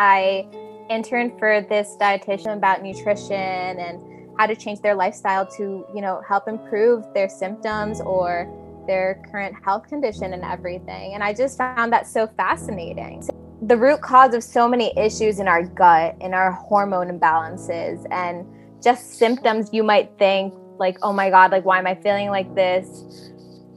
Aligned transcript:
I 0.00 0.48
interned 0.88 1.38
for 1.38 1.60
this 1.68 1.94
dietitian 2.00 2.56
about 2.56 2.82
nutrition 2.82 3.34
and 3.36 4.00
how 4.38 4.46
to 4.46 4.56
change 4.56 4.80
their 4.80 4.94
lifestyle 4.94 5.46
to, 5.58 5.84
you 5.94 6.00
know, 6.00 6.22
help 6.26 6.48
improve 6.48 7.04
their 7.12 7.28
symptoms 7.28 8.00
or 8.00 8.50
their 8.86 9.22
current 9.30 9.54
health 9.62 9.86
condition 9.88 10.32
and 10.32 10.42
everything. 10.42 11.12
And 11.12 11.22
I 11.22 11.34
just 11.34 11.58
found 11.58 11.92
that 11.92 12.06
so 12.06 12.26
fascinating. 12.26 13.28
The 13.60 13.76
root 13.76 14.00
cause 14.00 14.32
of 14.32 14.42
so 14.42 14.66
many 14.66 14.90
issues 14.96 15.38
in 15.38 15.46
our 15.46 15.64
gut, 15.64 16.16
in 16.22 16.32
our 16.32 16.50
hormone 16.50 17.08
imbalances, 17.08 18.06
and 18.10 18.46
just 18.82 19.18
symptoms 19.18 19.68
you 19.70 19.82
might 19.82 20.18
think, 20.18 20.54
like, 20.78 20.96
oh 21.02 21.12
my 21.12 21.28
God, 21.28 21.52
like, 21.52 21.66
why 21.66 21.78
am 21.78 21.86
I 21.86 21.94
feeling 21.94 22.30
like 22.30 22.54
this? 22.54 23.30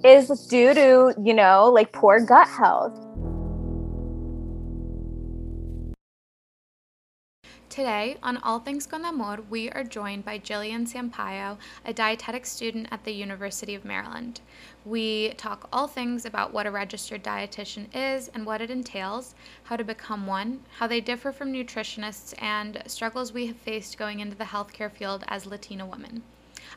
Is 0.05 0.47
due 0.47 0.73
to, 0.73 1.13
you 1.21 1.33
know, 1.33 1.69
like 1.69 1.91
poor 1.91 2.25
gut 2.25 2.47
health. 2.47 2.97
Today, 7.73 8.17
on 8.21 8.38
All 8.38 8.59
Things 8.59 8.85
Con 8.85 9.03
Amor, 9.03 9.39
we 9.49 9.67
are 9.71 9.84
joined 9.84 10.23
by 10.23 10.38
Jillian 10.38 10.85
Sampaio, 10.88 11.57
a 11.84 11.91
dietetic 11.91 12.45
student 12.45 12.88
at 12.91 13.03
the 13.03 13.11
University 13.11 13.73
of 13.73 13.84
Maryland. 13.84 14.41
We 14.85 15.34
talk 15.38 15.70
all 15.73 15.88
things 15.88 16.23
about 16.23 16.53
what 16.53 16.67
a 16.67 16.71
registered 16.71 17.23
dietitian 17.23 17.88
is 17.91 18.27
and 18.27 18.45
what 18.45 18.62
it 18.62 18.70
entails, 18.70 19.34
how 19.63 19.77
to 19.77 19.84
become 19.84 20.27
one, 20.27 20.59
how 20.77 20.85
they 20.85 21.01
differ 21.01 21.31
from 21.31 21.51
nutritionists, 21.51 22.39
and 22.39 22.84
struggles 22.85 23.34
we 23.34 23.48
have 23.48 23.57
faced 23.57 23.98
going 23.98 24.20
into 24.20 24.35
the 24.35 24.43
healthcare 24.43 24.91
field 24.91 25.23
as 25.27 25.48
Latina 25.48 25.84
women. 25.84 26.21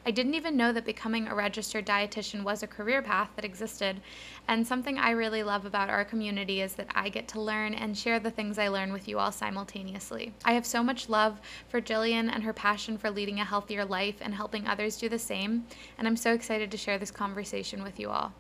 I 0.06 0.12
didn't 0.12 0.34
even 0.34 0.56
know 0.56 0.70
that 0.70 0.84
becoming 0.84 1.26
a 1.26 1.34
registered 1.34 1.84
dietitian 1.84 2.44
was 2.44 2.62
a 2.62 2.68
career 2.68 3.02
path 3.02 3.30
that 3.34 3.44
existed. 3.44 4.00
And 4.46 4.64
something 4.64 4.98
I 4.98 5.10
really 5.10 5.42
love 5.42 5.66
about 5.66 5.90
our 5.90 6.04
community 6.04 6.60
is 6.60 6.74
that 6.74 6.86
I 6.94 7.08
get 7.08 7.26
to 7.28 7.40
learn 7.40 7.74
and 7.74 7.98
share 7.98 8.20
the 8.20 8.30
things 8.30 8.56
I 8.56 8.68
learn 8.68 8.92
with 8.92 9.08
you 9.08 9.18
all 9.18 9.32
simultaneously. 9.32 10.32
I 10.44 10.52
have 10.52 10.64
so 10.64 10.80
much 10.80 11.08
love 11.08 11.40
for 11.66 11.80
Jillian 11.80 12.30
and 12.32 12.44
her 12.44 12.52
passion 12.52 12.96
for 12.96 13.10
leading 13.10 13.40
a 13.40 13.44
healthier 13.44 13.84
life 13.84 14.14
and 14.20 14.32
helping 14.32 14.64
others 14.68 14.96
do 14.96 15.08
the 15.08 15.18
same. 15.18 15.66
And 15.98 16.06
I'm 16.06 16.16
so 16.16 16.32
excited 16.32 16.70
to 16.70 16.76
share 16.76 16.98
this 16.98 17.10
conversation 17.10 17.82
with 17.82 17.98
you 17.98 18.10
all. 18.10 18.32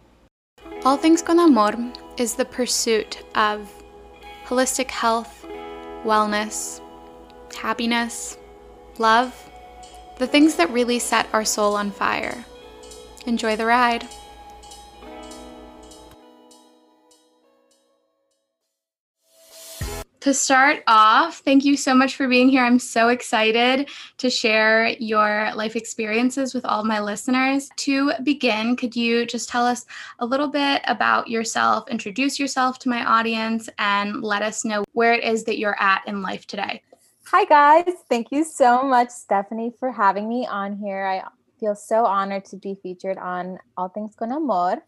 All 0.84 0.96
Things 0.96 1.20
Con 1.20 1.40
Amor 1.40 1.92
is 2.16 2.36
the 2.36 2.44
pursuit 2.44 3.24
of 3.34 3.68
holistic 4.44 4.88
health, 4.88 5.44
wellness, 6.04 6.80
happiness, 7.52 8.38
love, 8.98 9.34
the 10.18 10.26
things 10.26 10.56
that 10.56 10.70
really 10.70 10.98
set 10.98 11.28
our 11.32 11.44
soul 11.44 11.76
on 11.76 11.90
fire. 11.90 12.44
Enjoy 13.26 13.56
the 13.56 13.66
ride. 13.66 14.06
To 20.20 20.34
start 20.34 20.82
off, 20.88 21.38
thank 21.38 21.64
you 21.64 21.76
so 21.76 21.94
much 21.94 22.16
for 22.16 22.26
being 22.26 22.48
here. 22.48 22.64
I'm 22.64 22.80
so 22.80 23.10
excited 23.10 23.88
to 24.18 24.28
share 24.28 24.88
your 24.98 25.52
life 25.54 25.76
experiences 25.76 26.52
with 26.52 26.64
all 26.64 26.82
my 26.82 26.98
listeners. 26.98 27.70
To 27.76 28.10
begin, 28.24 28.74
could 28.74 28.96
you 28.96 29.24
just 29.24 29.48
tell 29.48 29.64
us 29.64 29.86
a 30.18 30.26
little 30.26 30.48
bit 30.48 30.82
about 30.88 31.28
yourself, 31.28 31.88
introduce 31.88 32.40
yourself 32.40 32.80
to 32.80 32.88
my 32.88 33.04
audience, 33.04 33.68
and 33.78 34.20
let 34.20 34.42
us 34.42 34.64
know 34.64 34.84
where 34.94 35.12
it 35.12 35.22
is 35.22 35.44
that 35.44 35.58
you're 35.58 35.80
at 35.80 36.02
in 36.08 36.22
life 36.22 36.44
today? 36.44 36.82
Hi, 37.30 37.44
guys. 37.44 37.92
Thank 38.08 38.28
you 38.30 38.44
so 38.44 38.84
much, 38.84 39.10
Stephanie, 39.10 39.72
for 39.80 39.90
having 39.90 40.28
me 40.28 40.46
on 40.46 40.76
here. 40.76 41.04
I 41.04 41.24
feel 41.58 41.74
so 41.74 42.06
honored 42.06 42.44
to 42.46 42.56
be 42.56 42.78
featured 42.80 43.18
on 43.18 43.58
All 43.76 43.88
Things 43.88 44.14
Con 44.14 44.30
Amor. 44.30 44.80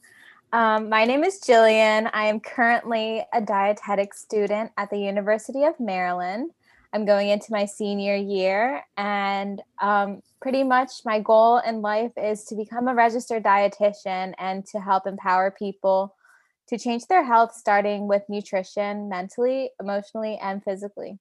Um, 0.52 0.88
my 0.88 1.04
name 1.04 1.24
is 1.24 1.40
Jillian. 1.40 2.08
I 2.12 2.26
am 2.26 2.38
currently 2.38 3.24
a 3.32 3.40
dietetic 3.40 4.14
student 4.14 4.70
at 4.78 4.88
the 4.88 4.98
University 4.98 5.64
of 5.64 5.80
Maryland. 5.80 6.52
I'm 6.92 7.04
going 7.04 7.28
into 7.28 7.50
my 7.50 7.64
senior 7.64 8.14
year, 8.14 8.84
and 8.96 9.60
um, 9.82 10.22
pretty 10.40 10.62
much 10.62 10.92
my 11.04 11.18
goal 11.18 11.58
in 11.58 11.82
life 11.82 12.12
is 12.16 12.44
to 12.44 12.54
become 12.54 12.86
a 12.86 12.94
registered 12.94 13.42
dietitian 13.42 14.32
and 14.38 14.64
to 14.66 14.78
help 14.78 15.08
empower 15.08 15.50
people 15.50 16.14
to 16.68 16.78
change 16.78 17.06
their 17.08 17.24
health, 17.24 17.52
starting 17.52 18.06
with 18.06 18.22
nutrition, 18.28 19.08
mentally, 19.08 19.70
emotionally, 19.80 20.38
and 20.40 20.62
physically. 20.62 21.18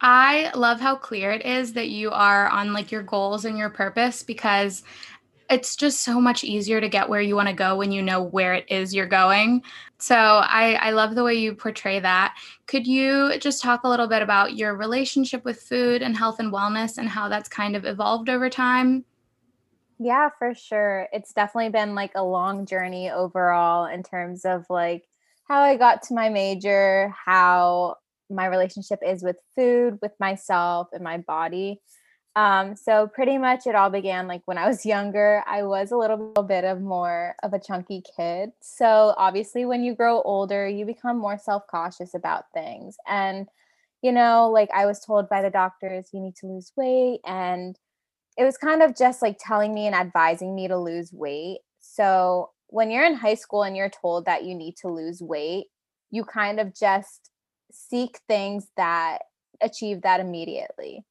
I 0.00 0.50
love 0.54 0.80
how 0.80 0.96
clear 0.96 1.30
it 1.30 1.44
is 1.44 1.74
that 1.74 1.90
you 1.90 2.10
are 2.10 2.48
on 2.48 2.72
like 2.72 2.90
your 2.90 3.02
goals 3.02 3.44
and 3.44 3.58
your 3.58 3.70
purpose 3.70 4.22
because 4.22 4.82
it's 5.50 5.74
just 5.74 6.02
so 6.02 6.20
much 6.20 6.44
easier 6.44 6.80
to 6.80 6.88
get 6.88 7.08
where 7.08 7.20
you 7.20 7.34
want 7.34 7.48
to 7.48 7.54
go 7.54 7.76
when 7.76 7.90
you 7.90 8.00
know 8.00 8.22
where 8.22 8.54
it 8.54 8.64
is 8.68 8.94
you're 8.94 9.04
going. 9.04 9.62
So 9.98 10.14
I, 10.14 10.74
I 10.74 10.90
love 10.92 11.16
the 11.16 11.24
way 11.24 11.34
you 11.34 11.54
portray 11.54 11.98
that. 11.98 12.36
Could 12.66 12.86
you 12.86 13.36
just 13.38 13.60
talk 13.60 13.82
a 13.82 13.88
little 13.88 14.06
bit 14.06 14.22
about 14.22 14.56
your 14.56 14.76
relationship 14.76 15.44
with 15.44 15.60
food 15.60 16.02
and 16.02 16.16
health 16.16 16.38
and 16.38 16.52
wellness 16.52 16.98
and 16.98 17.08
how 17.08 17.28
that's 17.28 17.48
kind 17.48 17.74
of 17.74 17.84
evolved 17.84 18.30
over 18.30 18.48
time? 18.48 19.04
Yeah, 19.98 20.30
for 20.38 20.54
sure. 20.54 21.08
It's 21.12 21.32
definitely 21.32 21.70
been 21.70 21.94
like 21.94 22.12
a 22.14 22.24
long 22.24 22.64
journey 22.64 23.10
overall 23.10 23.86
in 23.86 24.02
terms 24.04 24.44
of 24.44 24.64
like 24.70 25.06
how 25.44 25.60
I 25.60 25.76
got 25.76 26.04
to 26.04 26.14
my 26.14 26.28
major, 26.28 27.12
how 27.26 27.96
my 28.30 28.46
relationship 28.46 29.00
is 29.04 29.22
with 29.22 29.36
food, 29.54 29.98
with 30.00 30.12
myself, 30.20 30.88
and 30.92 31.02
my 31.02 31.18
body. 31.18 31.80
Um, 32.36 32.76
so 32.76 33.08
pretty 33.08 33.38
much 33.38 33.66
it 33.66 33.74
all 33.74 33.90
began 33.90 34.28
like 34.28 34.42
when 34.44 34.56
I 34.56 34.68
was 34.68 34.86
younger. 34.86 35.42
I 35.46 35.64
was 35.64 35.90
a 35.90 35.96
little 35.96 36.32
bit 36.46 36.64
of 36.64 36.80
more 36.80 37.34
of 37.42 37.52
a 37.52 37.58
chunky 37.58 38.02
kid. 38.16 38.50
So 38.60 39.14
obviously 39.16 39.64
when 39.64 39.82
you 39.82 39.94
grow 39.94 40.22
older, 40.22 40.68
you 40.68 40.86
become 40.86 41.18
more 41.18 41.38
self-cautious 41.38 42.14
about 42.14 42.44
things. 42.54 42.96
And 43.08 43.48
you 44.02 44.12
know, 44.12 44.48
like 44.50 44.70
I 44.72 44.86
was 44.86 45.00
told 45.00 45.28
by 45.28 45.42
the 45.42 45.50
doctors, 45.50 46.10
you 46.12 46.20
need 46.20 46.36
to 46.36 46.46
lose 46.46 46.72
weight 46.76 47.20
and 47.26 47.76
it 48.38 48.44
was 48.44 48.56
kind 48.56 48.82
of 48.82 48.96
just 48.96 49.20
like 49.20 49.36
telling 49.38 49.74
me 49.74 49.86
and 49.86 49.94
advising 49.94 50.54
me 50.54 50.68
to 50.68 50.78
lose 50.78 51.12
weight. 51.12 51.58
So 51.80 52.50
when 52.68 52.90
you're 52.90 53.04
in 53.04 53.14
high 53.14 53.34
school 53.34 53.64
and 53.64 53.76
you're 53.76 53.90
told 53.90 54.24
that 54.26 54.44
you 54.44 54.54
need 54.54 54.76
to 54.76 54.88
lose 54.88 55.20
weight, 55.20 55.66
you 56.10 56.24
kind 56.24 56.60
of 56.60 56.74
just 56.74 57.29
seek 57.72 58.20
things 58.28 58.68
that 58.76 59.18
achieve 59.60 60.02
that 60.02 60.20
immediately. 60.20 61.04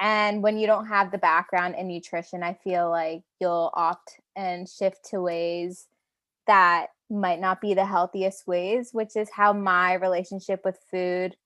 And 0.00 0.42
when 0.42 0.58
you 0.58 0.66
don't 0.66 0.86
have 0.86 1.10
the 1.10 1.18
background 1.18 1.74
in 1.76 1.88
nutrition, 1.88 2.42
I 2.42 2.54
feel 2.54 2.88
like 2.88 3.22
you'll 3.40 3.70
opt 3.74 4.20
and 4.36 4.68
shift 4.68 5.04
to 5.10 5.20
ways 5.20 5.88
that 6.46 6.88
might 7.10 7.40
not 7.40 7.60
be 7.60 7.74
the 7.74 7.86
healthiest 7.86 8.46
ways, 8.46 8.90
which 8.92 9.16
is 9.16 9.30
how 9.34 9.52
my 9.52 9.94
relationship 9.94 10.60
with 10.64 10.78
food, 10.90 11.36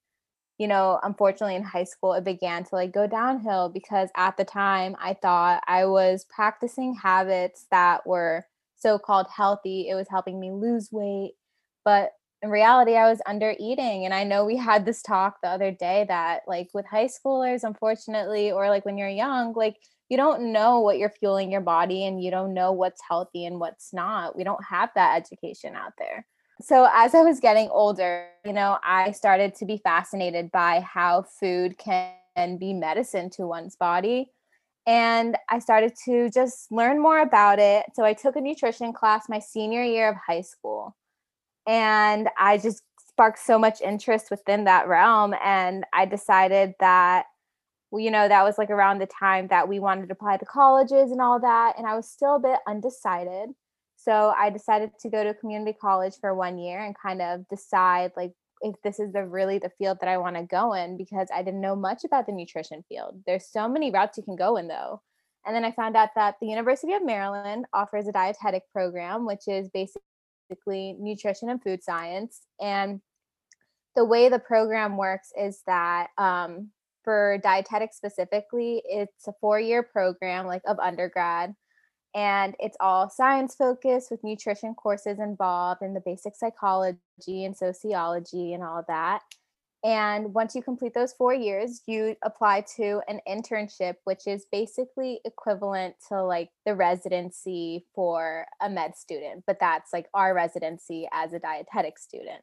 you 0.59 0.69
know, 0.69 1.01
unfortunately 1.03 1.57
in 1.57 1.63
high 1.63 1.85
school, 1.85 2.13
it 2.13 2.25
began 2.25 2.65
to 2.65 2.75
like 2.75 2.93
go 2.93 3.07
downhill 3.07 3.71
because 3.71 4.11
at 4.17 4.37
the 4.37 4.45
time 4.45 4.97
I 5.01 5.15
thought 5.15 5.63
I 5.67 5.87
was 5.87 6.27
practicing 6.29 6.95
habits 6.95 7.67
that 7.71 8.07
were 8.07 8.45
so 8.77 8.99
called 8.99 9.29
healthy. 9.35 9.89
It 9.89 9.95
was 9.95 10.09
helping 10.11 10.39
me 10.39 10.51
lose 10.51 10.91
weight. 10.93 11.33
But 11.85 12.13
in 12.43 12.51
reality 12.51 12.97
i 12.97 13.09
was 13.09 13.21
under 13.27 13.55
eating 13.59 14.05
and 14.05 14.13
i 14.13 14.25
know 14.25 14.45
we 14.45 14.57
had 14.57 14.85
this 14.85 15.03
talk 15.03 15.39
the 15.43 15.49
other 15.49 15.71
day 15.71 16.05
that 16.09 16.43
like 16.47 16.69
with 16.75 16.87
high 16.87 17.07
schoolers 17.07 17.65
unfortunately 17.65 18.51
or 18.51 18.69
like 18.69 18.85
when 18.85 18.99
you're 18.99 19.09
young 19.09 19.53
like 19.55 19.77
you 20.13 20.19
don't 20.19 20.53
know 20.53 20.81
what 20.81 20.99
you're 20.99 21.09
fueling 21.09 21.51
your 21.51 21.63
body 21.63 22.05
and 22.05 22.23
you 22.23 22.31
don't 22.31 22.53
know 22.53 22.71
what's 22.71 23.01
healthy 23.09 23.47
and 23.47 23.59
what's 23.59 23.95
not. 23.95 24.37
We 24.37 24.45
don't 24.45 24.63
have 24.63 24.91
that 24.95 25.17
education 25.17 25.75
out 25.75 25.95
there. 25.99 26.27
So 26.61 26.87
as 26.93 27.15
i 27.15 27.23
was 27.23 27.41
getting 27.41 27.71
older 27.71 28.29
you 28.45 28.53
know 28.53 28.79
i 28.85 29.13
started 29.13 29.55
to 29.57 29.65
be 29.65 29.79
fascinated 29.79 30.53
by 30.53 30.81
how 30.81 31.23
food 31.41 31.79
can 31.79 32.59
be 32.59 32.75
medicine 32.75 33.31
to 33.31 33.47
one's 33.47 33.75
body 33.75 34.31
and 34.87 35.37
I 35.49 35.61
started 35.61 35.95
to 36.07 36.29
just 36.29 36.73
learn 36.73 37.01
more 37.01 37.21
about 37.21 37.61
it. 37.61 37.87
So 37.95 38.05
I 38.05 38.15
took 38.15 38.35
a 38.35 38.41
nutrition 38.41 38.93
class 38.93 39.29
my 39.29 39.39
senior 39.39 39.85
year 39.85 40.09
of 40.09 40.17
high 40.17 40.41
school 40.41 40.97
and 41.67 42.29
I 42.39 42.59
just 42.59 42.83
sparked 43.09 43.39
so 43.39 43.59
much 43.59 43.81
interest 43.81 44.31
within 44.31 44.65
that 44.65 44.89
realm. 44.89 45.35
And 45.45 45.85
I 45.93 46.07
decided 46.07 46.75
that, 46.81 47.27
you 47.93 48.11
know, 48.11 48.27
that 48.27 48.43
was 48.43 48.59
like 48.59 48.71
around 48.71 48.99
the 48.99 49.07
time 49.07 49.49
that 49.49 49.69
we 49.69 49.79
wanted 49.79 50.07
to 50.07 50.13
apply 50.13 50.39
to 50.39 50.47
colleges 50.47 51.11
and 51.11 51.21
all 51.21 51.39
that. 51.41 51.75
And 51.77 51.87
I 51.87 51.95
was 51.95 52.09
still 52.09 52.37
a 52.37 52.41
bit 52.41 52.59
undecided. 52.67 53.51
So 53.97 54.33
I 54.37 54.51
decided 54.51 54.91
to 55.01 55.11
go 55.11 55.23
to 55.23 55.35
community 55.35 55.77
college 55.79 56.15
for 56.21 56.35
one 56.35 56.59
year 56.59 56.81
and 56.81 56.97
kind 56.99 57.23
of 57.23 57.47
decide 57.49 58.13
like 58.17 58.33
if 58.63 58.75
this 58.83 58.99
is 58.99 59.13
the 59.13 59.25
really 59.25 59.59
the 59.59 59.71
field 59.79 59.99
that 60.01 60.09
I 60.09 60.19
want 60.19 60.37
to 60.37 60.43
go 60.43 60.73
in 60.73 60.97
because 60.97 61.29
I 61.35 61.43
didn't 61.43 61.61
know 61.61 61.77
much 61.77 62.05
about 62.05 62.27
the 62.27 62.33
nutrition 62.33 62.85
field. 62.89 63.23
There's 63.27 63.47
so 63.47 63.69
many 63.69 63.91
routes 63.91 64.17
you 64.17 64.25
can 64.25 64.37
go 64.37 64.57
in 64.57 64.69
though. 64.69 65.03
And 65.45 65.55
then 65.55 65.65
I 65.65 65.73
found 65.73 65.97
out 65.97 66.11
that 66.15 66.37
the 66.41 66.47
University 66.47 66.93
of 66.93 67.05
Maryland 67.05 67.67
offers 67.73 68.07
a 68.07 68.13
dietetic 68.13 68.63
program, 68.73 69.27
which 69.27 69.49
is 69.49 69.69
basically 69.69 70.03
nutrition 70.51 71.49
and 71.49 71.63
food 71.63 71.83
science. 71.83 72.43
And 72.61 73.01
the 73.95 74.05
way 74.05 74.29
the 74.29 74.39
program 74.39 74.97
works 74.97 75.33
is 75.39 75.63
that 75.67 76.09
um, 76.19 76.71
for 77.05 77.39
dietetics 77.43 77.97
specifically, 77.97 78.83
it's 78.87 79.27
a 79.29 79.35
four 79.41 79.61
year 79.61 79.83
program 79.83 80.47
like 80.47 80.63
of 80.67 80.79
undergrad. 80.79 81.55
And 82.15 82.55
it's 82.59 82.77
all 82.79 83.09
science 83.09 83.55
focused 83.55 84.11
with 84.11 84.23
nutrition 84.23 84.75
courses 84.75 85.19
involved 85.19 85.81
and 85.81 85.97
the 85.97 86.03
basic 86.05 86.37
psychology 86.37 86.99
and 87.45 87.57
sociology 87.57 88.53
and 88.53 88.63
all 88.63 88.85
that. 88.89 89.23
And 89.85 90.33
once 90.33 90.55
you 90.55 90.63
complete 90.63 90.95
those 90.95 91.13
four 91.13 91.35
years, 91.35 91.83
you 91.87 92.15
apply 92.23 92.65
to 92.77 93.01
an 93.09 93.21
internship, 93.29 93.95
which 94.05 94.29
is 94.29 94.47
basically 94.53 95.21
equivalent 95.25 95.97
to 96.09 96.23
like 96.23 96.51
the 96.65 96.77
residency 96.77 97.85
for 97.95 98.47
a 98.61 98.71
med 98.71 98.97
student, 98.97 99.43
but 99.45 99.59
that's 99.59 99.93
like 99.93 100.07
our 100.15 100.35
residency 100.35 101.09
as 101.13 101.33
a 101.33 101.41
dietetic 101.41 101.99
student. 101.99 102.43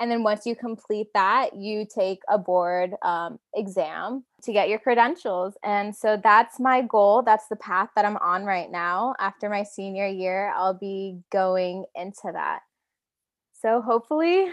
And 0.00 0.08
then 0.08 0.22
once 0.22 0.46
you 0.46 0.54
complete 0.54 1.08
that, 1.14 1.56
you 1.56 1.84
take 1.84 2.20
a 2.28 2.38
board 2.38 2.94
um, 3.02 3.40
exam 3.52 4.24
to 4.44 4.52
get 4.52 4.68
your 4.68 4.78
credentials. 4.78 5.54
And 5.64 5.96
so 5.96 6.16
that's 6.22 6.60
my 6.60 6.82
goal. 6.82 7.22
That's 7.22 7.48
the 7.48 7.56
path 7.56 7.88
that 7.96 8.04
I'm 8.04 8.16
on 8.18 8.44
right 8.44 8.70
now. 8.70 9.16
After 9.18 9.48
my 9.48 9.64
senior 9.64 10.06
year, 10.06 10.52
I'll 10.56 10.78
be 10.78 11.18
going 11.32 11.84
into 11.96 12.30
that. 12.32 12.60
So 13.60 13.80
hopefully, 13.80 14.52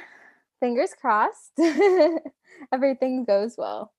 fingers 0.65 0.95
crossed, 0.99 1.51
everything 2.71 3.23
goes 3.23 3.53
well. 3.55 3.93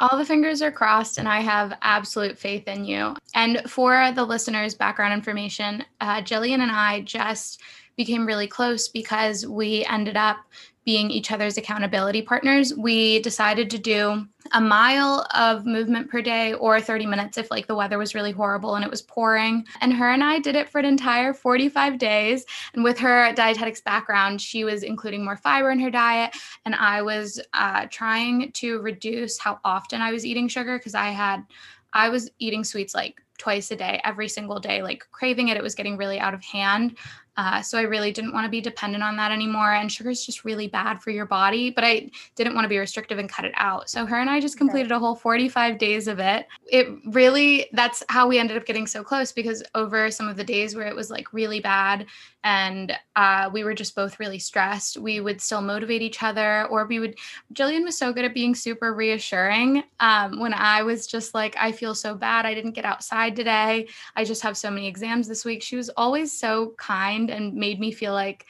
All 0.00 0.16
the 0.16 0.24
fingers 0.24 0.62
are 0.62 0.72
crossed, 0.72 1.18
and 1.18 1.28
I 1.28 1.40
have 1.40 1.76
absolute 1.82 2.38
faith 2.38 2.66
in 2.66 2.86
you. 2.86 3.14
And 3.34 3.60
for 3.70 4.10
the 4.12 4.24
listeners' 4.24 4.74
background 4.74 5.12
information, 5.12 5.84
uh, 6.00 6.22
Jillian 6.22 6.60
and 6.60 6.70
I 6.70 7.02
just 7.02 7.60
became 7.94 8.24
really 8.24 8.46
close 8.46 8.88
because 8.88 9.46
we 9.46 9.84
ended 9.84 10.16
up 10.16 10.38
being 10.84 11.10
each 11.10 11.30
other's 11.30 11.56
accountability 11.56 12.22
partners, 12.22 12.74
we 12.74 13.20
decided 13.20 13.70
to 13.70 13.78
do 13.78 14.26
a 14.52 14.60
mile 14.60 15.26
of 15.34 15.64
movement 15.64 16.10
per 16.10 16.20
day 16.20 16.54
or 16.54 16.80
30 16.80 17.06
minutes 17.06 17.38
if 17.38 17.50
like 17.50 17.66
the 17.66 17.74
weather 17.74 17.98
was 17.98 18.14
really 18.14 18.32
horrible 18.32 18.74
and 18.74 18.84
it 18.84 18.90
was 18.90 19.02
pouring. 19.02 19.64
And 19.80 19.92
her 19.92 20.10
and 20.10 20.24
I 20.24 20.40
did 20.40 20.56
it 20.56 20.68
for 20.68 20.80
an 20.80 20.84
entire 20.84 21.32
45 21.32 21.98
days. 21.98 22.44
And 22.74 22.82
with 22.82 22.98
her 22.98 23.32
dietetics 23.32 23.80
background, 23.80 24.40
she 24.40 24.64
was 24.64 24.82
including 24.82 25.24
more 25.24 25.36
fiber 25.36 25.70
in 25.70 25.78
her 25.78 25.90
diet. 25.90 26.34
And 26.64 26.74
I 26.74 27.02
was 27.02 27.40
uh, 27.54 27.86
trying 27.90 28.50
to 28.52 28.80
reduce 28.80 29.38
how 29.38 29.60
often 29.64 30.00
I 30.00 30.10
was 30.10 30.26
eating 30.26 30.48
sugar 30.48 30.78
because 30.78 30.94
I 30.94 31.10
had, 31.10 31.44
I 31.92 32.08
was 32.08 32.28
eating 32.38 32.64
sweets 32.64 32.94
like 32.94 33.22
twice 33.38 33.70
a 33.72 33.76
day, 33.76 34.00
every 34.04 34.28
single 34.28 34.60
day, 34.60 34.82
like 34.82 35.04
craving 35.10 35.48
it. 35.48 35.56
It 35.56 35.62
was 35.62 35.74
getting 35.74 35.96
really 35.96 36.20
out 36.20 36.34
of 36.34 36.44
hand. 36.44 36.96
Uh, 37.36 37.62
so 37.62 37.78
I 37.78 37.82
really 37.82 38.12
didn't 38.12 38.32
want 38.32 38.44
to 38.44 38.50
be 38.50 38.60
dependent 38.60 39.02
on 39.02 39.16
that 39.16 39.32
anymore. 39.32 39.72
And 39.72 39.90
sugar 39.90 40.10
is 40.10 40.24
just 40.24 40.44
really 40.44 40.68
bad 40.68 41.00
for 41.02 41.10
your 41.10 41.24
body, 41.24 41.70
but 41.70 41.82
I 41.82 42.10
didn't 42.34 42.54
want 42.54 42.64
to 42.64 42.68
be 42.68 42.78
restrictive 42.78 43.18
and 43.18 43.28
cut 43.28 43.44
it 43.44 43.54
out. 43.56 43.88
So 43.88 44.04
her 44.04 44.18
and 44.18 44.28
I 44.28 44.40
just 44.40 44.58
completed 44.58 44.92
a 44.92 44.98
whole 44.98 45.14
45 45.14 45.78
days 45.78 46.08
of 46.08 46.18
it. 46.18 46.46
It 46.66 46.88
really, 47.06 47.68
that's 47.72 48.02
how 48.08 48.28
we 48.28 48.38
ended 48.38 48.56
up 48.56 48.66
getting 48.66 48.86
so 48.86 49.02
close 49.02 49.32
because 49.32 49.62
over 49.74 50.10
some 50.10 50.28
of 50.28 50.36
the 50.36 50.44
days 50.44 50.74
where 50.76 50.86
it 50.86 50.94
was 50.94 51.10
like 51.10 51.32
really 51.32 51.60
bad 51.60 52.06
and 52.44 52.92
uh, 53.14 53.48
we 53.52 53.62
were 53.64 53.74
just 53.74 53.94
both 53.94 54.18
really 54.18 54.38
stressed, 54.38 54.96
we 54.96 55.20
would 55.20 55.40
still 55.40 55.60
motivate 55.60 56.02
each 56.02 56.22
other 56.22 56.66
or 56.66 56.86
we 56.86 56.98
would, 56.98 57.16
Jillian 57.54 57.84
was 57.84 57.96
so 57.96 58.12
good 58.12 58.24
at 58.24 58.34
being 58.34 58.54
super 58.54 58.94
reassuring. 58.94 59.84
Um, 60.00 60.40
when 60.40 60.52
I 60.52 60.82
was 60.82 61.06
just 61.06 61.34
like, 61.34 61.56
I 61.58 61.72
feel 61.72 61.94
so 61.94 62.14
bad. 62.14 62.44
I 62.44 62.54
didn't 62.54 62.72
get 62.72 62.84
outside 62.84 63.36
today. 63.36 63.88
I 64.16 64.24
just 64.24 64.42
have 64.42 64.56
so 64.56 64.70
many 64.70 64.88
exams 64.88 65.28
this 65.28 65.44
week. 65.44 65.62
She 65.62 65.76
was 65.76 65.88
always 65.90 66.36
so 66.36 66.74
kind 66.78 67.30
and 67.30 67.54
made 67.54 67.78
me 67.78 67.92
feel 67.92 68.12
like 68.12 68.46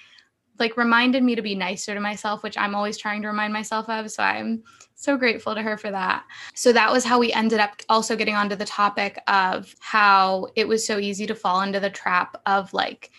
like 0.58 0.76
reminded 0.76 1.22
me 1.22 1.34
to 1.34 1.42
be 1.42 1.54
nicer 1.54 1.94
to 1.94 2.00
myself 2.00 2.42
which 2.42 2.58
i'm 2.58 2.74
always 2.74 2.98
trying 2.98 3.22
to 3.22 3.28
remind 3.28 3.52
myself 3.52 3.88
of 3.88 4.10
so 4.10 4.22
i'm 4.22 4.62
so 4.94 5.16
grateful 5.16 5.54
to 5.54 5.62
her 5.62 5.76
for 5.76 5.90
that 5.90 6.24
so 6.54 6.72
that 6.72 6.92
was 6.92 7.04
how 7.04 7.18
we 7.18 7.32
ended 7.32 7.58
up 7.58 7.80
also 7.88 8.14
getting 8.14 8.34
onto 8.34 8.54
the 8.54 8.64
topic 8.64 9.18
of 9.26 9.74
how 9.80 10.46
it 10.54 10.68
was 10.68 10.86
so 10.86 10.98
easy 10.98 11.26
to 11.26 11.34
fall 11.34 11.62
into 11.62 11.80
the 11.80 11.90
trap 11.90 12.36
of 12.46 12.72
like 12.74 13.10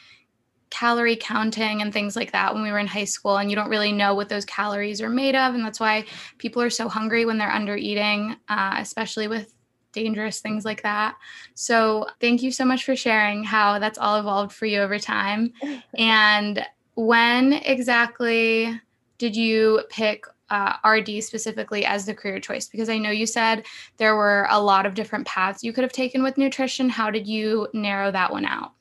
calorie 0.74 1.16
counting 1.16 1.84
and 1.84 1.94
things 1.94 2.16
like 2.16 2.32
that 2.32 2.52
when 2.52 2.64
we 2.64 2.72
were 2.72 2.80
in 2.80 2.88
high 2.88 3.04
school 3.04 3.38
and 3.38 3.52
you 3.52 3.56
don't 3.56 3.70
really 3.70 3.92
know 3.92 4.16
what 4.16 4.28
those 4.28 4.44
calories 4.44 5.02
are 5.02 5.10
made 5.10 5.36
of 5.36 5.54
and 5.54 5.64
that's 5.64 5.80
why 5.80 6.04
people 6.40 6.64
are 6.64 6.70
so 6.72 6.90
hungry 6.90 7.26
when 7.26 7.38
they're 7.38 7.52
under 7.52 7.78
eating 7.78 8.36
uh, 8.50 8.76
especially 8.80 9.28
with 9.28 9.54
dangerous 9.92 10.42
things 10.42 10.66
like 10.66 10.82
that. 10.82 11.16
So, 11.54 12.08
thank 12.20 12.42
you 12.42 12.52
so 12.52 12.66
much 12.66 12.84
for 12.84 12.96
sharing 12.96 13.44
how 13.44 13.78
that's 13.78 14.00
all 14.00 14.20
evolved 14.20 14.52
for 14.52 14.66
you 14.66 14.82
over 14.82 14.98
time. 14.98 15.54
and 15.98 16.66
when 16.96 17.54
exactly 17.54 18.82
did 19.20 19.36
you 19.36 19.84
pick 19.90 20.26
uh, 20.50 20.76
RD 20.84 21.24
specifically 21.24 21.86
as 21.86 22.06
the 22.06 22.14
career 22.14 22.40
choice? 22.40 22.68
Because 22.68 22.90
I 22.90 22.98
know 22.98 23.12
you 23.12 23.26
said 23.26 23.66
there 23.98 24.16
were 24.16 24.48
a 24.50 24.62
lot 24.62 24.86
of 24.86 24.96
different 24.96 25.26
paths 25.26 25.64
you 25.64 25.72
could 25.72 25.84
have 25.84 25.94
taken 25.94 26.24
with 26.24 26.38
nutrition. 26.38 26.90
How 26.90 27.10
did 27.10 27.28
you 27.28 27.68
narrow 27.74 28.12
that 28.12 28.32
one 28.32 28.46
out? 28.46 28.74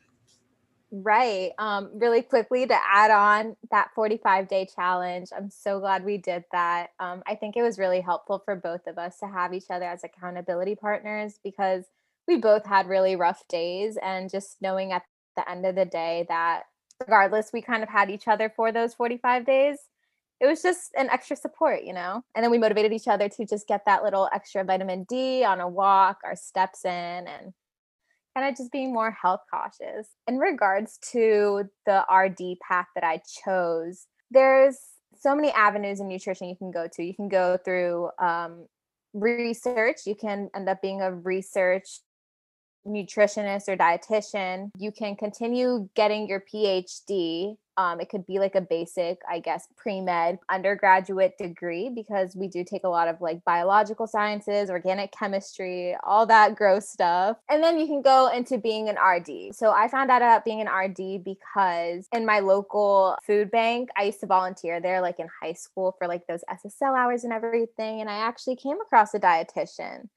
Right. 0.94 1.52
Um, 1.58 1.90
really 1.94 2.20
quickly 2.20 2.66
to 2.66 2.74
add 2.74 3.10
on 3.10 3.56
that 3.70 3.92
45 3.94 4.46
day 4.46 4.66
challenge, 4.66 5.30
I'm 5.34 5.48
so 5.48 5.80
glad 5.80 6.04
we 6.04 6.18
did 6.18 6.44
that. 6.52 6.90
Um, 7.00 7.22
I 7.26 7.34
think 7.34 7.56
it 7.56 7.62
was 7.62 7.78
really 7.78 8.02
helpful 8.02 8.42
for 8.44 8.54
both 8.56 8.86
of 8.86 8.98
us 8.98 9.18
to 9.20 9.26
have 9.26 9.54
each 9.54 9.70
other 9.70 9.86
as 9.86 10.04
accountability 10.04 10.74
partners 10.74 11.40
because 11.42 11.84
we 12.28 12.36
both 12.36 12.66
had 12.66 12.88
really 12.88 13.16
rough 13.16 13.42
days. 13.48 13.96
And 14.02 14.28
just 14.30 14.58
knowing 14.60 14.92
at 14.92 15.04
the 15.34 15.50
end 15.50 15.64
of 15.64 15.76
the 15.76 15.86
day 15.86 16.26
that 16.28 16.64
regardless, 17.00 17.52
we 17.54 17.62
kind 17.62 17.82
of 17.82 17.88
had 17.88 18.10
each 18.10 18.28
other 18.28 18.52
for 18.54 18.70
those 18.70 18.92
45 18.92 19.46
days. 19.46 19.78
It 20.40 20.46
was 20.46 20.60
just 20.60 20.92
an 20.94 21.08
extra 21.08 21.36
support, 21.36 21.84
you 21.84 21.94
know? 21.94 22.22
And 22.34 22.44
then 22.44 22.50
we 22.50 22.58
motivated 22.58 22.92
each 22.92 23.08
other 23.08 23.28
to 23.30 23.46
just 23.46 23.66
get 23.66 23.82
that 23.86 24.02
little 24.02 24.28
extra 24.34 24.62
vitamin 24.62 25.04
D 25.04 25.42
on 25.44 25.60
a 25.60 25.68
walk, 25.68 26.18
our 26.24 26.36
steps 26.36 26.84
in, 26.84 26.90
and 26.90 27.54
kind 28.34 28.48
of 28.48 28.56
just 28.56 28.72
being 28.72 28.92
more 28.92 29.10
health 29.10 29.40
cautious. 29.52 30.08
In 30.26 30.38
regards 30.38 30.98
to 31.12 31.64
the 31.86 32.04
RD 32.12 32.58
path 32.66 32.86
that 32.94 33.04
I 33.04 33.20
chose, 33.44 34.06
there's 34.30 34.78
so 35.18 35.34
many 35.34 35.50
avenues 35.52 36.00
in 36.00 36.08
nutrition 36.08 36.48
you 36.48 36.56
can 36.56 36.70
go 36.70 36.88
to. 36.92 37.02
You 37.02 37.14
can 37.14 37.28
go 37.28 37.58
through 37.62 38.10
um, 38.18 38.66
research, 39.14 40.00
you 40.06 40.14
can 40.14 40.50
end 40.54 40.68
up 40.68 40.80
being 40.80 41.02
a 41.02 41.12
research 41.12 42.00
nutritionist 42.86 43.68
or 43.68 43.76
dietitian. 43.76 44.70
You 44.78 44.92
can 44.92 45.16
continue 45.16 45.88
getting 45.94 46.28
your 46.28 46.40
PhD 46.40 47.56
um, 47.76 48.00
it 48.00 48.08
could 48.08 48.26
be 48.26 48.38
like 48.38 48.54
a 48.54 48.60
basic, 48.60 49.20
I 49.28 49.38
guess, 49.38 49.66
pre 49.76 50.00
med 50.00 50.38
undergraduate 50.50 51.38
degree 51.38 51.88
because 51.88 52.36
we 52.36 52.48
do 52.48 52.64
take 52.64 52.84
a 52.84 52.88
lot 52.88 53.08
of 53.08 53.20
like 53.20 53.44
biological 53.44 54.06
sciences, 54.06 54.70
organic 54.70 55.12
chemistry, 55.12 55.96
all 56.04 56.26
that 56.26 56.56
gross 56.56 56.88
stuff. 56.88 57.38
And 57.48 57.62
then 57.62 57.78
you 57.78 57.86
can 57.86 58.02
go 58.02 58.28
into 58.28 58.58
being 58.58 58.88
an 58.88 58.96
RD. 58.96 59.54
So 59.54 59.72
I 59.72 59.88
found 59.88 60.10
out 60.10 60.22
about 60.22 60.44
being 60.44 60.60
an 60.60 60.68
RD 60.68 61.24
because 61.24 62.06
in 62.12 62.26
my 62.26 62.40
local 62.40 63.16
food 63.26 63.50
bank, 63.50 63.88
I 63.96 64.04
used 64.04 64.20
to 64.20 64.26
volunteer 64.26 64.80
there 64.80 65.00
like 65.00 65.18
in 65.18 65.28
high 65.42 65.54
school 65.54 65.94
for 65.98 66.06
like 66.06 66.26
those 66.26 66.44
SSL 66.50 66.96
hours 66.96 67.24
and 67.24 67.32
everything. 67.32 68.00
And 68.00 68.10
I 68.10 68.16
actually 68.16 68.56
came 68.56 68.80
across 68.80 69.14
a 69.14 69.20
dietitian 69.20 70.08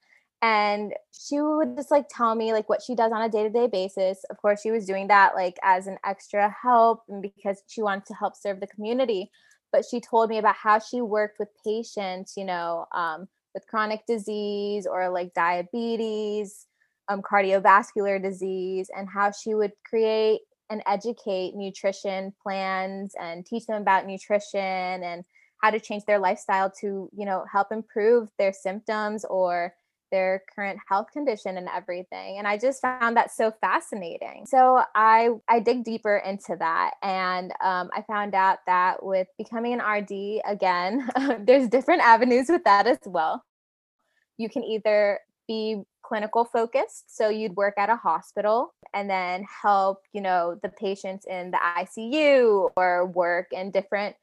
and 0.41 0.93
she 1.11 1.39
would 1.39 1.75
just 1.75 1.91
like 1.91 2.05
tell 2.09 2.35
me 2.35 2.53
like 2.53 2.69
what 2.69 2.81
she 2.81 2.95
does 2.95 3.11
on 3.11 3.21
a 3.21 3.29
day-to-day 3.29 3.67
basis. 3.67 4.23
Of 4.29 4.37
course 4.37 4.61
she 4.61 4.71
was 4.71 4.85
doing 4.85 5.07
that 5.07 5.33
like 5.35 5.55
as 5.63 5.87
an 5.87 5.97
extra 6.05 6.53
help 6.61 7.03
and 7.09 7.21
because 7.21 7.63
she 7.67 7.81
wanted 7.81 8.05
to 8.07 8.13
help 8.13 8.35
serve 8.35 8.59
the 8.59 8.67
community 8.67 9.31
but 9.75 9.83
she 9.83 9.99
told 9.99 10.29
me 10.29 10.37
about 10.37 10.55
how 10.55 10.79
she 10.79 11.01
worked 11.01 11.37
with 11.37 11.49
patients 11.65 12.35
you 12.37 12.45
know 12.45 12.85
um, 12.93 13.27
with 13.53 13.67
chronic 13.67 14.05
disease 14.07 14.87
or 14.87 15.09
like 15.09 15.33
diabetes 15.33 16.67
um, 17.09 17.21
cardiovascular 17.21 18.21
disease 18.21 18.89
and 18.95 19.09
how 19.09 19.31
she 19.31 19.53
would 19.53 19.73
create 19.87 20.41
and 20.69 20.81
educate 20.87 21.55
nutrition 21.55 22.33
plans 22.41 23.13
and 23.19 23.45
teach 23.45 23.65
them 23.65 23.81
about 23.81 24.07
nutrition 24.07 24.59
and 24.61 25.25
how 25.61 25.69
to 25.69 25.79
change 25.79 26.03
their 26.05 26.19
lifestyle 26.19 26.71
to 26.79 27.09
you 27.13 27.25
know 27.25 27.43
help 27.51 27.67
improve 27.71 28.29
their 28.39 28.53
symptoms 28.53 29.25
or 29.25 29.73
their 30.11 30.43
current 30.53 30.79
health 30.87 31.07
condition 31.11 31.57
and 31.57 31.67
everything 31.75 32.37
and 32.37 32.47
i 32.47 32.57
just 32.57 32.81
found 32.81 33.17
that 33.17 33.31
so 33.31 33.51
fascinating. 33.61 34.45
So 34.45 34.81
i 34.95 35.29
i 35.49 35.59
dig 35.59 35.83
deeper 35.83 36.17
into 36.17 36.55
that 36.59 36.91
and 37.01 37.51
um, 37.63 37.89
i 37.93 38.03
found 38.07 38.35
out 38.35 38.59
that 38.67 39.03
with 39.03 39.27
becoming 39.37 39.73
an 39.73 39.81
rd 39.81 40.41
again 40.45 41.07
there's 41.45 41.67
different 41.67 42.01
avenues 42.01 42.47
with 42.49 42.63
that 42.63 42.87
as 42.87 42.99
well. 43.05 43.43
You 44.37 44.49
can 44.49 44.63
either 44.63 45.19
be 45.47 45.83
clinical 46.03 46.45
focused 46.45 47.15
so 47.15 47.29
you'd 47.29 47.55
work 47.55 47.73
at 47.77 47.89
a 47.89 47.95
hospital 47.95 48.73
and 48.93 49.09
then 49.09 49.43
help 49.63 49.99
you 50.13 50.21
know 50.21 50.59
the 50.61 50.69
patients 50.69 51.25
in 51.27 51.49
the 51.49 51.57
icu 51.79 52.69
or 52.77 53.07
work 53.07 53.47
in 53.51 53.71
different 53.71 54.15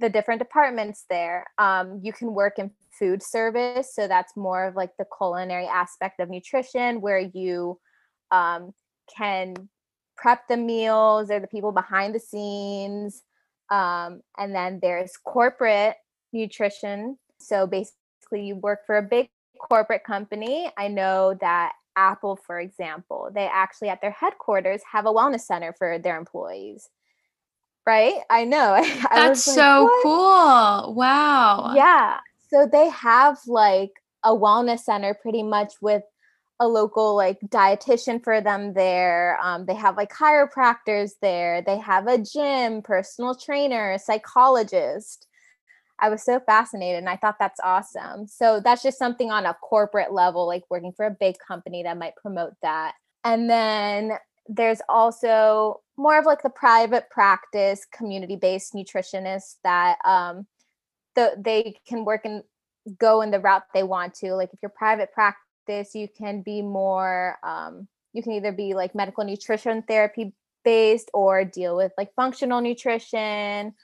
the 0.00 0.08
different 0.08 0.40
departments 0.40 1.04
there 1.08 1.46
um, 1.58 2.00
you 2.02 2.12
can 2.12 2.34
work 2.34 2.58
in 2.58 2.70
food 2.98 3.22
service. 3.22 3.94
So 3.94 4.06
that's 4.06 4.36
more 4.36 4.66
of 4.66 4.76
like 4.76 4.90
the 4.98 5.06
culinary 5.16 5.66
aspect 5.66 6.20
of 6.20 6.30
nutrition 6.30 7.00
where 7.00 7.18
you 7.18 7.78
um, 8.30 8.72
can 9.16 9.54
prep 10.16 10.46
the 10.48 10.56
meals, 10.56 11.28
they're 11.28 11.40
the 11.40 11.46
people 11.46 11.72
behind 11.72 12.14
the 12.14 12.20
scenes. 12.20 13.22
Um, 13.70 14.20
and 14.38 14.54
then 14.54 14.78
there's 14.82 15.16
corporate 15.16 15.96
nutrition. 16.32 17.18
So 17.38 17.66
basically, 17.66 18.46
you 18.46 18.56
work 18.56 18.80
for 18.86 18.96
a 18.96 19.02
big 19.02 19.28
corporate 19.58 20.04
company. 20.04 20.70
I 20.76 20.88
know 20.88 21.36
that 21.40 21.72
Apple, 21.96 22.36
for 22.36 22.58
example, 22.60 23.30
they 23.34 23.46
actually 23.46 23.88
at 23.88 24.00
their 24.00 24.10
headquarters 24.10 24.82
have 24.90 25.06
a 25.06 25.12
wellness 25.12 25.42
center 25.42 25.74
for 25.78 25.98
their 25.98 26.18
employees. 26.18 26.88
Right? 27.86 28.14
I 28.30 28.44
know. 28.44 28.74
I 28.74 29.08
That's 29.12 29.44
so 29.44 29.90
cool. 30.02 30.94
Wow. 30.94 31.74
Yeah. 31.74 32.18
So 32.48 32.66
they 32.70 32.88
have 32.90 33.38
like 33.46 33.92
a 34.22 34.30
wellness 34.30 34.80
center 34.80 35.14
pretty 35.14 35.42
much 35.42 35.74
with 35.80 36.02
a 36.60 36.68
local 36.68 37.16
like 37.16 37.38
dietitian 37.46 38.22
for 38.22 38.40
them 38.40 38.74
there. 38.74 39.38
Um, 39.42 39.66
they 39.66 39.74
have 39.74 39.96
like 39.96 40.12
chiropractors 40.12 41.12
there. 41.20 41.62
They 41.62 41.78
have 41.78 42.06
a 42.06 42.18
gym, 42.18 42.82
personal 42.82 43.34
trainer, 43.34 43.98
psychologist. 43.98 45.26
I 45.98 46.08
was 46.08 46.22
so 46.22 46.40
fascinated 46.40 46.98
and 46.98 47.08
I 47.08 47.16
thought 47.16 47.36
that's 47.38 47.60
awesome. 47.62 48.26
So 48.26 48.60
that's 48.60 48.82
just 48.82 48.98
something 48.98 49.30
on 49.30 49.46
a 49.46 49.54
corporate 49.54 50.12
level, 50.12 50.46
like 50.46 50.64
working 50.70 50.92
for 50.92 51.06
a 51.06 51.16
big 51.18 51.36
company 51.38 51.82
that 51.82 51.98
might 51.98 52.16
promote 52.16 52.54
that. 52.62 52.94
And 53.24 53.48
then 53.48 54.12
there's 54.48 54.80
also 54.88 55.80
more 55.96 56.18
of 56.18 56.26
like 56.26 56.42
the 56.42 56.50
private 56.50 57.08
practice, 57.10 57.86
community 57.92 58.36
based 58.36 58.74
nutritionists 58.74 59.56
that 59.64 59.98
um, 60.04 60.46
the, 61.14 61.34
they 61.38 61.76
can 61.86 62.04
work 62.04 62.22
and 62.24 62.42
go 62.98 63.22
in 63.22 63.30
the 63.30 63.40
route 63.40 63.62
they 63.72 63.82
want 63.82 64.14
to. 64.14 64.34
Like 64.34 64.50
if 64.52 64.58
you're 64.60 64.70
private 64.70 65.12
practice, 65.12 65.94
you 65.94 66.08
can 66.08 66.42
be 66.42 66.62
more, 66.62 67.38
um, 67.42 67.88
you 68.12 68.22
can 68.22 68.32
either 68.32 68.52
be 68.52 68.74
like 68.74 68.94
medical 68.94 69.24
nutrition 69.24 69.82
therapy 69.82 70.34
based 70.64 71.10
or 71.14 71.44
deal 71.44 71.76
with 71.76 71.92
like 71.96 72.14
functional 72.14 72.60
nutrition, 72.60 73.74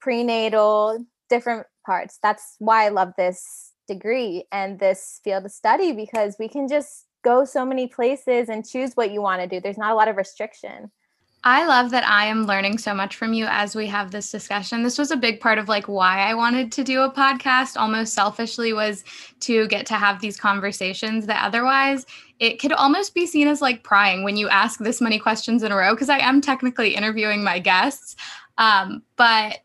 prenatal, 0.00 1.04
different 1.28 1.66
parts. 1.84 2.18
That's 2.22 2.56
why 2.58 2.86
I 2.86 2.88
love 2.90 3.12
this 3.16 3.72
degree 3.88 4.44
and 4.52 4.78
this 4.78 5.20
field 5.24 5.44
of 5.44 5.52
study 5.52 5.92
because 5.92 6.36
we 6.38 6.48
can 6.48 6.68
just 6.68 7.03
go 7.24 7.44
so 7.44 7.64
many 7.64 7.88
places 7.88 8.48
and 8.48 8.64
choose 8.66 8.94
what 8.94 9.10
you 9.10 9.20
want 9.20 9.42
to 9.42 9.48
do. 9.48 9.60
There's 9.60 9.78
not 9.78 9.90
a 9.90 9.94
lot 9.94 10.08
of 10.08 10.16
restriction. 10.16 10.90
I 11.46 11.66
love 11.66 11.90
that 11.90 12.08
I 12.08 12.24
am 12.24 12.46
learning 12.46 12.78
so 12.78 12.94
much 12.94 13.16
from 13.16 13.34
you 13.34 13.44
as 13.44 13.76
we 13.76 13.86
have 13.88 14.10
this 14.10 14.30
discussion. 14.30 14.82
This 14.82 14.96
was 14.96 15.10
a 15.10 15.16
big 15.16 15.40
part 15.40 15.58
of 15.58 15.68
like 15.68 15.88
why 15.88 16.20
I 16.20 16.32
wanted 16.32 16.72
to 16.72 16.84
do 16.84 17.02
a 17.02 17.12
podcast 17.12 17.76
almost 17.76 18.14
selfishly 18.14 18.72
was 18.72 19.04
to 19.40 19.68
get 19.68 19.84
to 19.86 19.94
have 19.94 20.22
these 20.22 20.38
conversations 20.38 21.26
that 21.26 21.44
otherwise 21.44 22.06
it 22.40 22.58
could 22.58 22.72
almost 22.72 23.14
be 23.14 23.26
seen 23.26 23.46
as 23.46 23.60
like 23.60 23.84
prying 23.84 24.24
when 24.24 24.38
you 24.38 24.48
ask 24.48 24.80
this 24.80 25.02
many 25.02 25.18
questions 25.18 25.62
in 25.62 25.70
a 25.70 25.76
row 25.76 25.92
because 25.92 26.08
I 26.08 26.18
am 26.18 26.40
technically 26.40 26.94
interviewing 26.94 27.44
my 27.44 27.58
guests. 27.58 28.16
Um, 28.56 29.02
but 29.16 29.58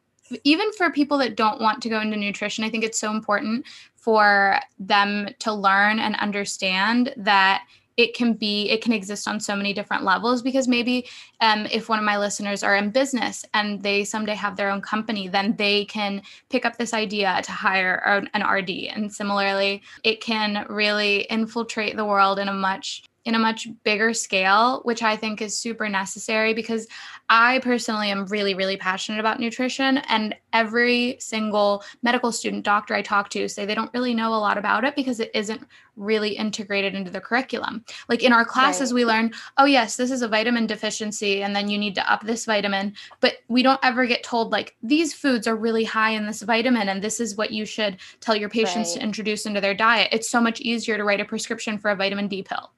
even 0.44 0.72
for 0.74 0.92
people 0.92 1.18
that 1.20 1.38
don't 1.38 1.62
want 1.62 1.82
to 1.84 1.90
go 1.90 2.02
into 2.02 2.18
nutrition, 2.18 2.66
I 2.66 2.70
think 2.70 2.84
it's 2.84 3.00
so 3.00 3.10
important 3.10 3.66
for 4.02 4.60
them 4.80 5.30
to 5.40 5.54
learn 5.54 6.00
and 6.00 6.16
understand 6.16 7.14
that 7.18 7.64
it 8.00 8.14
can 8.14 8.32
be 8.34 8.70
it 8.70 8.82
can 8.82 8.94
exist 8.94 9.28
on 9.28 9.42
so 9.42 9.54
many 9.54 9.74
different 9.74 10.06
levels 10.06 10.42
because 10.42 10.70
maybe 10.70 11.06
um, 11.42 11.68
if 11.70 11.90
one 11.90 12.00
of 12.00 12.06
my 12.06 12.18
listeners 12.18 12.64
are 12.64 12.78
in 12.78 12.92
business 12.92 13.44
and 13.54 13.84
they 13.84 14.06
someday 14.06 14.36
have 14.36 14.56
their 14.56 14.70
own 14.70 14.80
company 14.80 15.28
then 15.28 15.54
they 15.58 15.84
can 15.84 16.22
pick 16.50 16.66
up 16.66 16.78
this 16.78 16.94
idea 16.94 17.42
to 17.44 17.52
hire 17.52 18.26
an 18.34 18.42
rd 18.42 18.70
and 18.70 19.14
similarly 19.14 19.82
it 20.06 20.22
can 20.22 20.66
really 20.70 21.24
infiltrate 21.30 21.98
the 21.98 22.06
world 22.06 22.40
in 22.40 22.48
a 22.48 22.54
much 22.54 23.04
in 23.26 23.36
a 23.36 23.40
much 23.40 23.68
bigger 23.84 24.14
scale, 24.14 24.82
which 24.84 25.04
I 25.04 25.16
think 25.16 25.42
is 25.42 25.58
super 25.58 25.90
necessary 25.90 26.54
because 26.54 26.88
I 27.30 27.60
personally 27.60 28.10
am 28.10 28.26
really, 28.26 28.54
really 28.54 28.78
passionate 28.78 29.20
about 29.20 29.40
nutrition. 29.40 29.98
And 30.10 30.36
every 30.54 31.18
single 31.20 31.84
medical 32.02 32.32
student, 32.32 32.64
doctor 32.64 32.96
I 32.96 33.02
talk 33.02 33.30
to 33.32 33.48
say 33.48 33.66
they 33.66 33.76
don't 33.76 33.94
really 33.94 34.14
know 34.14 34.34
a 34.34 34.40
lot 34.40 34.58
about 34.58 34.84
it 34.84 34.96
because 34.96 35.20
it 35.20 35.32
isn't 35.34 35.62
really 35.96 36.30
integrated 36.30 36.96
into 36.96 37.12
the 37.12 37.20
curriculum. 37.20 37.84
Like 38.08 38.24
in 38.24 38.34
our 38.34 38.46
classes, 38.46 38.92
right. 38.92 38.96
we 38.96 39.06
learn, 39.06 39.34
oh, 39.58 39.66
yes, 39.66 39.98
this 39.98 40.12
is 40.12 40.22
a 40.22 40.28
vitamin 40.28 40.66
deficiency, 40.66 41.44
and 41.44 41.56
then 41.56 41.70
you 41.70 41.78
need 41.78 41.96
to 41.96 42.12
up 42.12 42.22
this 42.24 42.46
vitamin. 42.46 42.96
But 43.20 43.36
we 43.50 43.62
don't 43.62 43.80
ever 43.84 44.06
get 44.06 44.24
told, 44.24 44.52
like, 44.52 44.76
these 44.82 45.14
foods 45.14 45.46
are 45.46 45.58
really 45.58 45.84
high 45.84 46.12
in 46.12 46.26
this 46.26 46.42
vitamin, 46.42 46.90
and 46.90 47.02
this 47.02 47.20
is 47.20 47.36
what 47.36 47.52
you 47.52 47.66
should 47.66 47.98
tell 48.22 48.36
your 48.36 48.50
patients 48.50 48.92
right. 48.92 49.02
to 49.02 49.04
introduce 49.04 49.46
into 49.46 49.62
their 49.62 49.74
diet. 49.74 50.10
It's 50.14 50.30
so 50.30 50.40
much 50.40 50.62
easier 50.62 50.98
to 50.98 51.04
write 51.04 51.22
a 51.22 51.26
prescription 51.26 51.78
for 51.78 51.92
a 51.92 51.96
vitamin 51.96 52.30
D 52.30 52.44
pill. 52.44 52.72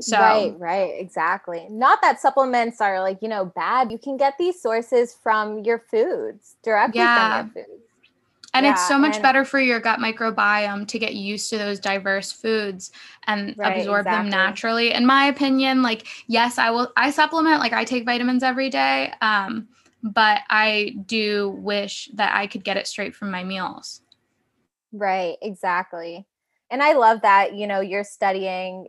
So 0.00 0.18
Right, 0.18 0.54
right, 0.58 0.94
exactly. 0.98 1.66
Not 1.70 2.00
that 2.02 2.20
supplements 2.20 2.80
are 2.80 3.00
like, 3.00 3.18
you 3.22 3.28
know, 3.28 3.44
bad. 3.44 3.92
You 3.92 3.98
can 3.98 4.16
get 4.16 4.34
these 4.38 4.60
sources 4.60 5.14
from 5.22 5.60
your 5.60 5.84
foods, 5.90 6.56
directly 6.64 7.00
yeah. 7.00 7.44
from 7.44 7.54
your 7.54 7.64
foods. 7.64 7.82
And 8.54 8.64
yeah, 8.64 8.72
it's 8.72 8.86
so 8.86 8.98
much 8.98 9.14
and, 9.14 9.22
better 9.22 9.44
for 9.44 9.58
your 9.58 9.80
gut 9.80 9.98
microbiome 9.98 10.86
to 10.88 10.98
get 10.98 11.14
used 11.14 11.50
to 11.50 11.58
those 11.58 11.80
diverse 11.80 12.30
foods 12.30 12.92
and 13.26 13.52
right, 13.56 13.78
absorb 13.78 14.06
exactly. 14.06 14.30
them 14.30 14.30
naturally. 14.30 14.92
In 14.92 15.06
my 15.06 15.26
opinion, 15.26 15.82
like 15.82 16.06
yes, 16.28 16.56
I 16.58 16.70
will 16.70 16.92
I 16.96 17.10
supplement 17.10 17.58
like 17.58 17.72
I 17.72 17.84
take 17.84 18.04
vitamins 18.04 18.44
every 18.44 18.70
day. 18.70 19.12
Um, 19.20 19.68
but 20.04 20.42
I 20.50 20.94
do 21.06 21.50
wish 21.58 22.10
that 22.14 22.36
I 22.36 22.46
could 22.46 22.62
get 22.62 22.76
it 22.76 22.86
straight 22.86 23.16
from 23.16 23.30
my 23.30 23.42
meals. 23.42 24.02
Right, 24.92 25.36
exactly. 25.42 26.26
And 26.70 26.82
I 26.82 26.92
love 26.92 27.22
that, 27.22 27.54
you 27.54 27.66
know, 27.66 27.80
you're 27.80 28.04
studying 28.04 28.88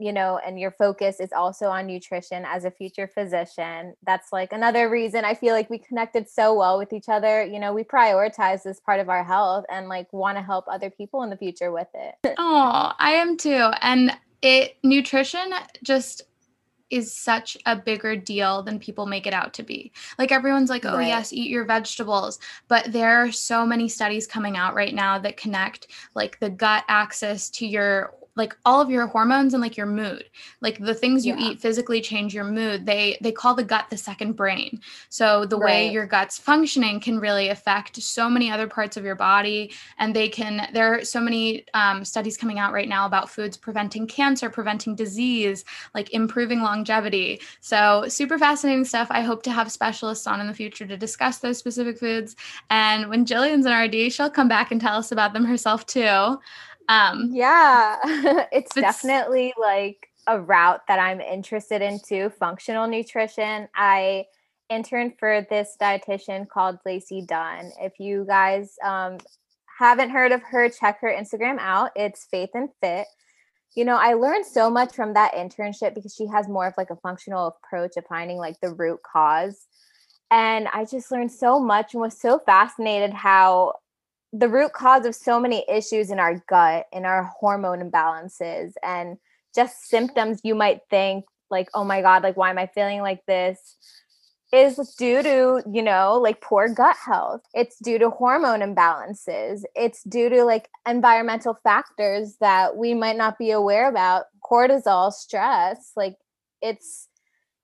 you 0.00 0.12
know, 0.12 0.40
and 0.44 0.58
your 0.58 0.70
focus 0.70 1.20
is 1.20 1.32
also 1.32 1.66
on 1.66 1.86
nutrition 1.86 2.44
as 2.46 2.64
a 2.64 2.70
future 2.70 3.06
physician. 3.06 3.94
That's 4.04 4.32
like 4.32 4.52
another 4.52 4.88
reason 4.88 5.24
I 5.24 5.34
feel 5.34 5.52
like 5.52 5.68
we 5.68 5.78
connected 5.78 6.28
so 6.28 6.54
well 6.54 6.78
with 6.78 6.92
each 6.92 7.08
other. 7.08 7.44
You 7.44 7.60
know, 7.60 7.74
we 7.74 7.84
prioritize 7.84 8.62
this 8.62 8.80
part 8.80 8.98
of 8.98 9.10
our 9.10 9.22
health 9.22 9.66
and 9.70 9.88
like 9.88 10.10
want 10.12 10.38
to 10.38 10.42
help 10.42 10.64
other 10.68 10.88
people 10.88 11.22
in 11.22 11.30
the 11.30 11.36
future 11.36 11.70
with 11.70 11.88
it. 11.92 12.14
oh, 12.38 12.92
I 12.98 13.12
am 13.12 13.36
too. 13.36 13.70
And 13.82 14.16
it 14.40 14.76
nutrition 14.82 15.52
just 15.82 16.22
is 16.88 17.14
such 17.14 17.56
a 17.66 17.76
bigger 17.76 18.16
deal 18.16 18.62
than 18.62 18.78
people 18.78 19.06
make 19.06 19.26
it 19.26 19.32
out 19.34 19.54
to 19.54 19.62
be. 19.62 19.92
Like 20.18 20.32
everyone's 20.32 20.70
like, 20.70 20.84
oh, 20.84 20.96
right. 20.96 21.06
yes, 21.06 21.32
eat 21.32 21.48
your 21.48 21.64
vegetables. 21.64 22.40
But 22.68 22.90
there 22.92 23.22
are 23.22 23.30
so 23.30 23.64
many 23.64 23.88
studies 23.88 24.26
coming 24.26 24.56
out 24.56 24.74
right 24.74 24.94
now 24.94 25.18
that 25.20 25.36
connect 25.36 25.88
like 26.14 26.40
the 26.40 26.50
gut 26.50 26.84
axis 26.88 27.48
to 27.50 27.66
your 27.66 28.12
like 28.36 28.56
all 28.64 28.80
of 28.80 28.90
your 28.90 29.06
hormones 29.06 29.54
and 29.54 29.60
like 29.60 29.76
your 29.76 29.86
mood. 29.86 30.24
Like 30.60 30.78
the 30.78 30.94
things 30.94 31.26
you 31.26 31.36
yeah. 31.36 31.50
eat 31.50 31.60
physically 31.60 32.00
change 32.00 32.32
your 32.32 32.44
mood. 32.44 32.86
They 32.86 33.18
they 33.20 33.32
call 33.32 33.54
the 33.54 33.64
gut 33.64 33.86
the 33.90 33.96
second 33.96 34.32
brain. 34.32 34.80
So 35.08 35.44
the 35.44 35.58
right. 35.58 35.64
way 35.64 35.92
your 35.92 36.06
gut's 36.06 36.38
functioning 36.38 37.00
can 37.00 37.18
really 37.18 37.48
affect 37.48 38.00
so 38.00 38.30
many 38.30 38.50
other 38.50 38.68
parts 38.68 38.96
of 38.96 39.04
your 39.04 39.16
body 39.16 39.72
and 39.98 40.14
they 40.14 40.28
can 40.28 40.68
there 40.72 40.94
are 40.94 41.04
so 41.04 41.20
many 41.20 41.66
um, 41.74 42.04
studies 42.04 42.36
coming 42.36 42.58
out 42.58 42.72
right 42.72 42.88
now 42.88 43.06
about 43.06 43.30
foods 43.30 43.56
preventing 43.56 44.06
cancer 44.06 44.48
preventing 44.48 44.94
disease 44.94 45.64
like 45.94 46.12
improving 46.12 46.60
longevity. 46.60 47.40
So 47.60 48.04
super 48.08 48.38
fascinating 48.38 48.84
stuff. 48.84 49.08
I 49.10 49.22
hope 49.22 49.42
to 49.44 49.50
have 49.50 49.72
specialists 49.72 50.26
on 50.26 50.40
in 50.40 50.46
the 50.46 50.54
future 50.54 50.86
to 50.86 50.96
discuss 50.96 51.38
those 51.38 51.58
specific 51.58 51.98
foods. 51.98 52.36
And 52.70 53.08
when 53.08 53.24
jillian's 53.24 53.66
an 53.66 53.72
rd 53.72 54.12
she'll 54.12 54.30
come 54.30 54.48
back 54.48 54.70
and 54.70 54.80
tell 54.80 54.96
us 54.96 55.12
about 55.12 55.32
them 55.32 55.44
herself 55.44 55.86
too 55.86 56.38
um, 56.90 57.30
yeah, 57.32 57.98
it's, 58.52 58.74
definitely 58.74 59.54
like 59.58 60.08
a 60.26 60.40
route 60.40 60.80
that 60.88 60.98
I'm 60.98 61.20
interested 61.20 61.82
into 61.82 62.30
functional 62.30 62.88
nutrition. 62.88 63.68
I 63.76 64.26
interned 64.68 65.14
for 65.18 65.46
this 65.48 65.76
dietitian 65.80 66.48
called 66.48 66.78
Lacey 66.84 67.24
Dunn. 67.26 67.70
If 67.80 68.00
you 68.00 68.24
guys 68.26 68.74
um, 68.84 69.18
haven't 69.78 70.10
heard 70.10 70.32
of 70.32 70.42
her, 70.42 70.68
check 70.68 71.00
her 71.00 71.08
Instagram 71.08 71.58
out. 71.60 71.92
It's 71.94 72.26
Faith 72.28 72.50
and 72.54 72.68
Fit. 72.80 73.06
You 73.76 73.84
know, 73.84 73.96
I 73.96 74.14
learned 74.14 74.46
so 74.46 74.68
much 74.68 74.92
from 74.92 75.14
that 75.14 75.34
internship 75.34 75.94
because 75.94 76.12
she 76.12 76.26
has 76.26 76.48
more 76.48 76.66
of 76.66 76.74
like 76.76 76.90
a 76.90 76.96
functional 76.96 77.56
approach 77.64 77.96
of 77.96 78.04
finding 78.08 78.38
like 78.38 78.58
the 78.60 78.74
root 78.74 78.98
cause. 79.04 79.66
And 80.32 80.66
I 80.68 80.84
just 80.84 81.12
learned 81.12 81.30
so 81.30 81.60
much 81.60 81.94
and 81.94 82.00
was 82.00 82.20
so 82.20 82.40
fascinated 82.40 83.12
how 83.12 83.74
the 84.32 84.48
root 84.48 84.72
cause 84.72 85.06
of 85.06 85.14
so 85.14 85.40
many 85.40 85.64
issues 85.68 86.10
in 86.10 86.20
our 86.20 86.42
gut 86.48 86.86
in 86.92 87.04
our 87.04 87.24
hormone 87.24 87.80
imbalances 87.80 88.72
and 88.82 89.16
just 89.54 89.88
symptoms 89.88 90.40
you 90.44 90.54
might 90.54 90.80
think 90.88 91.24
like 91.50 91.68
oh 91.74 91.84
my 91.84 92.00
god 92.00 92.22
like 92.22 92.36
why 92.36 92.50
am 92.50 92.58
i 92.58 92.66
feeling 92.66 93.00
like 93.00 93.24
this? 93.26 93.76
is 94.52 94.94
due 94.98 95.22
to 95.22 95.62
you 95.70 95.82
know 95.82 96.18
like 96.20 96.40
poor 96.40 96.68
gut 96.68 96.96
health. 96.96 97.42
It's 97.54 97.78
due 97.78 97.98
to 97.98 98.10
hormone 98.10 98.60
imbalances. 98.60 99.62
It's 99.74 100.02
due 100.04 100.28
to 100.28 100.44
like 100.44 100.68
environmental 100.88 101.58
factors 101.62 102.36
that 102.40 102.76
we 102.76 102.94
might 102.94 103.16
not 103.16 103.38
be 103.38 103.50
aware 103.50 103.88
about. 103.88 104.24
Cortisol 104.42 105.12
stress 105.12 105.92
like 105.96 106.16
it's 106.60 107.08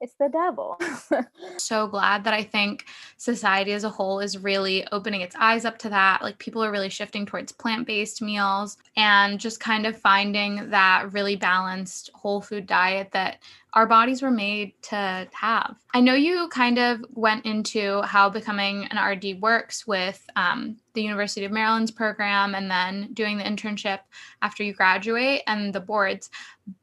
it's 0.00 0.14
the 0.18 0.28
devil. 0.28 0.78
so 1.58 1.86
glad 1.86 2.24
that 2.24 2.34
I 2.34 2.42
think 2.42 2.84
society 3.16 3.72
as 3.72 3.84
a 3.84 3.88
whole 3.88 4.20
is 4.20 4.38
really 4.38 4.86
opening 4.92 5.22
its 5.22 5.36
eyes 5.38 5.64
up 5.64 5.78
to 5.78 5.88
that. 5.90 6.22
Like 6.22 6.38
people 6.38 6.62
are 6.62 6.70
really 6.70 6.90
shifting 6.90 7.24
towards 7.24 7.52
plant 7.52 7.86
based 7.86 8.20
meals 8.20 8.76
and 8.96 9.40
just 9.40 9.60
kind 9.60 9.86
of 9.86 9.96
finding 9.96 10.70
that 10.70 11.12
really 11.12 11.36
balanced 11.36 12.10
whole 12.14 12.40
food 12.40 12.66
diet 12.66 13.10
that 13.12 13.42
our 13.76 13.86
bodies 13.86 14.22
were 14.22 14.30
made 14.30 14.72
to 14.80 15.28
have. 15.32 15.76
I 15.92 16.00
know 16.00 16.14
you 16.14 16.48
kind 16.48 16.78
of 16.78 17.04
went 17.10 17.44
into 17.44 18.00
how 18.02 18.30
becoming 18.30 18.86
an 18.86 18.98
RD 18.98 19.38
works 19.42 19.86
with 19.86 20.26
um, 20.34 20.78
the 20.94 21.02
University 21.02 21.44
of 21.44 21.52
Maryland's 21.52 21.90
program 21.90 22.54
and 22.54 22.70
then 22.70 23.10
doing 23.12 23.36
the 23.36 23.44
internship 23.44 23.98
after 24.40 24.64
you 24.64 24.72
graduate 24.72 25.42
and 25.46 25.74
the 25.74 25.80
boards. 25.80 26.30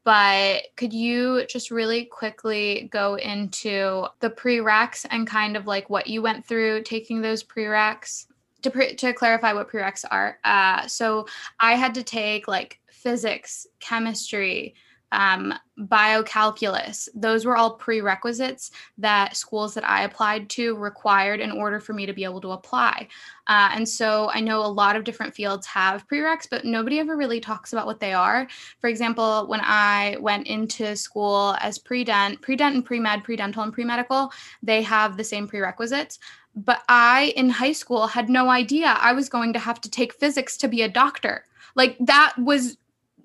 But 0.04 0.66
could 0.76 0.92
you 0.92 1.44
just 1.48 1.72
really 1.72 2.04
quickly 2.04 2.88
go 2.92 3.16
into 3.16 4.06
the 4.20 4.30
prereqs 4.30 5.04
and 5.10 5.26
kind 5.26 5.56
of 5.56 5.66
like 5.66 5.90
what 5.90 6.06
you 6.06 6.22
went 6.22 6.46
through 6.46 6.84
taking 6.84 7.20
those 7.20 7.42
prereqs? 7.42 8.26
To, 8.62 8.70
pre- 8.70 8.94
to 8.94 9.12
clarify 9.12 9.52
what 9.52 9.68
prereqs 9.68 10.06
are, 10.10 10.38
uh, 10.42 10.86
so 10.86 11.26
I 11.60 11.74
had 11.74 11.92
to 11.96 12.02
take 12.02 12.48
like 12.48 12.80
physics, 12.88 13.66
chemistry, 13.78 14.74
um, 15.14 15.54
biocalculus. 15.78 17.08
Those 17.14 17.44
were 17.44 17.56
all 17.56 17.74
prerequisites 17.74 18.70
that 18.98 19.36
schools 19.36 19.74
that 19.74 19.88
I 19.88 20.02
applied 20.02 20.50
to 20.50 20.76
required 20.76 21.40
in 21.40 21.52
order 21.52 21.80
for 21.80 21.92
me 21.92 22.04
to 22.06 22.12
be 22.12 22.24
able 22.24 22.40
to 22.42 22.52
apply. 22.52 23.08
Uh, 23.46 23.70
and 23.72 23.88
so 23.88 24.30
I 24.32 24.40
know 24.40 24.60
a 24.60 24.66
lot 24.66 24.96
of 24.96 25.04
different 25.04 25.34
fields 25.34 25.66
have 25.66 26.06
prereqs, 26.08 26.48
but 26.50 26.64
nobody 26.64 26.98
ever 26.98 27.16
really 27.16 27.40
talks 27.40 27.72
about 27.72 27.86
what 27.86 28.00
they 28.00 28.12
are. 28.12 28.48
For 28.80 28.88
example, 28.88 29.46
when 29.46 29.60
I 29.62 30.16
went 30.20 30.46
into 30.46 30.96
school 30.96 31.56
as 31.60 31.78
pre-dent, 31.78 32.42
pre-dent 32.42 32.74
and 32.74 32.84
pre-med, 32.84 33.24
pre-dental 33.24 33.62
and 33.62 33.72
pre-medical, 33.72 34.32
they 34.62 34.82
have 34.82 35.16
the 35.16 35.24
same 35.24 35.46
prerequisites. 35.46 36.18
But 36.56 36.82
I, 36.88 37.32
in 37.36 37.50
high 37.50 37.72
school, 37.72 38.06
had 38.06 38.28
no 38.28 38.48
idea 38.48 38.96
I 39.00 39.12
was 39.12 39.28
going 39.28 39.52
to 39.52 39.58
have 39.58 39.80
to 39.82 39.90
take 39.90 40.14
physics 40.14 40.56
to 40.58 40.68
be 40.68 40.82
a 40.82 40.88
doctor. 40.88 41.44
Like 41.74 41.96
that 42.00 42.34
was 42.38 42.78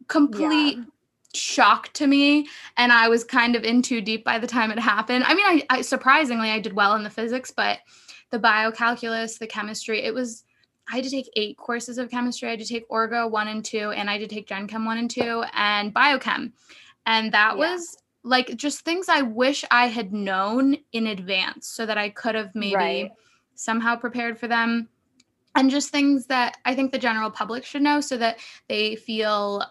complete 0.07 0.77
yeah 0.77 0.83
shock 1.35 1.93
to 1.93 2.07
me 2.07 2.47
and 2.77 2.91
i 2.91 3.07
was 3.07 3.23
kind 3.23 3.55
of 3.55 3.63
in 3.63 3.81
too 3.81 4.01
deep 4.01 4.23
by 4.23 4.39
the 4.39 4.47
time 4.47 4.71
it 4.71 4.79
happened 4.79 5.23
i 5.25 5.33
mean 5.35 5.45
I, 5.45 5.63
I, 5.69 5.81
surprisingly 5.81 6.49
i 6.49 6.59
did 6.59 6.73
well 6.73 6.95
in 6.95 7.03
the 7.03 7.09
physics 7.09 7.51
but 7.55 7.79
the 8.31 8.39
biocalculus 8.39 9.37
the 9.37 9.45
chemistry 9.45 10.03
it 10.03 10.13
was 10.13 10.43
i 10.91 10.95
had 10.95 11.03
to 11.03 11.09
take 11.09 11.29
eight 11.35 11.55
courses 11.57 11.99
of 11.99 12.09
chemistry 12.09 12.47
i 12.47 12.51
had 12.51 12.59
to 12.59 12.65
take 12.65 12.89
orgo 12.89 13.29
one 13.29 13.47
and 13.47 13.63
two 13.63 13.91
and 13.91 14.09
i 14.09 14.13
had 14.13 14.27
to 14.27 14.35
take 14.35 14.47
gen 14.47 14.67
chem 14.67 14.85
one 14.85 14.97
and 14.97 15.11
two 15.11 15.43
and 15.53 15.93
biochem 15.93 16.51
and 17.05 17.31
that 17.31 17.57
yeah. 17.57 17.73
was 17.73 17.97
like 18.23 18.55
just 18.55 18.81
things 18.81 19.07
i 19.07 19.21
wish 19.21 19.63
i 19.69 19.85
had 19.87 20.11
known 20.11 20.77
in 20.93 21.07
advance 21.07 21.67
so 21.67 21.85
that 21.85 21.97
i 21.97 22.09
could 22.09 22.33
have 22.33 22.53
maybe 22.55 22.75
right. 22.75 23.11
somehow 23.53 23.95
prepared 23.95 24.37
for 24.37 24.47
them 24.47 24.89
and 25.55 25.69
just 25.69 25.89
things 25.89 26.25
that 26.25 26.57
i 26.65 26.73
think 26.73 26.91
the 26.91 26.97
general 26.97 27.29
public 27.29 27.63
should 27.63 27.83
know 27.83 28.01
so 28.01 28.17
that 28.17 28.39
they 28.67 28.95
feel 28.95 29.63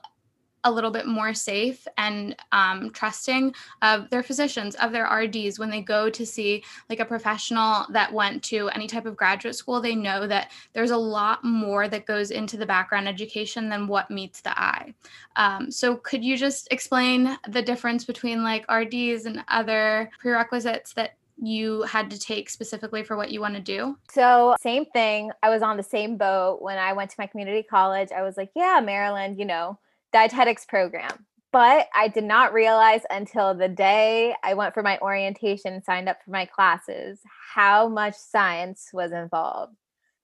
a 0.65 0.71
little 0.71 0.91
bit 0.91 1.07
more 1.07 1.33
safe 1.35 1.87
and 1.97 2.37
um, 2.53 2.91
trusting 2.91 3.55
of 3.83 4.11
their 4.11 4.23
physicians, 4.23 4.75
of 4.77 4.93
their 4.93 5.05
RDs 5.05 5.59
when 5.59 5.71
they 5.71 5.81
go 5.81 6.11
to 6.11 6.27
see 6.27 6.65
like 6.91 7.01
a 7.01 7.05
professional 7.05 7.87
that 7.91 8.13
went 8.13 8.43
to 8.45 8.69
any 8.71 8.87
type 8.87 9.07
of 9.07 9.17
graduate 9.17 9.55
school. 9.55 9.81
They 9.81 9.95
know 9.95 10.27
that 10.27 10.53
there's 10.73 10.91
a 10.91 10.97
lot 10.97 11.45
more 11.45 11.89
that 11.89 12.07
goes 12.07 12.31
into 12.31 12.57
the 12.57 12.67
background 12.67 13.09
education 13.09 13.69
than 13.69 13.87
what 13.87 14.11
meets 14.11 14.41
the 14.41 14.59
eye. 14.59 14.95
Um, 15.37 15.71
so, 15.71 15.97
could 15.97 16.25
you 16.25 16.37
just 16.37 16.69
explain 16.71 17.39
the 17.49 17.63
difference 17.63 18.05
between 18.05 18.43
like 18.43 18.71
RDs 18.71 19.27
and 19.27 19.45
other 19.49 20.11
prerequisites 20.21 20.93
that 20.95 21.15
you 21.41 21.83
had 21.83 22.11
to 22.11 22.19
take 22.19 22.51
specifically 22.51 23.05
for 23.05 23.17
what 23.17 23.31
you 23.31 23.41
want 23.41 23.55
to 23.55 23.61
do? 23.61 23.97
So, 24.11 24.57
same 24.61 24.87
thing. 24.87 25.31
I 25.43 25.51
was 25.51 25.63
on 25.63 25.77
the 25.77 25.83
same 25.83 26.17
boat 26.17 26.61
when 26.61 26.79
I 26.79 26.93
went 26.93 27.11
to 27.11 27.17
my 27.19 27.27
community 27.27 27.63
college. 27.63 28.11
I 28.13 28.23
was 28.23 28.37
like, 28.37 28.51
yeah, 28.57 28.81
Maryland, 28.85 29.39
you 29.39 29.45
know, 29.45 29.79
dietetics 30.13 30.65
program. 30.67 31.27
But 31.51 31.89
I 31.95 32.09
did 32.09 32.25
not 32.25 32.53
realize 32.53 33.03
until 33.09 33.55
the 33.55 33.69
day 33.69 34.35
I 34.45 34.53
went 34.55 34.75
for 34.75 34.83
my 34.83 34.99
orientation, 35.01 35.83
signed 35.83 36.09
up 36.09 36.19
for 36.23 36.31
my 36.31 36.45
classes, 36.45 37.21
how 37.55 37.89
much 37.89 38.15
science 38.15 38.91
was 38.93 39.13
involved. 39.13 39.75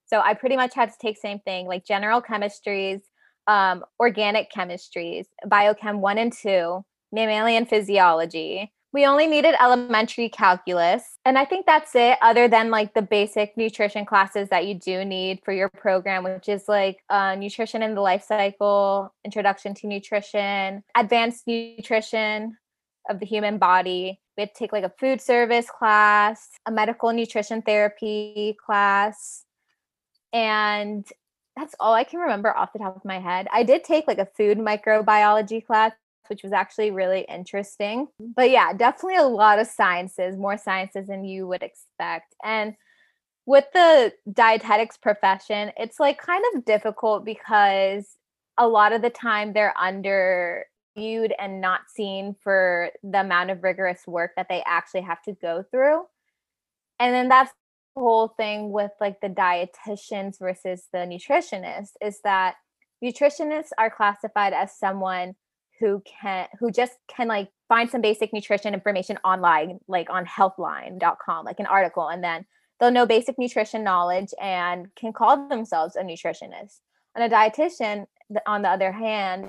So 0.05 0.19
I 0.19 0.35
pretty 0.35 0.55
much 0.55 0.75
had 0.75 0.91
to 0.91 0.97
take 1.01 1.17
same 1.17 1.39
thing 1.39 1.65
like 1.65 1.83
general 1.83 2.21
chemistries, 2.21 3.01
um, 3.47 3.83
organic 3.99 4.51
chemistries, 4.51 5.25
biochem 5.47 5.97
one 5.99 6.19
and 6.19 6.31
two, 6.31 6.85
mammalian 7.11 7.65
physiology, 7.65 8.71
we 8.95 9.05
only 9.05 9.27
needed 9.27 9.55
elementary 9.61 10.29
calculus. 10.29 11.19
And 11.25 11.37
I 11.37 11.43
think 11.43 11.65
that's 11.65 11.93
it, 11.95 12.17
other 12.21 12.47
than 12.47 12.71
like 12.71 12.93
the 12.93 13.01
basic 13.01 13.57
nutrition 13.57 14.05
classes 14.05 14.47
that 14.47 14.67
you 14.67 14.73
do 14.73 15.03
need 15.03 15.41
for 15.43 15.51
your 15.51 15.67
program, 15.67 16.23
which 16.23 16.47
is 16.47 16.69
like 16.69 17.03
uh, 17.09 17.35
nutrition 17.35 17.83
in 17.83 17.93
the 17.93 17.99
life 17.99 18.23
cycle, 18.23 19.13
introduction 19.25 19.73
to 19.75 19.87
nutrition, 19.87 20.81
advanced 20.95 21.45
nutrition 21.45 22.57
of 23.09 23.19
the 23.19 23.25
human 23.25 23.57
body. 23.57 24.21
We 24.37 24.43
had 24.43 24.53
to 24.53 24.57
take 24.57 24.71
like 24.71 24.85
a 24.85 24.93
food 24.97 25.19
service 25.19 25.67
class, 25.69 26.47
a 26.65 26.71
medical 26.71 27.11
nutrition 27.11 27.63
therapy 27.63 28.55
class. 28.65 29.43
And 30.31 31.05
that's 31.57 31.75
all 31.81 31.93
I 31.93 32.05
can 32.05 32.21
remember 32.21 32.55
off 32.55 32.71
the 32.71 32.79
top 32.79 32.95
of 32.95 33.03
my 33.03 33.19
head. 33.19 33.49
I 33.51 33.63
did 33.63 33.83
take 33.83 34.07
like 34.07 34.19
a 34.19 34.27
food 34.37 34.57
microbiology 34.57 35.65
class, 35.65 35.91
which 36.29 36.43
was 36.43 36.53
actually 36.53 36.91
really 36.91 37.25
interesting. 37.29 38.07
But 38.19 38.49
yeah, 38.49 38.73
definitely 38.73 39.17
a 39.17 39.23
lot 39.23 39.59
of 39.59 39.67
sciences, 39.67 40.37
more 40.37 40.57
sciences 40.57 41.07
than 41.07 41.23
you 41.23 41.47
would 41.47 41.63
expect. 41.63 42.35
And 42.43 42.75
with 43.45 43.65
the 43.73 44.13
dietetics 44.31 44.97
profession, 44.97 45.71
it's 45.77 45.99
like 45.99 46.17
kind 46.17 46.43
of 46.53 46.65
difficult 46.65 47.25
because 47.25 48.17
a 48.57 48.67
lot 48.67 48.93
of 48.93 49.01
the 49.01 49.09
time 49.09 49.53
they're 49.53 49.73
underviewed 49.79 51.31
and 51.39 51.61
not 51.61 51.81
seen 51.93 52.35
for 52.41 52.89
the 53.03 53.21
amount 53.21 53.51
of 53.51 53.63
rigorous 53.63 54.07
work 54.07 54.31
that 54.35 54.47
they 54.49 54.63
actually 54.65 55.01
have 55.01 55.21
to 55.23 55.33
go 55.33 55.63
through. 55.69 56.03
And 56.99 57.13
then 57.13 57.27
that's 57.27 57.51
the 57.95 58.01
whole 58.01 58.29
thing 58.29 58.71
with 58.71 58.91
like 58.99 59.21
the 59.21 59.29
dietitians 59.29 60.39
versus 60.39 60.87
the 60.91 60.99
nutritionists 60.99 61.91
is 62.01 62.19
that 62.23 62.55
nutritionists 63.03 63.69
are 63.77 63.89
classified 63.89 64.53
as 64.53 64.77
someone 64.77 65.35
who 65.79 66.01
can 66.05 66.47
who 66.59 66.71
just 66.71 66.93
can 67.07 67.27
like 67.27 67.49
find 67.67 67.89
some 67.89 68.01
basic 68.01 68.31
nutrition 68.33 68.73
information 68.73 69.17
online 69.23 69.79
like 69.87 70.09
on 70.09 70.25
healthline.com 70.25 71.45
like 71.45 71.59
an 71.59 71.65
article 71.65 72.07
and 72.07 72.23
then 72.23 72.45
they'll 72.79 72.91
know 72.91 73.05
basic 73.05 73.37
nutrition 73.37 73.83
knowledge 73.83 74.33
and 74.41 74.87
can 74.95 75.13
call 75.13 75.47
themselves 75.47 75.95
a 75.95 76.01
nutritionist. 76.01 76.79
And 77.15 77.31
a 77.31 77.33
dietitian 77.33 78.05
on 78.45 78.61
the 78.61 78.69
other 78.69 78.91
hand 78.91 79.47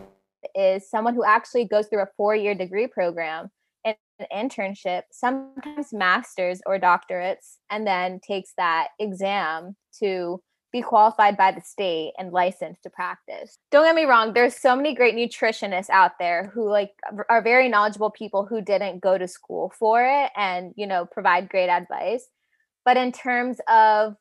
is 0.55 0.89
someone 0.89 1.15
who 1.15 1.25
actually 1.25 1.65
goes 1.65 1.89
through 1.89 2.03
a 2.03 2.09
four-year 2.17 2.55
degree 2.55 2.87
program 2.87 3.51
and 3.85 3.97
an 4.21 4.49
internship 4.49 5.03
sometimes 5.11 5.93
masters 5.93 6.61
or 6.67 6.79
doctorates 6.79 7.57
and 7.71 7.87
then 7.87 8.21
takes 8.21 8.53
that 8.57 8.89
exam 9.01 9.75
to 9.99 10.41
be 10.77 10.83
qualified 10.83 11.39
by 11.39 11.53
the 11.53 11.61
state 11.63 12.13
and 12.19 12.33
licensed 12.33 12.83
to 12.83 12.91
practice. 12.91 13.59
Don't 13.71 13.87
get 13.87 13.95
me 13.95 14.05
wrong, 14.05 14.35
there's 14.35 14.55
so 14.55 14.77
many 14.77 14.95
great 14.95 15.15
nutritionists 15.15 15.89
out 15.89 16.19
there 16.19 16.51
who 16.53 16.69
like 16.69 16.93
are 17.31 17.41
very 17.41 17.69
knowledgeable 17.69 18.11
people 18.11 18.45
who 18.45 18.61
didn't 18.61 19.01
go 19.01 19.17
to 19.17 19.27
school 19.27 19.73
for 19.79 20.05
it 20.05 20.31
and, 20.37 20.75
you 20.77 20.87
know, 20.87 21.07
provide 21.07 21.49
great 21.49 21.71
advice. 21.71 22.29
But 22.85 22.99
in 22.99 23.11
terms 23.11 23.59
of 23.69 24.17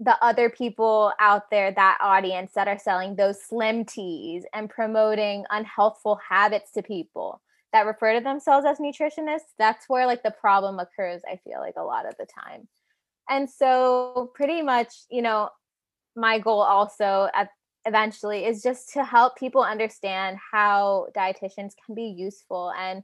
the 0.00 0.16
other 0.24 0.48
people 0.48 1.12
out 1.20 1.50
there, 1.50 1.72
that 1.72 1.98
audience 2.00 2.52
that 2.54 2.68
are 2.68 2.78
selling 2.78 3.16
those 3.16 3.42
slim 3.42 3.84
teas 3.84 4.44
and 4.54 4.70
promoting 4.70 5.44
unhealthful 5.52 6.18
habits 6.26 6.72
to 6.72 6.82
people 6.82 7.42
that 7.74 7.84
refer 7.84 8.14
to 8.14 8.24
themselves 8.24 8.64
as 8.64 8.78
nutritionists, 8.78 9.52
that's 9.58 9.90
where 9.90 10.06
like 10.06 10.22
the 10.22 10.30
problem 10.30 10.78
occurs, 10.78 11.20
I 11.30 11.36
feel 11.44 11.60
like 11.60 11.74
a 11.76 11.82
lot 11.82 12.06
of 12.06 12.14
the 12.18 12.26
time. 12.26 12.66
And 13.28 13.50
so, 13.50 14.30
pretty 14.34 14.62
much, 14.62 14.94
you 15.10 15.20
know, 15.20 15.50
my 16.18 16.38
goal 16.38 16.60
also 16.60 17.28
at 17.34 17.50
eventually 17.86 18.44
is 18.44 18.62
just 18.62 18.92
to 18.92 19.04
help 19.04 19.36
people 19.36 19.62
understand 19.62 20.36
how 20.52 21.06
dietitians 21.16 21.72
can 21.84 21.94
be 21.94 22.14
useful 22.16 22.72
and 22.78 23.02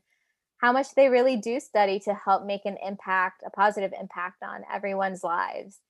how 0.59 0.73
much 0.73 0.95
they 0.95 1.09
really 1.09 1.37
do 1.37 1.59
study 1.59 1.99
to 2.01 2.15
help 2.15 2.45
make 2.45 2.65
an 2.65 2.77
impact, 2.85 3.43
a 3.47 3.51
positive 3.51 3.93
impact 3.99 4.43
on 4.43 4.63
everyone's 4.73 5.25
lives. 5.25 5.81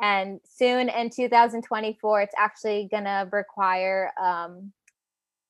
And 0.00 0.40
soon 0.44 0.88
in 0.88 1.10
2024, 1.10 2.22
it's 2.22 2.34
actually 2.36 2.88
going 2.90 3.04
to 3.04 3.28
require 3.30 4.10
um, 4.20 4.72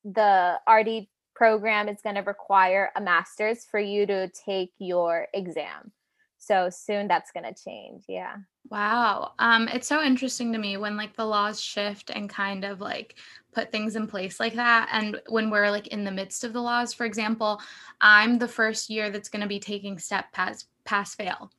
the 0.03 0.59
RD 0.69 1.07
program 1.35 1.89
is 1.89 2.01
going 2.03 2.15
to 2.15 2.21
require 2.21 2.91
a 2.95 3.01
master's 3.01 3.65
for 3.65 3.79
you 3.79 4.05
to 4.05 4.29
take 4.45 4.71
your 4.79 5.27
exam. 5.33 5.91
So 6.37 6.69
soon 6.69 7.07
that's 7.07 7.31
going 7.31 7.51
to 7.51 7.63
change. 7.63 8.03
Yeah. 8.07 8.35
Wow. 8.69 9.33
Um, 9.39 9.67
it's 9.67 9.87
so 9.87 10.01
interesting 10.01 10.51
to 10.53 10.57
me 10.57 10.77
when 10.77 10.97
like 10.97 11.15
the 11.15 11.25
laws 11.25 11.61
shift 11.61 12.09
and 12.09 12.29
kind 12.29 12.63
of 12.63 12.81
like 12.81 13.15
put 13.53 13.71
things 13.71 13.95
in 13.95 14.07
place 14.07 14.39
like 14.39 14.55
that. 14.55 14.89
And 14.91 15.19
when 15.27 15.49
we're 15.49 15.69
like 15.69 15.87
in 15.87 16.03
the 16.03 16.11
midst 16.11 16.43
of 16.43 16.53
the 16.53 16.61
laws, 16.61 16.93
for 16.93 17.05
example, 17.05 17.61
I'm 18.01 18.39
the 18.39 18.47
first 18.47 18.89
year 18.89 19.09
that's 19.09 19.29
going 19.29 19.41
to 19.41 19.47
be 19.47 19.59
taking 19.59 19.99
step 19.99 20.31
pass 20.31 20.65
pass 20.85 21.15
fail. 21.15 21.51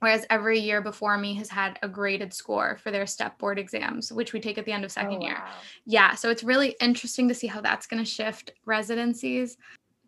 Whereas 0.00 0.26
every 0.28 0.58
year 0.58 0.82
before 0.82 1.16
me 1.16 1.34
has 1.36 1.48
had 1.48 1.78
a 1.82 1.88
graded 1.88 2.32
score 2.34 2.78
for 2.82 2.90
their 2.90 3.06
step 3.06 3.38
board 3.38 3.58
exams, 3.58 4.12
which 4.12 4.34
we 4.34 4.40
take 4.40 4.58
at 4.58 4.66
the 4.66 4.72
end 4.72 4.84
of 4.84 4.92
second 4.92 5.22
oh, 5.22 5.26
year. 5.26 5.42
Yeah. 5.86 6.14
So 6.14 6.28
it's 6.28 6.44
really 6.44 6.76
interesting 6.80 7.28
to 7.28 7.34
see 7.34 7.46
how 7.46 7.62
that's 7.62 7.86
going 7.86 8.04
to 8.04 8.08
shift 8.08 8.52
residencies 8.66 9.56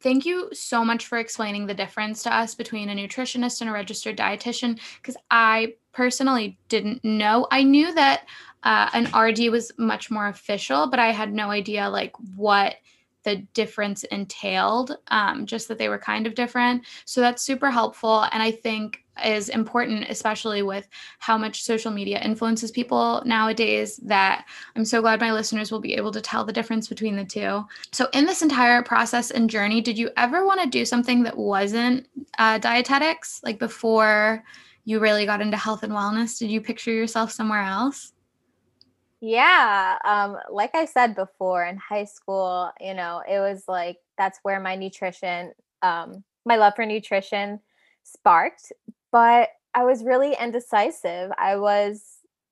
thank 0.00 0.24
you 0.24 0.48
so 0.52 0.84
much 0.84 1.06
for 1.06 1.18
explaining 1.18 1.66
the 1.66 1.74
difference 1.74 2.22
to 2.22 2.34
us 2.34 2.54
between 2.54 2.88
a 2.88 2.94
nutritionist 2.94 3.61
and 3.61 3.70
a 3.70 3.72
registered 3.72 4.16
dietitian 4.16 4.80
because 4.96 5.16
I 5.30 5.74
personally 5.92 6.58
didn't 6.68 7.04
know. 7.04 7.46
I 7.50 7.62
knew 7.62 7.92
that 7.94 8.26
uh, 8.62 8.90
an 8.92 9.06
RD 9.16 9.50
was 9.50 9.72
much 9.78 10.11
more 10.11 10.28
official, 10.28 10.88
but 10.88 10.98
I 10.98 11.12
had 11.12 11.32
no 11.32 11.50
idea 11.50 11.88
like 11.88 12.12
what 12.37 12.76
the 13.24 13.37
difference 13.54 14.04
entailed, 14.04 14.96
um, 15.09 15.46
just 15.46 15.68
that 15.68 15.78
they 15.78 15.88
were 15.88 15.98
kind 15.98 16.26
of 16.26 16.35
different. 16.35 16.85
So 17.04 17.20
that's 17.20 17.42
super 17.42 17.70
helpful. 17.70 18.26
And 18.33 18.42
I 18.42 18.50
think 18.50 19.00
is 19.24 19.48
important, 19.48 20.07
especially 20.09 20.62
with 20.62 20.88
how 21.18 21.37
much 21.37 21.62
social 21.62 21.90
media 21.90 22.20
influences 22.20 22.70
people 22.70 23.22
nowadays, 23.24 23.96
that 23.98 24.46
I'm 24.76 24.85
so 24.85 25.00
glad 25.00 25.20
my 25.20 25.33
listeners 25.33 25.72
will 25.72 25.81
be 25.81 25.94
able 25.94 26.12
to 26.12 26.20
tell 26.20 26.44
the 26.44 26.52
difference 26.52 26.88
between 26.88 27.16
the 27.16 27.24
two. 27.24 27.64
So, 27.92 28.09
in 28.12 28.26
this 28.26 28.42
entire 28.42 28.83
process 28.83 29.31
and 29.31 29.50
journey, 29.50 29.81
did 29.81 29.98
you 29.98 30.11
ever 30.16 30.46
want 30.46 30.61
to 30.62 30.68
do 30.68 30.85
something 30.85 31.22
that 31.24 31.37
wasn't 31.37 32.07
uh, 32.38 32.59
dietetics? 32.59 33.40
Like 33.42 33.59
before 33.59 34.44
you 34.85 35.00
really 35.00 35.26
got 35.26 35.40
into 35.40 35.57
health 35.57 35.83
and 35.83 35.92
wellness, 35.92 36.38
did 36.38 36.50
you 36.50 36.61
picture 36.61 36.92
yourself 36.92 37.33
somewhere 37.33 37.62
else? 37.62 38.12
Yeah. 39.20 39.98
Um, 40.04 40.37
like 40.50 40.74
I 40.74 40.85
said 40.85 41.14
before 41.14 41.64
in 41.64 41.76
high 41.76 42.04
school, 42.04 42.70
you 42.81 42.94
know, 42.94 43.22
it 43.28 43.40
was 43.40 43.64
like 43.66 43.98
that's 44.16 44.38
where 44.42 44.61
my 44.61 44.76
nutrition, 44.76 45.52
um, 45.83 46.22
my 46.44 46.57
love 46.57 46.74
for 46.76 46.87
nutrition 46.87 47.61
sparked. 48.04 48.72
But 49.11 49.50
I 49.74 49.85
was 49.85 50.04
really 50.04 50.37
indecisive. 50.40 51.33
I 51.37 51.57
was, 51.57 52.02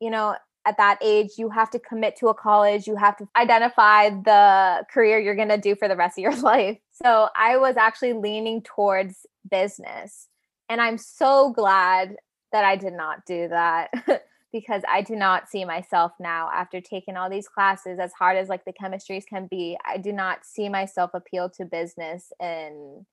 you 0.00 0.10
know, 0.10 0.36
at 0.66 0.76
that 0.78 0.98
age, 1.00 1.32
you 1.38 1.48
have 1.50 1.70
to 1.70 1.78
commit 1.78 2.16
to 2.16 2.28
a 2.28 2.34
college, 2.34 2.88
you 2.88 2.96
have 2.96 3.16
to 3.18 3.28
identify 3.36 4.10
the 4.10 4.84
career 4.90 5.20
you're 5.20 5.36
going 5.36 5.48
to 5.48 5.58
do 5.58 5.76
for 5.76 5.86
the 5.86 5.96
rest 5.96 6.18
of 6.18 6.22
your 6.22 6.36
life. 6.40 6.78
So 6.90 7.28
I 7.36 7.56
was 7.56 7.76
actually 7.76 8.14
leaning 8.14 8.62
towards 8.62 9.26
business. 9.48 10.28
And 10.68 10.80
I'm 10.80 10.98
so 10.98 11.52
glad 11.52 12.16
that 12.50 12.64
I 12.64 12.74
did 12.74 12.94
not 12.94 13.24
do 13.24 13.48
that. 13.48 13.90
because 14.58 14.80
I 14.88 15.02
do 15.02 15.14
not 15.14 15.50
see 15.50 15.66
myself 15.66 16.12
now 16.18 16.48
after 16.50 16.80
taking 16.80 17.14
all 17.14 17.28
these 17.28 17.46
classes 17.46 17.98
as 17.98 18.10
hard 18.14 18.38
as 18.38 18.48
like 18.48 18.64
the 18.64 18.72
chemistries 18.72 19.26
can 19.26 19.48
be. 19.50 19.76
I 19.84 19.98
do 19.98 20.12
not 20.12 20.46
see 20.46 20.70
myself 20.70 21.10
appeal 21.12 21.50
to 21.58 21.66
business 21.66 22.32
and 22.40 23.04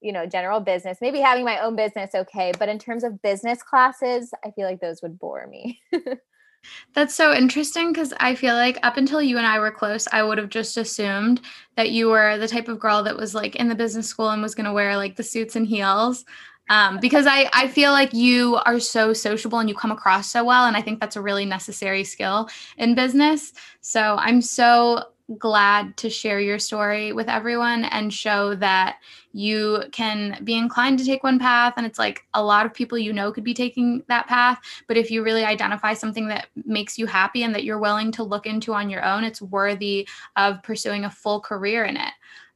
you 0.00 0.10
know 0.10 0.24
general 0.24 0.60
business. 0.60 0.96
Maybe 1.02 1.20
having 1.20 1.44
my 1.44 1.58
own 1.58 1.76
business 1.76 2.12
okay, 2.14 2.52
but 2.58 2.70
in 2.70 2.78
terms 2.78 3.04
of 3.04 3.20
business 3.20 3.62
classes, 3.62 4.32
I 4.42 4.52
feel 4.52 4.66
like 4.66 4.80
those 4.80 5.02
would 5.02 5.18
bore 5.18 5.46
me. 5.46 5.82
That's 6.94 7.14
so 7.14 7.34
interesting 7.34 7.92
because 7.92 8.14
I 8.18 8.34
feel 8.34 8.54
like 8.54 8.78
up 8.82 8.96
until 8.96 9.20
you 9.20 9.36
and 9.36 9.46
I 9.46 9.58
were 9.58 9.70
close, 9.70 10.08
I 10.12 10.22
would 10.22 10.38
have 10.38 10.48
just 10.48 10.78
assumed 10.78 11.42
that 11.76 11.90
you 11.90 12.08
were 12.08 12.38
the 12.38 12.48
type 12.48 12.68
of 12.68 12.78
girl 12.78 13.02
that 13.02 13.16
was 13.16 13.34
like 13.34 13.56
in 13.56 13.68
the 13.68 13.74
business 13.74 14.08
school 14.08 14.30
and 14.30 14.40
was 14.40 14.54
going 14.54 14.66
to 14.66 14.72
wear 14.72 14.96
like 14.96 15.16
the 15.16 15.22
suits 15.22 15.56
and 15.56 15.66
heels 15.66 16.24
um, 16.70 16.98
because 17.00 17.26
I, 17.26 17.50
I 17.52 17.68
feel 17.68 17.90
like 17.90 18.14
you 18.14 18.56
are 18.64 18.80
so 18.80 19.12
sociable 19.12 19.58
and 19.58 19.68
you 19.68 19.74
come 19.74 19.90
across 19.90 20.30
so 20.30 20.44
well. 20.44 20.66
And 20.66 20.76
I 20.76 20.80
think 20.80 21.00
that's 21.00 21.16
a 21.16 21.20
really 21.20 21.44
necessary 21.44 22.04
skill 22.04 22.48
in 22.78 22.94
business. 22.94 23.52
So 23.80 24.16
I'm 24.18 24.40
so 24.40 25.04
glad 25.38 25.96
to 25.96 26.10
share 26.10 26.40
your 26.40 26.58
story 26.58 27.12
with 27.12 27.28
everyone 27.28 27.84
and 27.84 28.12
show 28.12 28.54
that 28.56 28.98
you 29.32 29.82
can 29.92 30.40
be 30.42 30.54
inclined 30.54 30.98
to 30.98 31.04
take 31.04 31.22
one 31.22 31.38
path 31.38 31.74
and 31.76 31.86
it's 31.86 32.00
like 32.00 32.24
a 32.34 32.42
lot 32.42 32.66
of 32.66 32.74
people 32.74 32.98
you 32.98 33.12
know 33.12 33.30
could 33.30 33.44
be 33.44 33.54
taking 33.54 34.02
that 34.08 34.26
path 34.26 34.58
but 34.88 34.96
if 34.96 35.08
you 35.08 35.22
really 35.22 35.44
identify 35.44 35.94
something 35.94 36.26
that 36.26 36.48
makes 36.64 36.98
you 36.98 37.06
happy 37.06 37.44
and 37.44 37.54
that 37.54 37.62
you're 37.62 37.78
willing 37.78 38.10
to 38.10 38.24
look 38.24 38.44
into 38.44 38.74
on 38.74 38.90
your 38.90 39.04
own 39.04 39.22
it's 39.22 39.40
worthy 39.40 40.08
of 40.34 40.60
pursuing 40.64 41.04
a 41.04 41.10
full 41.10 41.38
career 41.38 41.84
in 41.84 41.96
it 41.96 42.12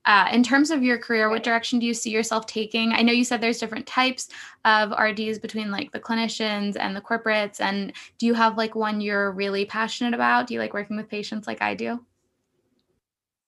uh, 0.06 0.28
in 0.32 0.42
terms 0.42 0.70
of 0.70 0.82
your 0.82 0.98
career, 0.98 1.30
what 1.30 1.42
direction 1.42 1.78
do 1.78 1.86
you 1.86 1.94
see 1.94 2.10
yourself 2.10 2.46
taking? 2.46 2.92
I 2.92 3.02
know 3.02 3.12
you 3.12 3.24
said 3.24 3.40
there's 3.40 3.58
different 3.58 3.86
types 3.86 4.28
of 4.64 4.90
RDs 4.90 5.38
between 5.38 5.70
like 5.70 5.92
the 5.92 6.00
clinicians 6.00 6.76
and 6.78 6.94
the 6.94 7.00
corporates. 7.00 7.60
And 7.60 7.92
do 8.18 8.26
you 8.26 8.34
have 8.34 8.58
like 8.58 8.74
one 8.74 9.00
you're 9.00 9.32
really 9.32 9.64
passionate 9.64 10.12
about? 10.12 10.46
Do 10.46 10.54
you 10.54 10.60
like 10.60 10.74
working 10.74 10.96
with 10.96 11.08
patients 11.08 11.46
like 11.46 11.62
I 11.62 11.74
do? 11.74 12.00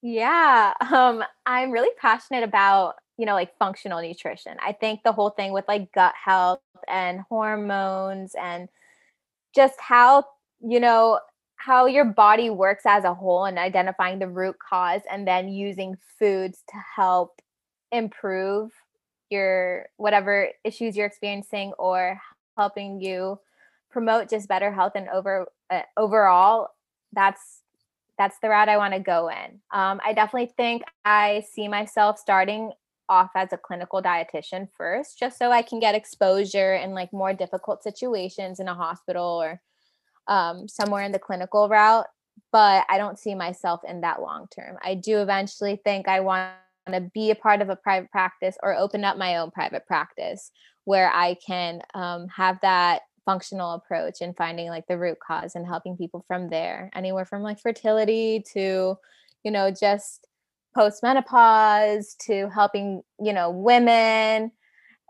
Yeah, 0.03 0.73
um, 0.92 1.25
I'm 1.45 1.71
really 1.71 1.95
passionate 1.99 2.45
about 2.45 2.95
you 3.19 3.27
know 3.27 3.35
like 3.35 3.57
functional 3.59 4.01
nutrition. 4.01 4.57
I 4.62 4.73
think 4.73 5.03
the 5.03 5.12
whole 5.12 5.31
thing 5.31 5.53
with 5.53 5.66
like 5.69 5.92
gut 5.92 6.14
health 6.23 6.61
and 6.88 7.21
hormones 7.29 8.35
and 8.40 8.69
just 9.55 9.75
how 9.81 10.25
you 10.61 10.81
know 10.81 11.21
how 11.66 11.87
your 11.87 12.05
body 12.05 12.48
works 12.48 12.85
as 12.87 13.02
a 13.02 13.12
whole 13.12 13.44
and 13.44 13.59
identifying 13.59 14.20
the 14.20 14.29
root 14.29 14.55
cause 14.57 15.00
and 15.11 15.26
then 15.26 15.48
using 15.48 15.96
foods 16.16 16.62
to 16.68 16.76
help 16.94 17.42
improve 17.90 18.70
your 19.31 19.87
whatever 19.96 20.48
issues 20.62 20.96
you're 20.96 21.07
experiencing 21.07 21.72
or 21.76 22.20
helping 22.57 23.00
you 23.00 23.40
promote 23.90 24.31
just 24.31 24.48
better 24.48 24.72
health 24.72 24.92
and 24.94 25.09
over 25.09 25.48
uh, 25.70 25.83
overall 25.96 26.68
that's 27.12 27.62
that's 28.16 28.38
the 28.38 28.48
route 28.48 28.68
I 28.68 28.76
want 28.76 28.94
to 28.94 29.00
go 29.00 29.29
in. 29.29 29.61
Um, 29.72 30.00
I 30.05 30.12
definitely 30.12 30.52
think 30.57 30.85
I 31.05 31.44
see 31.52 31.66
myself 31.66 32.16
starting 32.16 32.70
off 33.09 33.31
as 33.35 33.52
a 33.52 33.59
clinical 33.59 34.00
dietitian 34.00 34.68
first, 34.72 35.18
just 35.18 35.37
so 35.37 35.50
I 35.50 35.62
can 35.62 35.81
get 35.81 35.96
exposure 35.96 36.76
in 36.76 36.92
like 36.92 37.12
more 37.12 37.35
difficult 37.35 37.83
situations 37.83 38.61
in 38.61 38.68
a 38.68 38.74
hospital 38.74 39.42
or 39.42 39.61
um, 40.28 40.68
somewhere 40.68 41.02
in 41.02 41.12
the 41.12 41.18
clinical 41.18 41.68
route, 41.68 42.06
but 42.52 42.84
I 42.88 42.98
don't 42.98 43.18
see 43.18 43.34
myself 43.34 43.80
in 43.86 44.00
that 44.02 44.20
long 44.20 44.46
term. 44.54 44.76
I 44.82 44.94
do 44.94 45.18
eventually 45.18 45.80
think 45.84 46.08
I 46.08 46.20
want 46.20 46.52
to 46.92 47.00
be 47.12 47.30
a 47.30 47.34
part 47.34 47.62
of 47.62 47.68
a 47.68 47.76
private 47.76 48.10
practice 48.10 48.56
or 48.62 48.76
open 48.76 49.04
up 49.04 49.16
my 49.16 49.36
own 49.36 49.50
private 49.50 49.86
practice 49.86 50.50
where 50.84 51.10
I 51.12 51.36
can 51.44 51.82
um, 51.94 52.28
have 52.28 52.60
that 52.62 53.02
functional 53.24 53.72
approach 53.72 54.20
and 54.20 54.36
finding 54.36 54.68
like 54.68 54.86
the 54.86 54.96
root 54.96 55.18
cause 55.26 55.56
and 55.56 55.66
helping 55.66 55.96
people 55.96 56.24
from 56.28 56.48
there, 56.48 56.90
anywhere 56.94 57.24
from 57.24 57.42
like 57.42 57.60
fertility 57.60 58.44
to, 58.52 58.96
you 59.42 59.50
know, 59.50 59.70
just 59.70 60.28
postmenopause 60.76 62.16
to 62.18 62.48
helping, 62.50 63.02
you 63.20 63.32
know, 63.32 63.50
women 63.50 64.52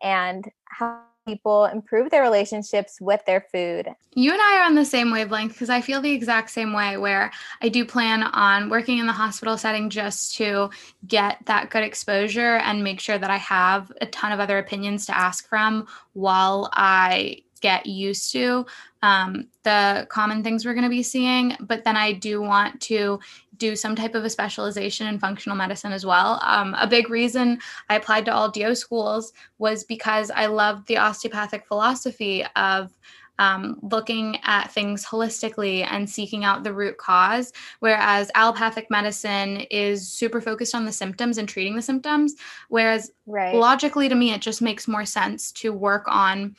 and 0.03 0.49
how 0.65 1.03
people 1.27 1.65
improve 1.65 2.11
their 2.11 2.23
relationships 2.23 3.01
with 3.01 3.25
their 3.27 3.41
food. 3.53 3.89
You 4.15 4.33
and 4.33 4.41
I 4.41 4.61
are 4.61 4.65
on 4.65 4.77
the 4.77 4.85
same 4.85 5.11
wavelength 5.11 5.53
because 5.53 5.69
I 5.69 5.81
feel 5.81 6.01
the 6.01 6.13
exact 6.13 6.51
same 6.51 6.73
way 6.73 6.97
where 6.97 7.33
I 7.61 7.69
do 7.69 7.85
plan 7.85 8.23
on 8.23 8.71
working 8.71 8.99
in 8.99 9.07
the 9.07 9.13
hospital 9.13 9.59
setting 9.59 9.91
just 9.91 10.37
to 10.37 10.71
get 11.07 11.39
that 11.47 11.71
good 11.71 11.83
exposure 11.83 12.57
and 12.57 12.85
make 12.85 13.01
sure 13.01 13.19
that 13.19 13.31
I 13.31 13.39
have 13.39 13.91
a 14.01 14.07
ton 14.07 14.31
of 14.31 14.39
other 14.39 14.59
opinions 14.59 15.07
to 15.07 15.19
ask 15.19 15.49
from 15.49 15.89
while 16.13 16.71
I 16.73 17.43
get 17.61 17.87
used 17.87 18.33
to 18.33 18.67
um, 19.03 19.47
the 19.63 20.07
common 20.11 20.43
things 20.43 20.65
we're 20.65 20.75
going 20.75 20.85
to 20.85 20.91
be 20.91 21.03
seeing. 21.03 21.57
But 21.61 21.85
then 21.85 21.97
I 21.97 22.13
do 22.13 22.41
want 22.41 22.81
to 22.83 23.21
do 23.57 23.77
some 23.77 23.97
type 23.97 24.15
of 24.15 24.25
a 24.25 24.31
specialization 24.31 25.07
in 25.07 25.19
functional 25.19 25.57
medicine 25.57 25.93
as 25.93 26.05
well. 26.05 26.41
Um, 26.43 26.75
a 26.79 26.87
big 26.87 27.09
reason 27.09 27.59
I 27.89 27.97
applied 27.97 28.25
to 28.27 28.35
all 28.35 28.51
DO 28.51 28.75
schools 28.75 29.33
was 29.59 29.85
because 29.85 30.31
I 30.31 30.47
loved 30.47 30.87
the 30.89 30.99
osteopathic 30.99 31.67
philosophy 31.67 32.45
of 32.57 32.93
um, 33.39 33.79
looking 33.83 34.39
at 34.45 34.73
things 34.73 35.05
holistically 35.05 35.87
and 35.89 36.09
seeking 36.09 36.45
out 36.45 36.65
the 36.65 36.73
root 36.73 36.97
cause, 36.97 37.53
whereas 37.81 38.31
allopathic 38.35 38.91
medicine 38.91 39.59
is 39.71 40.09
super 40.09 40.41
focused 40.41 40.75
on 40.75 40.85
the 40.85 40.93
symptoms 40.93 41.39
and 41.39 41.49
treating 41.49 41.77
the 41.77 41.83
symptoms. 41.83 42.35
Whereas 42.69 43.11
right. 43.27 43.55
logically, 43.55 44.09
to 44.09 44.15
me, 44.15 44.33
it 44.33 44.41
just 44.41 44.63
makes 44.63 44.89
more 44.89 45.05
sense 45.05 45.53
to 45.53 45.73
work 45.73 46.05
on 46.07 46.57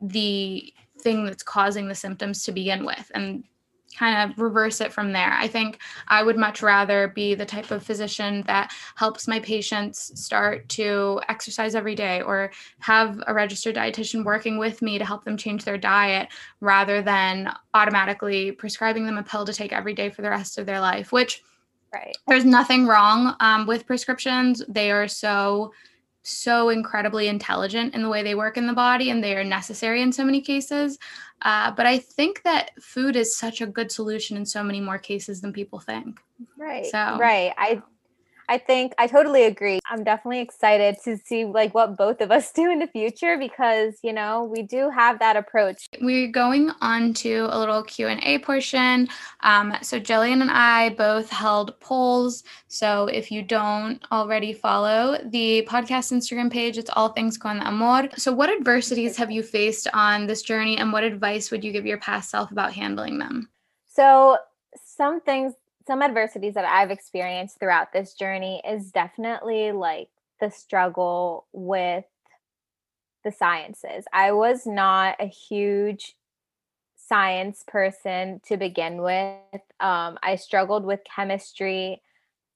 the 0.00 0.72
thing 1.00 1.24
that's 1.24 1.42
causing 1.42 1.88
the 1.88 1.94
symptoms 1.94 2.44
to 2.44 2.52
begin 2.52 2.84
with 2.84 3.10
and 3.14 3.44
kind 3.96 4.30
of 4.30 4.38
reverse 4.38 4.80
it 4.80 4.92
from 4.92 5.12
there. 5.12 5.32
I 5.32 5.48
think 5.48 5.80
I 6.08 6.22
would 6.22 6.36
much 6.36 6.62
rather 6.62 7.08
be 7.08 7.34
the 7.34 7.46
type 7.46 7.70
of 7.70 7.82
physician 7.82 8.44
that 8.46 8.72
helps 8.94 9.26
my 9.26 9.40
patients 9.40 10.20
start 10.20 10.68
to 10.70 11.20
exercise 11.28 11.74
every 11.74 11.94
day 11.94 12.20
or 12.20 12.52
have 12.80 13.20
a 13.26 13.34
registered 13.34 13.74
dietitian 13.74 14.24
working 14.24 14.58
with 14.58 14.82
me 14.82 14.98
to 14.98 15.04
help 15.04 15.24
them 15.24 15.36
change 15.36 15.64
their 15.64 15.78
diet 15.78 16.28
rather 16.60 17.02
than 17.02 17.52
automatically 17.74 18.52
prescribing 18.52 19.06
them 19.06 19.18
a 19.18 19.22
pill 19.22 19.44
to 19.44 19.52
take 19.52 19.72
every 19.72 19.94
day 19.94 20.10
for 20.10 20.22
the 20.22 20.30
rest 20.30 20.58
of 20.58 20.66
their 20.66 20.80
life, 20.80 21.10
which 21.10 21.42
right. 21.92 22.16
there's 22.26 22.44
nothing 22.44 22.86
wrong 22.86 23.34
um, 23.40 23.66
with 23.66 23.86
prescriptions. 23.86 24.62
They 24.68 24.90
are 24.90 25.08
so 25.08 25.72
so 26.22 26.68
incredibly 26.68 27.28
intelligent 27.28 27.94
in 27.94 28.02
the 28.02 28.08
way 28.08 28.22
they 28.22 28.34
work 28.34 28.56
in 28.56 28.66
the 28.66 28.72
body 28.72 29.10
and 29.10 29.22
they 29.22 29.36
are 29.36 29.44
necessary 29.44 30.02
in 30.02 30.12
so 30.12 30.24
many 30.24 30.40
cases. 30.40 30.98
Uh, 31.42 31.70
but 31.70 31.86
I 31.86 31.98
think 31.98 32.42
that 32.42 32.70
food 32.82 33.16
is 33.16 33.36
such 33.36 33.60
a 33.60 33.66
good 33.66 33.90
solution 33.90 34.36
in 34.36 34.44
so 34.44 34.62
many 34.62 34.80
more 34.80 34.98
cases 34.98 35.40
than 35.40 35.52
people 35.52 35.78
think. 35.78 36.20
Right. 36.56 36.86
So 36.86 37.16
right. 37.18 37.52
I 37.56 37.82
I 38.48 38.56
think 38.56 38.94
I 38.98 39.06
totally 39.06 39.44
agree. 39.44 39.78
I'm 39.90 40.04
definitely 40.04 40.40
excited 40.40 40.96
to 41.04 41.18
see 41.18 41.44
like 41.44 41.74
what 41.74 41.96
both 41.96 42.20
of 42.20 42.30
us 42.30 42.50
do 42.58 42.70
in 42.70 42.78
the 42.78 42.86
future 42.86 43.36
because, 43.38 43.98
you 44.02 44.12
know, 44.12 44.44
we 44.44 44.62
do 44.62 44.88
have 44.90 45.18
that 45.18 45.36
approach. 45.36 45.86
We're 46.00 46.32
going 46.32 46.70
on 46.80 47.12
to 47.14 47.48
a 47.50 47.58
little 47.58 47.82
Q&A 47.82 48.38
portion. 48.38 49.08
Um, 49.40 49.74
so 49.82 50.00
Jillian 50.00 50.40
and 50.40 50.50
I 50.50 50.90
both 50.90 51.28
held 51.30 51.78
polls. 51.80 52.42
So 52.68 53.06
if 53.06 53.30
you 53.30 53.42
don't 53.42 54.02
already 54.10 54.52
follow 54.52 55.18
the 55.26 55.66
podcast 55.68 56.12
Instagram 56.12 56.50
page, 56.50 56.78
it's 56.78 56.90
all 56.94 57.10
things 57.10 57.36
con 57.36 57.60
amor. 57.60 58.08
So 58.16 58.32
what 58.32 58.50
adversities 58.50 59.16
have 59.16 59.30
you 59.30 59.42
faced 59.42 59.88
on 59.92 60.26
this 60.26 60.42
journey 60.42 60.78
and 60.78 60.92
what 60.92 61.04
advice 61.04 61.50
would 61.50 61.62
you 61.62 61.72
give 61.72 61.86
your 61.86 61.98
past 61.98 62.30
self 62.30 62.50
about 62.50 62.72
handling 62.72 63.18
them? 63.18 63.50
So 63.86 64.38
some 64.74 65.20
things 65.20 65.54
some 65.88 66.02
adversities 66.02 66.52
that 66.52 66.66
I've 66.66 66.90
experienced 66.90 67.58
throughout 67.58 67.94
this 67.94 68.12
journey 68.12 68.60
is 68.68 68.92
definitely 68.92 69.72
like 69.72 70.10
the 70.38 70.50
struggle 70.50 71.46
with 71.52 72.04
the 73.24 73.32
sciences. 73.32 74.04
I 74.12 74.32
was 74.32 74.66
not 74.66 75.16
a 75.18 75.24
huge 75.24 76.14
science 76.94 77.64
person 77.66 78.42
to 78.46 78.58
begin 78.58 79.00
with. 79.00 79.62
Um, 79.80 80.18
I 80.22 80.36
struggled 80.36 80.84
with 80.84 81.00
chemistry, 81.04 82.02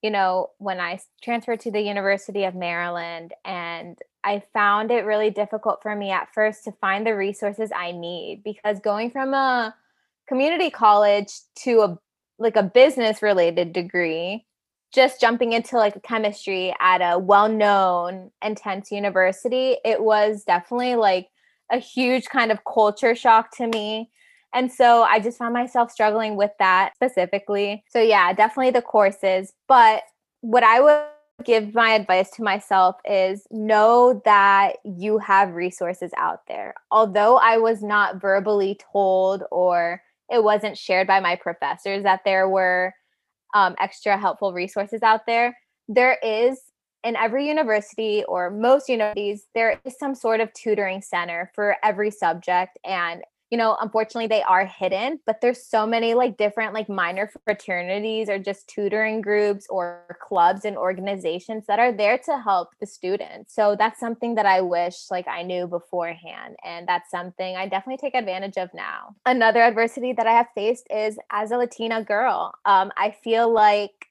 you 0.03 0.11
know, 0.11 0.51
when 0.59 0.79
I 0.79 1.01
transferred 1.23 1.61
to 1.61 1.71
the 1.71 1.81
University 1.81 2.45
of 2.45 2.55
Maryland, 2.55 3.33
and 3.47 3.99
I 4.23 4.43
found 4.53 4.91
it 4.91 5.07
really 5.07 5.31
difficult 5.31 5.81
for 5.83 5.97
me 5.97 6.11
at 6.11 6.29
first 6.35 6.65
to 6.65 6.73
find 6.73 7.07
the 7.07 7.17
resources 7.17 7.71
I 7.75 7.93
need 7.93 8.43
because 8.45 8.79
going 8.79 9.11
from 9.11 9.33
a 9.33 9.75
community 10.29 10.69
college 10.69 11.33
to 11.61 11.81
a 11.81 11.99
like 12.39 12.57
a 12.57 12.63
business 12.63 13.23
related 13.23 13.73
degree 13.73 14.47
just 14.93 15.21
jumping 15.21 15.53
into 15.53 15.77
like 15.77 16.03
chemistry 16.03 16.75
at 16.81 16.99
a 16.99 17.19
well-known 17.19 18.31
intense 18.45 18.93
university 18.93 19.77
it 19.85 20.03
was 20.03 20.45
definitely 20.45 20.95
like 20.97 21.29
a 21.73 21.79
huge 21.79 22.27
kind 22.27 22.53
of 22.53 22.59
culture 22.65 23.15
shock 23.15 23.57
to 23.57 23.67
me. 23.67 24.11
And 24.55 24.71
so 24.71 25.03
i 25.03 25.19
just 25.19 25.39
found 25.39 25.55
myself 25.55 25.91
struggling 25.91 26.37
with 26.37 26.53
that 26.59 26.93
specifically. 26.95 27.83
So 27.89 28.01
yeah 28.01 28.33
definitely 28.33 28.71
the 28.71 28.83
courses. 28.83 29.53
But 29.67 30.03
what 30.43 30.63
i 30.63 30.81
would 30.81 31.05
give 31.45 31.75
my 31.75 31.93
advice 31.93 32.31
to 32.31 32.43
myself 32.43 32.97
is 33.05 33.47
know 33.51 34.21
that 34.25 34.75
you 34.85 35.19
have 35.19 35.55
resources 35.55 36.13
out 36.17 36.47
there. 36.47 36.75
Although 36.91 37.39
i 37.39 37.57
was 37.57 37.83
not 37.83 38.21
verbally 38.21 38.79
told 38.93 39.45
or 39.51 40.03
it 40.33 40.43
wasn't 40.43 40.79
shared 40.79 41.07
by 41.07 41.21
my 41.21 41.37
professors 41.37 42.03
that 42.03 42.23
there 42.25 42.49
were 42.49 42.95
um, 43.55 43.77
extra 43.79 44.19
helpful 44.19 44.53
resources 44.53 45.03
out 45.03 45.27
there. 45.27 45.57
There 45.89 46.19
is 46.23 46.59
in 47.05 47.17
every 47.17 47.47
university 47.47 48.25
or 48.25 48.51
most 48.51 48.89
universities, 48.89 49.47
there 49.55 49.81
is 49.85 49.99
some 49.99 50.15
sort 50.15 50.41
of 50.41 50.53
tutoring 50.55 51.03
center 51.03 51.51
for 51.55 51.77
every 51.83 52.11
subject. 52.11 52.79
And 52.85 53.23
you 53.53 53.59
know, 53.59 53.77
unfortunately 53.83 54.29
they 54.29 54.43
are 54.43 54.65
hidden, 54.65 55.21
but 55.27 55.43
there's 55.43 55.63
so 55.63 55.87
many 55.87 56.15
like 56.15 56.39
different 56.39 56.73
like 56.73 56.89
minor 56.89 57.31
fraternities 57.45 58.31
or 58.31 58.39
just 58.39 58.67
tutoring 58.67 59.21
groups 59.21 59.67
or 59.69 60.17
clubs 60.27 60.65
and 60.65 60.75
organizations 60.75 61.67
that 61.69 61.79
are 61.79 61.93
there 61.93 62.17
to 62.17 62.39
help 62.39 62.71
the 62.81 62.87
students. 62.87 63.55
So 63.55 63.77
that's 63.79 64.01
something 64.01 64.37
that 64.37 64.47
I 64.47 64.63
wish 64.63 65.11
like 65.11 65.29
I 65.29 65.43
knew 65.43 65.67
beforehand 65.67 66.57
and 66.65 66.89
that's 66.89 67.11
something 67.11 67.55
I 67.55 67.69
definitely 67.69 67.99
take 67.99 68.15
advantage 68.15 68.57
of 68.57 68.71
now. 68.73 69.17
Another 69.27 69.61
adversity 69.61 70.15
that 70.15 70.27
I 70.27 70.33
have 70.33 70.49
faced 70.55 70.87
is 70.91 71.19
as 71.31 71.51
a 71.51 71.59
Latina 71.59 72.03
girl. 72.03 72.55
Um, 72.65 72.91
I 72.97 73.15
feel 73.23 73.53
like 73.53 74.07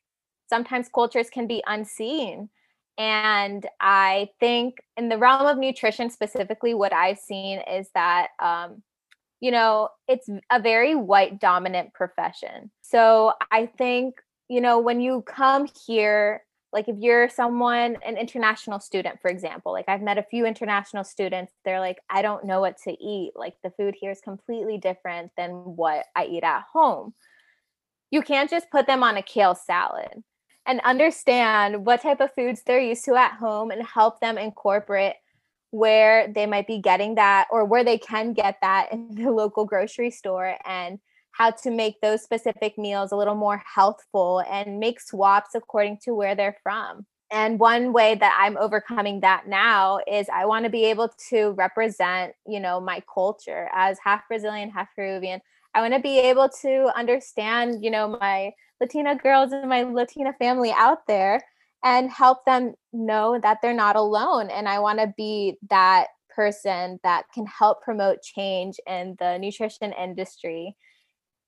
sometimes 0.52 0.88
cultures 0.88 1.32
can 1.32 1.48
be 1.48 1.64
unseen 1.66 2.50
and 3.00 3.66
I 3.80 4.30
think 4.40 4.76
in 4.98 5.10
the 5.10 5.18
realm 5.18 5.48
of 5.48 5.58
nutrition 5.58 6.12
specifically, 6.12 6.76
what 6.76 6.94
I've 6.94 7.18
seen 7.18 7.60
is 7.68 7.90
that 7.96 8.28
um, 8.40 8.84
you 9.42 9.50
know, 9.50 9.90
it's 10.08 10.30
a 10.52 10.62
very 10.62 10.96
white 10.96 11.40
dominant 11.40 11.94
profession. 11.94 12.72
So 12.84 13.34
I 13.52 13.66
think, 13.66 14.16
you 14.48 14.62
know, 14.62 14.80
when 14.80 15.02
you 15.02 15.24
come 15.24 15.68
here, 15.88 16.44
like 16.72 16.88
if 16.88 16.96
you're 17.00 17.28
someone, 17.28 17.98
an 18.06 18.18
international 18.18 18.80
student, 18.80 19.20
for 19.20 19.30
example, 19.30 19.74
like 19.74 19.86
I've 19.90 20.02
met 20.02 20.20
a 20.20 20.24
few 20.24 20.46
international 20.46 21.04
students, 21.04 21.52
they're 21.66 21.80
like, 21.80 21.98
I 22.10 22.22
don't 22.22 22.46
know 22.46 22.62
what 22.62 22.78
to 22.84 22.92
eat. 22.92 23.32
Like 23.36 23.56
the 23.64 23.72
food 23.72 23.96
here 24.00 24.12
is 24.12 24.22
completely 24.22 24.78
different 24.78 25.32
than 25.36 25.52
what 25.52 26.06
I 26.16 26.26
eat 26.26 26.44
at 26.44 26.64
home. 26.72 27.14
You 28.12 28.22
can't 28.22 28.50
just 28.50 28.70
put 28.70 28.88
them 28.88 29.04
on 29.04 29.18
a 29.18 29.24
kale 29.24 29.56
salad 29.56 30.24
and 30.68 30.80
understand 30.82 31.86
what 31.86 32.04
type 32.04 32.22
of 32.22 32.34
foods 32.36 32.62
they're 32.62 32.80
used 32.80 33.06
to 33.06 33.16
at 33.16 33.34
home 33.34 33.72
and 33.72 33.82
help 33.82 34.20
them 34.20 34.38
incorporate 34.38 35.16
where 35.72 36.28
they 36.28 36.46
might 36.46 36.68
be 36.68 36.80
getting 36.80 37.16
that 37.16 37.48
or 37.50 37.66
where 37.66 37.84
they 37.84 37.98
can 37.98 38.34
get 38.34 38.58
that 38.62 38.92
in 38.92 39.16
the 39.16 39.32
local 39.32 39.66
grocery 39.66 40.12
store 40.12 40.58
and 40.66 41.00
how 41.32 41.50
to 41.50 41.72
make 41.72 42.00
those 42.02 42.22
specific 42.22 42.78
meals 42.78 43.12
a 43.12 43.16
little 43.16 43.36
more 43.36 43.64
healthful 43.74 44.44
and 44.50 44.80
make 44.80 45.00
swaps 45.00 45.56
according 45.56 45.98
to 46.04 46.14
where 46.14 46.36
they're 46.36 46.58
from. 46.62 47.06
And 47.32 47.60
one 47.60 47.94
way 47.94 48.16
that 48.16 48.38
I'm 48.38 48.58
overcoming 48.58 49.22
that 49.22 49.48
now 49.48 50.02
is 50.06 50.28
I 50.32 50.46
want 50.46 50.66
to 50.66 50.70
be 50.70 50.84
able 50.86 51.10
to 51.30 51.52
represent, 51.52 52.34
you 52.46 52.60
know, 52.60 52.82
my 52.82 53.02
culture 53.12 53.70
as 53.74 53.98
half 54.04 54.28
Brazilian, 54.28 54.70
half 54.70 54.90
Peruvian. 54.94 55.40
I 55.74 55.80
want 55.80 55.94
to 55.94 56.02
be 56.02 56.20
able 56.20 56.50
to 56.62 56.92
understand, 56.94 57.86
you 57.86 57.90
know, 57.90 58.18
my 58.20 58.52
Latina 58.82 59.16
girls 59.16 59.54
and 59.54 59.70
my 59.70 59.84
Latina 59.84 60.34
family 60.34 60.74
out 60.76 61.08
there 61.08 61.42
and 61.84 62.12
help 62.12 62.46
them 62.46 62.74
know 62.94 63.40
that 63.42 63.58
they're 63.62 63.74
not 63.74 63.96
alone. 63.96 64.50
And 64.50 64.68
I 64.68 64.80
want 64.80 65.00
to 65.00 65.14
be 65.18 65.58
that 65.70 66.08
person 66.34 67.00
that 67.04 67.26
can 67.34 67.46
help 67.46 67.82
promote 67.82 68.22
change 68.22 68.78
in 68.88 69.16
the 69.20 69.38
nutrition 69.38 69.94
industry 69.94 70.76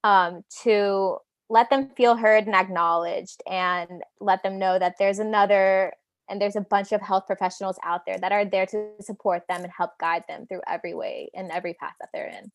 um, 0.03 0.43
to 0.63 1.17
let 1.49 1.69
them 1.69 1.89
feel 1.95 2.15
heard 2.15 2.45
and 2.45 2.55
acknowledged 2.55 3.41
and 3.49 4.01
let 4.19 4.43
them 4.43 4.59
know 4.59 4.79
that 4.79 4.95
there's 4.99 5.19
another 5.19 5.93
and 6.29 6.41
there's 6.41 6.55
a 6.55 6.61
bunch 6.61 6.91
of 6.93 7.01
health 7.01 7.25
professionals 7.27 7.77
out 7.83 8.05
there 8.07 8.17
that 8.17 8.31
are 8.31 8.45
there 8.45 8.65
to 8.65 8.91
support 9.01 9.43
them 9.49 9.63
and 9.63 9.71
help 9.75 9.91
guide 9.99 10.23
them 10.27 10.47
through 10.47 10.61
every 10.67 10.93
way 10.93 11.29
and 11.33 11.51
every 11.51 11.73
path 11.73 11.93
that 11.99 12.09
they're 12.13 12.27
in. 12.27 12.51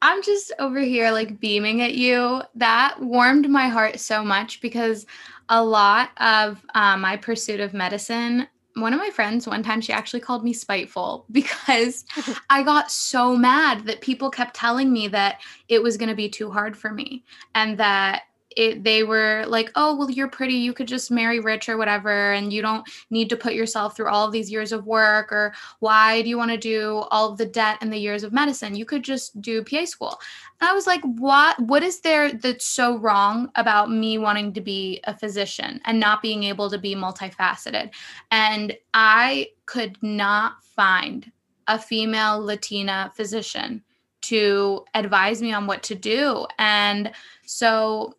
I'm 0.00 0.22
just 0.22 0.52
over 0.58 0.80
here 0.80 1.10
like 1.10 1.40
beaming 1.40 1.82
at 1.82 1.94
you. 1.94 2.42
That 2.54 2.96
warmed 3.00 3.48
my 3.48 3.68
heart 3.68 3.98
so 3.98 4.24
much 4.24 4.60
because 4.60 5.06
a 5.48 5.62
lot 5.62 6.10
of 6.18 6.64
uh, 6.74 6.96
my 6.96 7.16
pursuit 7.16 7.60
of 7.60 7.74
medicine, 7.74 8.46
one 8.74 8.92
of 8.92 9.00
my 9.00 9.10
friends, 9.10 9.46
one 9.46 9.62
time 9.62 9.80
she 9.80 9.92
actually 9.92 10.20
called 10.20 10.44
me 10.44 10.52
spiteful 10.52 11.26
because 11.32 12.04
I 12.50 12.62
got 12.62 12.90
so 12.90 13.36
mad 13.36 13.86
that 13.86 14.00
people 14.00 14.30
kept 14.30 14.54
telling 14.54 14.92
me 14.92 15.08
that 15.08 15.40
it 15.68 15.82
was 15.82 15.96
going 15.96 16.10
to 16.10 16.14
be 16.14 16.28
too 16.28 16.50
hard 16.50 16.76
for 16.76 16.92
me 16.92 17.24
and 17.54 17.78
that 17.78 18.22
it 18.56 18.82
they 18.84 19.02
were 19.02 19.44
like, 19.46 19.70
"Oh, 19.74 19.96
well 19.96 20.10
you're 20.10 20.28
pretty, 20.28 20.54
you 20.54 20.72
could 20.72 20.88
just 20.88 21.10
marry 21.10 21.40
rich 21.40 21.68
or 21.68 21.76
whatever 21.76 22.32
and 22.32 22.52
you 22.52 22.62
don't 22.62 22.88
need 23.10 23.28
to 23.30 23.36
put 23.36 23.54
yourself 23.54 23.96
through 23.96 24.08
all 24.08 24.26
of 24.26 24.32
these 24.32 24.50
years 24.50 24.72
of 24.72 24.86
work 24.86 25.32
or 25.32 25.54
why 25.80 26.22
do 26.22 26.28
you 26.28 26.38
want 26.38 26.50
to 26.50 26.56
do 26.56 27.04
all 27.10 27.30
of 27.30 27.38
the 27.38 27.46
debt 27.46 27.78
and 27.80 27.92
the 27.92 27.98
years 27.98 28.24
of 28.24 28.32
medicine? 28.32 28.74
You 28.74 28.84
could 28.84 29.02
just 29.04 29.40
do 29.40 29.62
PA 29.64 29.84
school." 29.84 30.18
And 30.60 30.68
I 30.68 30.72
was 30.72 30.86
like, 30.86 31.02
"What 31.02 31.58
what 31.60 31.82
is 31.82 32.00
there 32.00 32.32
that's 32.32 32.66
so 32.66 32.96
wrong 32.98 33.50
about 33.54 33.90
me 33.90 34.18
wanting 34.18 34.52
to 34.54 34.60
be 34.60 35.00
a 35.04 35.16
physician 35.16 35.80
and 35.84 36.00
not 36.00 36.22
being 36.22 36.44
able 36.44 36.70
to 36.70 36.78
be 36.78 36.94
multifaceted?" 36.94 37.90
And 38.30 38.76
I 38.94 39.50
could 39.66 40.02
not 40.02 40.64
find 40.64 41.30
a 41.68 41.78
female 41.78 42.40
Latina 42.40 43.12
physician 43.14 43.84
to 44.20 44.84
advise 44.94 45.40
me 45.40 45.52
on 45.52 45.66
what 45.66 45.82
to 45.84 45.94
do. 45.94 46.46
And 46.58 47.12
so 47.46 48.14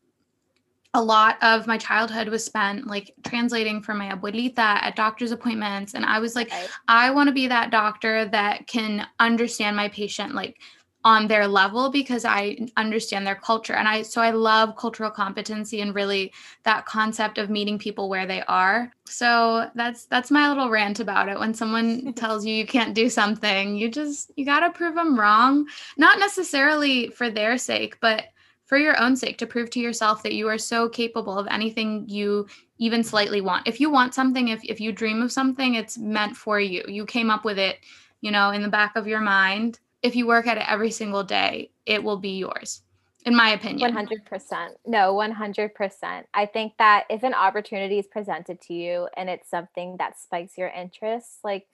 a 0.93 1.01
lot 1.01 1.37
of 1.43 1.67
my 1.67 1.77
childhood 1.77 2.29
was 2.29 2.43
spent 2.43 2.87
like 2.87 3.13
translating 3.23 3.81
for 3.81 3.93
my 3.93 4.09
abuelita 4.09 4.57
at 4.57 4.95
doctor's 4.95 5.31
appointments 5.31 5.93
and 5.93 6.05
i 6.05 6.19
was 6.19 6.35
like 6.35 6.47
okay. 6.47 6.65
i 6.87 7.11
want 7.11 7.27
to 7.27 7.33
be 7.33 7.47
that 7.47 7.69
doctor 7.69 8.25
that 8.25 8.65
can 8.67 9.05
understand 9.19 9.75
my 9.75 9.87
patient 9.89 10.33
like 10.33 10.57
on 11.05 11.27
their 11.27 11.47
level 11.47 11.89
because 11.89 12.25
i 12.25 12.57
understand 12.75 13.25
their 13.25 13.35
culture 13.35 13.73
and 13.73 13.87
i 13.87 14.01
so 14.01 14.19
i 14.19 14.31
love 14.31 14.75
cultural 14.75 15.09
competency 15.09 15.79
and 15.79 15.95
really 15.95 16.33
that 16.63 16.85
concept 16.85 17.37
of 17.37 17.49
meeting 17.49 17.79
people 17.79 18.09
where 18.09 18.25
they 18.25 18.43
are. 18.43 18.91
So 19.05 19.69
that's 19.75 20.05
that's 20.05 20.29
my 20.29 20.49
little 20.49 20.69
rant 20.69 20.99
about 20.99 21.29
it. 21.29 21.39
When 21.39 21.53
someone 21.53 22.13
tells 22.15 22.45
you 22.45 22.53
you 22.53 22.65
can't 22.65 22.93
do 22.93 23.09
something 23.09 23.77
you 23.77 23.89
just 23.89 24.31
you 24.35 24.43
got 24.43 24.59
to 24.59 24.71
prove 24.71 24.95
them 24.95 25.17
wrong. 25.17 25.67
Not 25.97 26.19
necessarily 26.19 27.07
for 27.09 27.29
their 27.29 27.57
sake 27.57 27.97
but 28.01 28.25
for 28.69 28.77
your 28.77 29.01
own 29.01 29.15
sake 29.15 29.39
to 29.39 29.47
prove 29.47 29.71
to 29.71 29.79
yourself 29.79 30.21
that 30.21 30.35
you 30.35 30.47
are 30.47 30.59
so 30.59 30.87
capable 30.87 31.39
of 31.39 31.47
anything 31.47 32.07
you 32.07 32.45
even 32.77 33.03
slightly 33.03 33.41
want. 33.41 33.67
If 33.67 33.79
you 33.79 33.89
want 33.89 34.13
something, 34.13 34.49
if, 34.49 34.63
if 34.63 34.79
you 34.79 34.91
dream 34.91 35.23
of 35.23 35.31
something, 35.31 35.73
it's 35.73 35.97
meant 35.97 36.37
for 36.37 36.59
you. 36.59 36.83
You 36.87 37.07
came 37.07 37.31
up 37.31 37.43
with 37.43 37.57
it, 37.57 37.79
you 38.21 38.29
know, 38.29 38.51
in 38.51 38.61
the 38.61 38.69
back 38.69 38.95
of 38.95 39.07
your 39.07 39.21
mind. 39.21 39.79
If 40.03 40.15
you 40.15 40.27
work 40.27 40.45
at 40.45 40.57
it 40.57 40.69
every 40.69 40.91
single 40.91 41.23
day, 41.23 41.71
it 41.87 42.03
will 42.03 42.17
be 42.17 42.37
yours. 42.37 42.83
in 43.25 43.35
my 43.35 43.49
opinion 43.49 43.91
100% 43.91 44.69
no 44.85 45.13
100% 45.13 46.23
i 46.33 46.45
think 46.45 46.73
that 46.77 47.03
if 47.09 47.23
an 47.23 47.33
opportunity 47.33 47.97
is 47.99 48.07
presented 48.07 48.61
to 48.61 48.73
you 48.73 49.09
and 49.17 49.29
it's 49.29 49.49
something 49.49 49.97
that 49.97 50.17
spikes 50.17 50.57
your 50.57 50.69
interest 50.69 51.39
like 51.43 51.65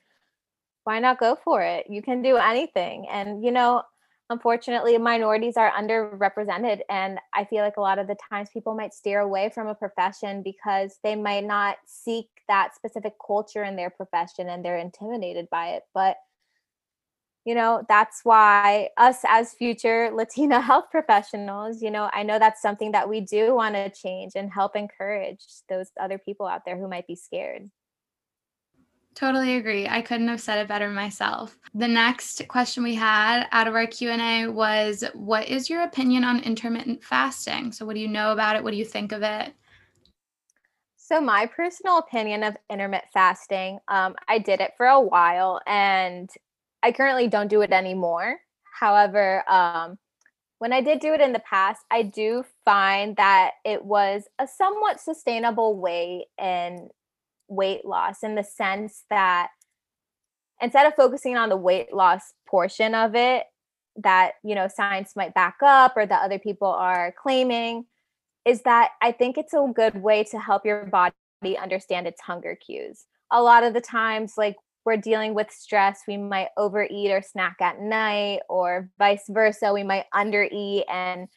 why 0.86 0.98
not 1.00 1.20
go 1.20 1.36
for 1.36 1.62
it 1.62 1.86
you 1.88 2.02
can 2.02 2.24
do 2.24 2.38
anything 2.38 3.06
and 3.18 3.46
you 3.46 3.52
know 3.52 3.84
unfortunately 4.30 4.98
minorities 4.98 5.56
are 5.56 5.72
underrepresented 5.72 6.80
and 6.90 7.20
i 7.34 7.44
feel 7.44 7.64
like 7.64 7.78
a 7.78 7.82
lot 7.82 8.00
of 8.00 8.08
the 8.08 8.18
times 8.30 8.50
people 8.52 8.74
might 8.74 8.94
steer 8.94 9.20
away 9.20 9.50
from 9.54 9.68
a 9.68 9.76
profession 9.76 10.42
because 10.42 11.00
they 11.04 11.16
might 11.16 11.44
not 11.44 11.78
seek 11.86 12.28
that 12.48 12.76
specific 12.76 13.14
culture 13.26 13.64
in 13.64 13.76
their 13.76 13.90
profession 13.90 14.50
and 14.50 14.64
they're 14.64 14.78
intimidated 14.78 15.50
by 15.50 15.70
it. 15.70 15.84
But 15.94 16.18
you 17.46 17.54
know 17.54 17.84
that's 17.88 18.22
why 18.24 18.90
us 18.98 19.20
as 19.28 19.54
future 19.54 20.10
latina 20.16 20.60
health 20.60 20.86
professionals 20.90 21.82
you 21.82 21.92
know 21.92 22.10
i 22.12 22.24
know 22.24 22.40
that's 22.40 22.60
something 22.62 22.92
that 22.92 23.08
we 23.08 23.22
do 23.22 23.54
want 23.54 23.76
to 23.76 23.90
change 23.92 24.32
and 24.36 24.52
help 24.52 24.76
encourage 24.76 25.46
those 25.70 25.92
other 26.00 26.18
people 26.18 26.48
out 26.48 26.64
there 26.66 26.76
who 26.76 26.88
might 26.88 27.06
be 27.06 27.16
scared 27.16 27.70
Totally 29.16 29.56
agree. 29.56 29.88
I 29.88 30.02
couldn't 30.02 30.28
have 30.28 30.42
said 30.42 30.60
it 30.60 30.68
better 30.68 30.90
myself. 30.90 31.58
The 31.74 31.88
next 31.88 32.46
question 32.50 32.84
we 32.84 32.96
had 32.96 33.48
out 33.54 33.66
of 33.66 33.74
our 33.74 33.88
Q&A 33.88 34.48
was 34.48 35.06
what 35.14 35.48
is 35.48 35.70
your 35.70 35.84
opinion 35.84 36.26
on 36.26 36.42
intermittent 36.42 37.02
fasting? 37.02 37.72
So 37.72 37.86
what 37.86 37.96
do 37.96 38.02
you 38.02 38.10
know 38.10 38.34
about 38.34 38.58
it? 38.58 38.64
What 38.64 38.72
do 38.72 38.78
you 38.78 38.84
think 38.84 39.14
of 39.14 39.24
it? 39.24 39.54
So 40.98 41.22
my 41.22 41.46
personal 41.46 42.00
opinion 42.00 42.44
of 42.44 42.58
intermittent 42.70 43.12
fasting, 43.14 43.80
um, 43.88 44.16
I 44.28 44.38
did 44.38 44.60
it 44.60 44.74
for 44.76 44.86
a 44.86 45.00
while 45.00 45.62
and 45.66 46.30
I 46.84 46.92
currently 46.92 47.30
don't 47.30 47.48
do 47.48 47.62
it 47.62 47.72
anymore. 47.72 48.40
However, 48.78 49.50
um, 49.50 49.98
when 50.60 50.74
I 50.74 50.82
did 50.82 51.00
do 51.00 51.14
it 51.14 51.22
in 51.22 51.32
the 51.32 51.40
past, 51.40 51.82
I 51.90 52.02
do 52.02 52.44
find 52.66 53.16
that 53.16 53.52
it 53.64 53.86
was 53.86 54.24
a 54.40 54.48
somewhat 54.48 55.00
sustainable 55.00 55.80
way 55.80 56.28
in 56.38 56.90
weight 57.48 57.86
loss 57.86 58.24
in 58.24 58.36
the 58.36 58.44
sense 58.44 59.04
that 59.10 59.50
instead 60.62 60.86
of 60.86 60.96
focusing 60.96 61.38
on 61.38 61.50
the 61.50 61.58
weight 61.58 61.94
loss 61.94 62.34
portion 62.48 62.96
of 62.96 63.16
it 63.16 63.44
that 63.98 64.34
you 64.44 64.56
know 64.56 64.68
science 64.68 65.16
might 65.16 65.34
back 65.34 65.58
up 65.64 65.94
or 65.96 66.06
that 66.06 66.24
other 66.24 66.40
people 66.40 66.68
are 66.68 67.14
claiming 67.22 67.86
is 68.46 68.62
that 68.64 68.92
i 69.02 69.12
think 69.12 69.38
it's 69.38 69.54
a 69.54 69.72
good 69.74 70.02
way 70.02 70.24
to 70.24 70.40
help 70.40 70.66
your 70.66 70.86
body 70.86 71.14
understand 71.62 72.08
its 72.08 72.22
hunger 72.22 72.56
cues. 72.56 73.06
A 73.32 73.42
lot 73.42 73.64
of 73.64 73.74
the 73.74 73.82
times 73.82 74.34
like 74.38 74.56
we're 74.86 74.98
dealing 74.98 75.34
with 75.34 75.52
stress 75.52 76.02
we 76.08 76.18
might 76.18 76.50
overeat 76.58 77.12
or 77.12 77.22
snack 77.22 77.58
at 77.60 77.80
night 77.80 78.40
or 78.50 78.90
vice 78.98 79.26
versa 79.30 79.74
we 79.74 79.84
might 79.84 80.06
undereat 80.14 80.84
and 80.90 81.28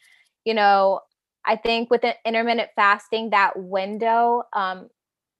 you 0.45 0.53
know 0.53 0.99
i 1.45 1.55
think 1.55 1.89
with 1.89 2.03
an 2.03 2.13
intermittent 2.25 2.69
fasting 2.75 3.31
that 3.31 3.53
window 3.55 4.43
um, 4.53 4.87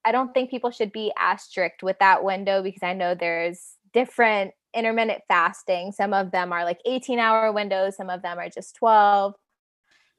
I 0.05 0.11
don't 0.11 0.33
think 0.33 0.49
people 0.49 0.71
should 0.71 0.91
be 0.91 1.11
as 1.17 1.43
strict 1.43 1.83
with 1.83 1.99
that 1.99 2.23
window 2.23 2.63
because 2.63 2.83
I 2.83 2.93
know 2.93 3.15
there's 3.15 3.75
different 3.93 4.53
intermittent 4.73 5.21
fasting. 5.27 5.91
Some 5.91 6.13
of 6.13 6.31
them 6.31 6.53
are 6.53 6.63
like 6.63 6.79
18 6.85 7.19
hour 7.19 7.51
windows, 7.51 7.97
some 7.97 8.09
of 8.09 8.21
them 8.21 8.37
are 8.37 8.49
just 8.49 8.75
12. 8.75 9.35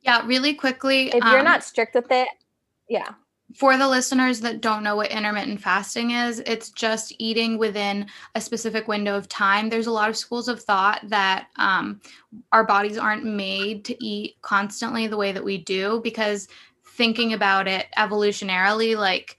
Yeah, 0.03 0.27
really 0.27 0.55
quickly. 0.55 1.09
If 1.09 1.25
you're 1.25 1.39
um, 1.39 1.45
not 1.45 1.65
strict 1.65 1.95
with 1.95 2.11
it, 2.11 2.29
yeah. 2.89 3.11
For 3.55 3.77
the 3.77 3.89
listeners 3.89 4.41
that 4.41 4.61
don't 4.61 4.85
know 4.85 4.95
what 4.95 5.11
intermittent 5.11 5.61
fasting 5.61 6.13
is, 6.13 6.39
it's 6.47 6.71
just 6.71 7.13
eating 7.19 7.59
within 7.59 8.07
a 8.37 8.41
specific 8.41 8.87
window 8.87 9.17
of 9.17 9.29
time. 9.29 9.69
There's 9.69 9.89
a 9.89 9.93
lot 9.93 10.09
of 10.09 10.17
schools 10.17 10.47
of 10.47 10.63
thought 10.63 11.01
that 11.05 11.49
um, 11.57 12.01
our 12.53 12.65
bodies 12.65 12.97
aren't 12.97 13.25
made 13.25 13.85
to 13.87 14.05
eat 14.05 14.37
constantly 14.43 15.09
the 15.09 15.17
way 15.17 15.33
that 15.33 15.45
we 15.45 15.59
do 15.59 16.01
because 16.05 16.47
thinking 16.87 17.33
about 17.33 17.67
it 17.67 17.87
evolutionarily, 17.99 18.97
like 18.97 19.37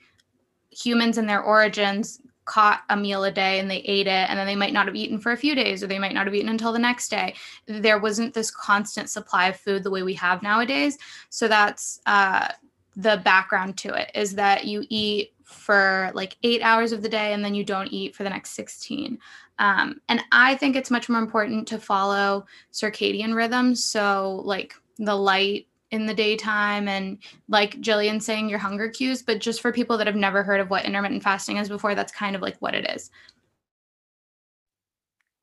humans 0.71 1.17
and 1.17 1.29
their 1.29 1.41
origins 1.41 2.21
caught 2.45 2.81
a 2.89 2.97
meal 2.97 3.23
a 3.23 3.31
day 3.31 3.59
and 3.59 3.69
they 3.69 3.77
ate 3.77 4.07
it 4.07 4.29
and 4.29 4.37
then 4.37 4.47
they 4.47 4.55
might 4.55 4.73
not 4.73 4.87
have 4.87 4.95
eaten 4.95 5.19
for 5.19 5.31
a 5.31 5.37
few 5.37 5.55
days 5.55 5.83
or 5.83 5.87
they 5.87 5.99
might 5.99 6.13
not 6.13 6.25
have 6.25 6.33
eaten 6.35 6.49
until 6.49 6.73
the 6.73 6.79
next 6.79 7.09
day. 7.09 7.35
There 7.67 7.99
wasn't 7.99 8.33
this 8.33 8.51
constant 8.51 9.09
supply 9.09 9.47
of 9.49 9.57
food 9.57 9.83
the 9.83 9.91
way 9.91 10.03
we 10.03 10.15
have 10.15 10.41
nowadays. 10.41 10.97
So 11.29 11.47
that's 11.47 12.01
uh, 12.05 12.49
the 12.95 13.21
background 13.23 13.77
to 13.77 13.93
it 13.93 14.11
is 14.15 14.35
that 14.35 14.65
you 14.65 14.85
eat 14.89 15.33
for 15.43 16.11
like 16.13 16.37
eight 16.43 16.61
hours 16.61 16.91
of 16.91 17.01
the 17.01 17.09
day 17.09 17.33
and 17.33 17.43
then 17.43 17.53
you 17.53 17.63
don't 17.63 17.91
eat 17.91 18.15
for 18.15 18.23
the 18.23 18.29
next 18.29 18.51
16 18.51 19.19
um, 19.59 19.99
and 20.07 20.21
i 20.31 20.55
think 20.55 20.75
it's 20.75 20.89
much 20.89 21.09
more 21.09 21.19
important 21.19 21.67
to 21.67 21.77
follow 21.77 22.45
circadian 22.71 23.35
rhythms. 23.35 23.83
So 23.83 24.41
like 24.45 24.73
the 24.97 25.15
light 25.15 25.67
in 25.91 26.05
the 26.05 26.13
daytime 26.13 26.87
and 26.87 27.17
like 27.47 27.79
Jillian 27.81 28.21
saying 28.21 28.49
your 28.49 28.59
hunger 28.59 28.89
cues, 28.89 29.21
but 29.21 29.39
just 29.39 29.61
for 29.61 29.71
people 29.71 29.97
that 29.97 30.07
have 30.07 30.15
never 30.15 30.41
heard 30.41 30.61
of 30.61 30.69
what 30.69 30.85
intermittent 30.85 31.23
fasting 31.23 31.57
is 31.57 31.69
before, 31.69 31.95
that's 31.95 32.11
kind 32.11 32.35
of 32.35 32.41
like 32.41 32.57
what 32.59 32.73
it 32.73 32.89
is. 32.89 33.11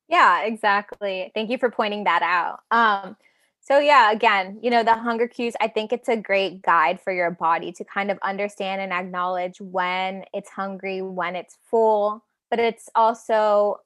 Yeah, 0.09 0.43
exactly. 0.45 1.31
Thank 1.35 1.51
you 1.51 1.59
for 1.59 1.71
pointing 1.71 2.05
that 2.05 2.23
out. 2.23 2.61
Um, 2.71 3.17
so 3.61 3.79
yeah, 3.79 4.11
again, 4.11 4.59
you 4.63 4.71
know, 4.71 4.83
the 4.83 4.95
hunger 4.95 5.29
cues, 5.29 5.53
I 5.61 5.69
think 5.69 5.93
it's 5.93 6.09
a 6.09 6.17
great 6.17 6.63
guide 6.63 7.01
for 7.03 7.13
your 7.13 7.31
body 7.31 7.71
to 7.73 7.85
kind 7.85 8.11
of 8.11 8.19
understand 8.23 8.81
and 8.81 8.93
acknowledge 8.93 9.61
when 9.61 10.25
it's 10.33 10.49
hungry, 10.49 11.03
when 11.03 11.37
it's 11.37 11.59
full, 11.71 12.25
but 12.51 12.59
it's 12.59 12.89
also 12.95 13.81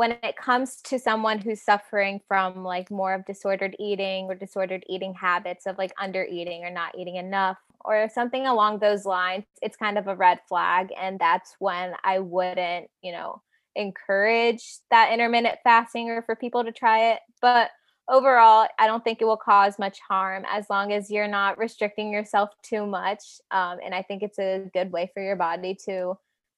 when 0.00 0.16
it 0.22 0.34
comes 0.34 0.76
to 0.76 0.98
someone 0.98 1.38
who's 1.38 1.60
suffering 1.60 2.22
from 2.26 2.64
like 2.64 2.90
more 2.90 3.12
of 3.12 3.26
disordered 3.26 3.76
eating 3.78 4.24
or 4.24 4.34
disordered 4.34 4.82
eating 4.88 5.12
habits 5.12 5.66
of 5.66 5.76
like 5.76 5.92
under 6.00 6.24
eating 6.24 6.64
or 6.64 6.70
not 6.70 6.96
eating 6.96 7.16
enough 7.16 7.58
or 7.84 8.08
something 8.08 8.46
along 8.46 8.78
those 8.78 9.04
lines 9.04 9.44
it's 9.60 9.76
kind 9.76 9.98
of 9.98 10.08
a 10.08 10.16
red 10.16 10.40
flag 10.48 10.88
and 10.98 11.18
that's 11.18 11.54
when 11.58 11.92
i 12.02 12.18
wouldn't 12.18 12.88
you 13.02 13.12
know 13.12 13.42
encourage 13.76 14.78
that 14.90 15.12
intermittent 15.12 15.58
fasting 15.64 16.08
or 16.08 16.22
for 16.22 16.34
people 16.34 16.64
to 16.64 16.72
try 16.72 17.12
it. 17.12 17.20
But 17.42 17.68
overall 18.08 18.68
i 18.78 18.86
don't 18.86 19.04
think 19.04 19.20
it 19.20 19.26
will 19.26 19.36
cause 19.36 19.78
much 19.78 19.98
harm 20.08 20.46
as 20.50 20.64
long 20.70 20.92
as 20.92 21.10
you're 21.10 21.28
not 21.28 21.58
restricting 21.58 22.10
yourself 22.10 22.48
too 22.62 22.86
much 22.86 23.22
um, 23.50 23.76
and 23.84 23.94
i 23.94 24.00
think 24.00 24.22
it's 24.22 24.38
a 24.38 24.64
good 24.72 24.90
way 24.92 25.10
for 25.12 25.22
your 25.22 25.36
body 25.36 25.74
to 25.74 26.14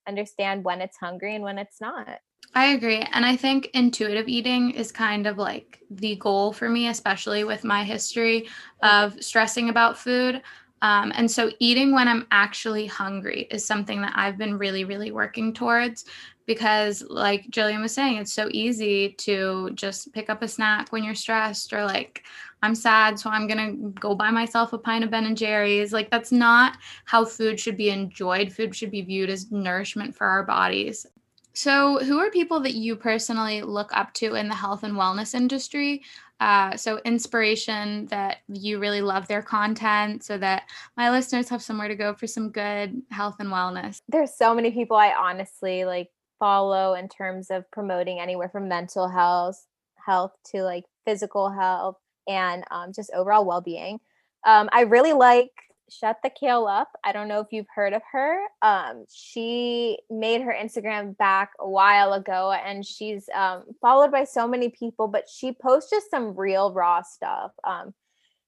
understand 0.07 0.63
when 0.63 0.81
it's 0.81 0.97
hungry 0.97 1.35
and 1.35 1.43
when 1.43 1.59
it's 1.59 1.81
not 1.81 2.21
I 2.55 2.73
agree. 2.73 3.01
And 3.13 3.25
I 3.25 3.37
think 3.37 3.71
intuitive 3.73 4.29
eating 4.29 4.73
is 4.73 4.93
kind 4.93 5.27
of 5.27 5.39
like 5.39 5.81
the 5.91 6.17
goal 6.17 6.53
for 6.53 6.69
me, 6.69 6.89
especially 6.89 7.45
with 7.45 7.65
my 7.65 7.83
history 7.83 8.49
of 8.83 9.23
stressing 9.23 9.71
about 9.71 9.97
food. 9.97 10.43
Um, 10.83 11.13
and 11.15 11.31
so 11.31 11.51
eating 11.61 11.93
when 11.95 12.09
I'm 12.09 12.27
actually 12.31 12.87
hungry 12.87 13.47
is 13.51 13.65
something 13.65 14.03
that 14.03 14.13
I've 14.17 14.37
been 14.37 14.59
really, 14.59 14.85
really 14.85 15.13
working 15.13 15.55
towards 15.55 16.05
because, 16.45 17.03
like 17.09 17.49
Jillian 17.51 17.81
was 17.81 17.95
saying, 17.95 18.17
it's 18.19 18.33
so 18.33 18.49
easy 18.51 19.11
to 19.21 19.71
just 19.75 20.13
pick 20.13 20.29
up 20.29 20.43
a 20.43 20.49
snack 20.49 20.91
when 20.93 21.05
you're 21.05 21.15
stressed 21.15 21.73
or 21.73 21.85
like, 21.85 22.25
I'm 22.63 22.75
sad, 22.75 23.19
so 23.19 23.31
I'm 23.31 23.47
gonna 23.47 23.73
go 24.01 24.15
buy 24.15 24.31
myself 24.31 24.73
a 24.73 24.79
pint 24.79 25.05
of 25.05 25.11
Ben 25.11 25.25
and 25.25 25.37
Jerry's. 25.37 25.93
Like, 25.93 26.11
that's 26.11 26.33
not 26.33 26.77
how 27.07 27.25
food 27.25 27.61
should 27.61 27.77
be 27.77 27.91
enjoyed. 27.91 28.53
Food 28.53 28.75
should 28.75 28.91
be 28.91 29.03
viewed 29.03 29.31
as 29.31 29.53
nourishment 29.53 30.15
for 30.17 30.27
our 30.27 30.43
bodies. 30.45 31.07
So, 31.55 31.99
who 31.99 32.19
are 32.19 32.31
people 32.31 32.61
that 32.61 32.75
you 32.75 32.97
personally 32.97 33.63
look 33.63 33.91
up 33.95 34.13
to 34.15 34.35
in 34.35 34.49
the 34.49 34.55
health 34.55 34.85
and 34.85 34.95
wellness 34.95 35.35
industry? 35.35 36.03
Uh, 36.41 36.77
so, 36.77 36.99
inspiration 37.05 38.07
that 38.07 38.39
you 38.49 38.79
really 38.79 39.03
love 39.03 39.29
their 39.29 39.43
content 39.43 40.25
so 40.25 40.39
that 40.39 40.65
my 40.97 41.11
listeners 41.11 41.49
have 41.49 41.63
somewhere 41.63 41.89
to 41.89 41.95
go 41.95 42.15
for 42.15 42.27
some 42.27 42.51
good 42.51 43.03
health 43.11 43.37
and 43.39 43.51
wellness. 43.51 43.99
There's 44.09 44.35
so 44.35 44.55
many 44.55 44.71
people 44.71 44.97
I 44.97 45.13
honestly 45.13 45.85
like 45.85 46.11
follow 46.39 46.95
in 46.95 47.09
terms 47.09 47.51
of 47.51 47.71
promoting 47.71 48.19
anywhere 48.19 48.49
from 48.49 48.69
mental 48.69 49.09
health, 49.09 49.65
health 50.05 50.33
to 50.47 50.63
like 50.63 50.85
physical 51.05 51.51
health 51.51 51.99
and 52.27 52.65
um, 52.71 52.93
just 52.93 53.13
overall 53.15 53.45
well 53.45 53.61
being. 53.61 54.01
Um, 54.45 54.69
I 54.73 54.83
really 54.83 55.13
like 55.13 55.53
Shut 55.99 56.19
the 56.23 56.31
Kale 56.31 56.67
Up. 56.67 56.91
I 57.05 57.13
don't 57.13 57.29
know 57.29 57.41
if 57.41 57.49
you've 57.51 57.67
heard 57.75 57.93
of 57.93 58.03
her. 58.13 58.41
Um, 58.63 59.05
she 59.13 59.99
made 60.11 60.43
her 60.43 60.55
Instagram 60.59 61.17
back 61.17 61.53
a 61.59 61.69
while 61.69 62.13
ago 62.13 62.53
and 62.53 62.85
she's 62.85 63.29
um, 63.35 63.65
followed 63.81 64.11
by 64.11 64.25
so 64.25 64.47
many 64.49 64.71
people, 64.71 65.09
but 65.09 65.29
she 65.29 65.53
posts 65.53 65.91
just 65.91 66.11
some 66.11 66.37
real 66.37 66.73
raw 66.73 67.03
stuff. 67.03 67.53
Um, 67.65 67.95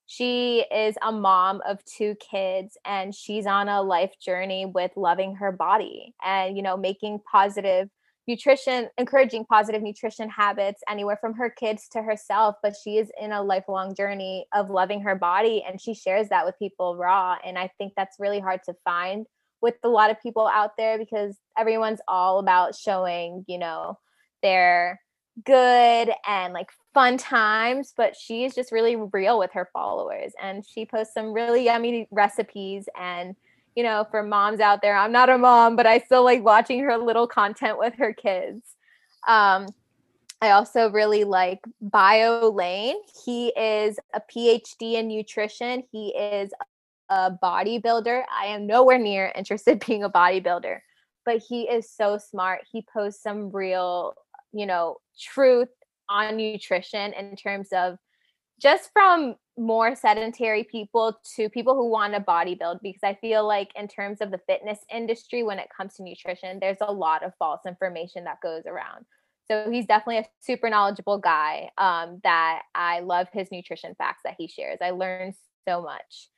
she 0.07 0.65
is 0.71 0.97
a 1.03 1.11
mom 1.13 1.63
of 1.67 1.85
two 1.85 2.15
kids 2.17 2.77
and 2.85 3.15
she's 3.15 3.47
on 3.47 3.69
a 3.69 3.83
life 3.83 4.13
journey 4.21 4.67
with 4.67 4.91
loving 4.97 5.37
her 5.37 5.53
body 5.53 6.15
and, 6.25 6.57
you 6.57 6.63
know, 6.63 6.77
making 6.77 7.21
positive 7.31 7.89
nutrition, 8.27 8.89
encouraging 8.99 9.45
positive 9.45 9.83
nutrition 9.83 10.29
habits 10.29 10.83
anywhere 10.89 11.17
from 11.21 11.35
her 11.35 11.51
kids 11.51 11.89
to 11.93 12.03
herself. 12.03 12.57
But 12.63 12.75
she 12.83 12.99
is 12.99 13.11
in 13.21 13.33
a 13.33 13.43
lifelong 13.43 13.95
journey 13.95 14.47
of 14.55 14.71
loving 14.71 15.01
her 15.03 15.15
body 15.15 15.65
and 15.67 15.81
she 15.81 15.95
shares 15.95 16.29
that 16.29 16.47
with 16.47 16.59
people 16.59 16.97
raw. 16.97 17.37
And 17.45 17.59
I 17.59 17.71
think 17.79 17.93
that's 17.97 18.19
really 18.19 18.41
hard 18.41 18.61
to 18.65 18.75
find 18.85 19.27
with 19.61 19.77
a 19.83 19.89
lot 19.89 20.11
of 20.11 20.21
people 20.21 20.47
out 20.47 20.77
there 20.77 20.99
because 20.99 21.37
everyone's 21.57 22.01
all 22.07 22.39
about 22.39 22.75
showing, 22.75 23.45
you 23.49 23.59
know, 23.59 23.99
their 24.43 25.01
good 25.45 26.11
and 26.27 26.53
like 26.53 26.71
fun 26.93 27.17
times, 27.17 27.93
but 27.97 28.15
she 28.15 28.45
is 28.45 28.55
just 28.55 28.71
really 28.71 28.97
real 28.97 29.39
with 29.39 29.51
her 29.53 29.69
followers 29.73 30.33
and 30.41 30.65
she 30.65 30.87
posts 30.87 31.15
some 31.15 31.33
really 31.33 31.65
yummy 31.65 32.07
recipes 32.11 32.89
and 32.99 33.35
you 33.75 33.83
know, 33.83 34.07
for 34.11 34.23
moms 34.23 34.61
out 34.61 34.83
there, 34.83 34.97
I'm 34.97 35.13
not 35.13 35.31
a 35.31 35.39
mom, 35.39 35.77
but 35.77 35.87
I 35.87 35.99
still 35.99 36.25
like 36.25 36.45
watching 36.45 36.81
her 36.81 36.97
little 36.97 37.27
content 37.27 37.79
with 37.79 37.95
her 37.95 38.13
kids. 38.13 38.63
Um, 39.27 39.67
I 40.41 40.51
also 40.51 40.91
really 40.91 41.25
like 41.25 41.61
Biolayne. 41.83 42.95
He 43.25 43.49
is 43.49 43.99
a 44.13 44.21
PhD 44.21 44.95
in 44.95 45.09
nutrition. 45.09 45.85
He 45.91 46.09
is 46.09 46.51
a 47.09 47.31
bodybuilder. 47.43 48.23
I 48.31 48.47
am 48.47 48.67
nowhere 48.67 48.99
near 48.99 49.33
interested 49.35 49.73
in 49.73 49.79
being 49.87 50.05
a 50.05 50.11
bodybuilder, 50.11 50.81
but 51.25 51.39
he 51.39 51.63
is 51.63 51.91
so 51.91 52.19
smart. 52.19 52.61
He 52.71 52.83
posts 52.93 53.23
some 53.23 53.51
real, 53.51 54.15
you 54.53 54.67
know, 54.67 54.99
truth 55.19 55.71
on 56.09 56.37
nutrition 56.37 57.13
in 57.15 57.37
terms 57.37 57.69
of 57.73 57.99
just 58.65 58.89
from 58.95 59.37
more 59.59 59.95
sedentary 59.95 60.65
people 60.65 61.21
to 61.37 61.51
people 61.51 61.75
who 61.75 61.89
want 61.89 62.15
to 62.15 62.21
bodybuild 62.21 62.81
because 62.83 63.03
I 63.05 63.15
feel 63.21 63.47
like 63.47 63.71
in 63.77 63.87
terms 63.87 64.23
of 64.23 64.31
the 64.31 64.41
fitness 64.49 64.79
industry 64.93 65.43
when 65.43 65.59
it 65.59 65.69
comes 65.77 65.95
to 65.95 66.03
nutrition 66.03 66.59
there's 66.61 66.79
a 66.81 66.91
lot 66.91 67.23
of 67.23 67.35
false 67.39 67.61
information 67.67 68.25
that 68.25 68.41
goes 68.41 68.63
around. 68.67 69.05
So 69.47 69.71
he's 69.71 69.85
definitely 69.85 70.19
a 70.19 70.27
super 70.41 70.71
knowledgeable 70.71 71.19
guy 71.19 71.69
um, 71.77 72.21
that 72.25 72.63
I 72.75 73.01
love 73.01 73.29
his 73.33 73.53
nutrition 73.53 73.95
facts 73.97 74.23
that 74.25 74.37
he 74.39 74.49
shares. 74.49 74.79
I 74.81 74.91
learned 74.91 75.35
so 75.69 75.83
much. 75.83 76.31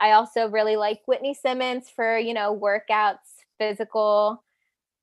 I 0.00 0.10
also 0.12 0.48
really 0.48 0.74
like 0.74 1.00
Whitney 1.06 1.34
Simmons 1.34 1.88
for, 1.88 2.18
you 2.18 2.34
know, 2.34 2.58
workouts, 2.60 3.44
physical 3.58 4.42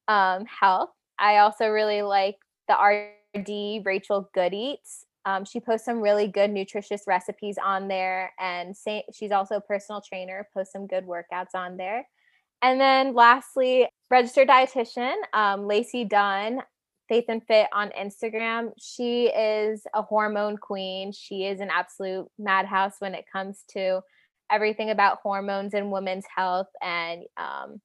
um, 0.09 0.45
health. 0.45 0.89
I 1.17 1.38
also 1.38 1.69
really 1.69 2.01
like 2.01 2.36
the 2.67 2.76
RD 3.38 3.86
Rachel 3.86 4.30
Good 4.34 4.53
Eats. 4.53 5.05
Um, 5.26 5.43
she 5.43 5.59
posts 5.59 5.86
some 5.86 6.01
really 6.01 6.28
good 6.28 6.51
nutritious 6.51 7.01
recipes 7.07 7.57
on 7.63 7.88
there, 7.88 8.34
and 8.39 8.76
say, 8.76 9.03
she's 9.13 9.32
also 9.32 9.55
a 9.55 9.61
personal 9.61 10.01
trainer. 10.01 10.47
Posts 10.53 10.73
some 10.73 10.88
good 10.88 11.05
workouts 11.05 11.55
on 11.55 11.78
there. 11.78 12.07
And 12.61 12.80
then 12.80 13.13
lastly, 13.13 13.88
registered 14.09 14.47
dietitian 14.47 15.15
um, 15.34 15.67
Lacey 15.67 16.05
Dunn, 16.05 16.61
Faith 17.09 17.26
and 17.28 17.45
Fit 17.45 17.67
on 17.73 17.91
Instagram. 17.99 18.71
She 18.80 19.28
is 19.28 19.84
a 19.93 20.01
hormone 20.01 20.57
queen. 20.57 21.11
She 21.11 21.45
is 21.45 21.59
an 21.59 21.69
absolute 21.71 22.28
madhouse 22.39 22.95
when 22.99 23.13
it 23.13 23.26
comes 23.32 23.63
to 23.73 24.01
everything 24.51 24.89
about 24.89 25.19
hormones 25.21 25.73
and 25.73 25.91
women's 25.91 26.26
health 26.34 26.67
and 26.82 27.23
um, 27.38 27.82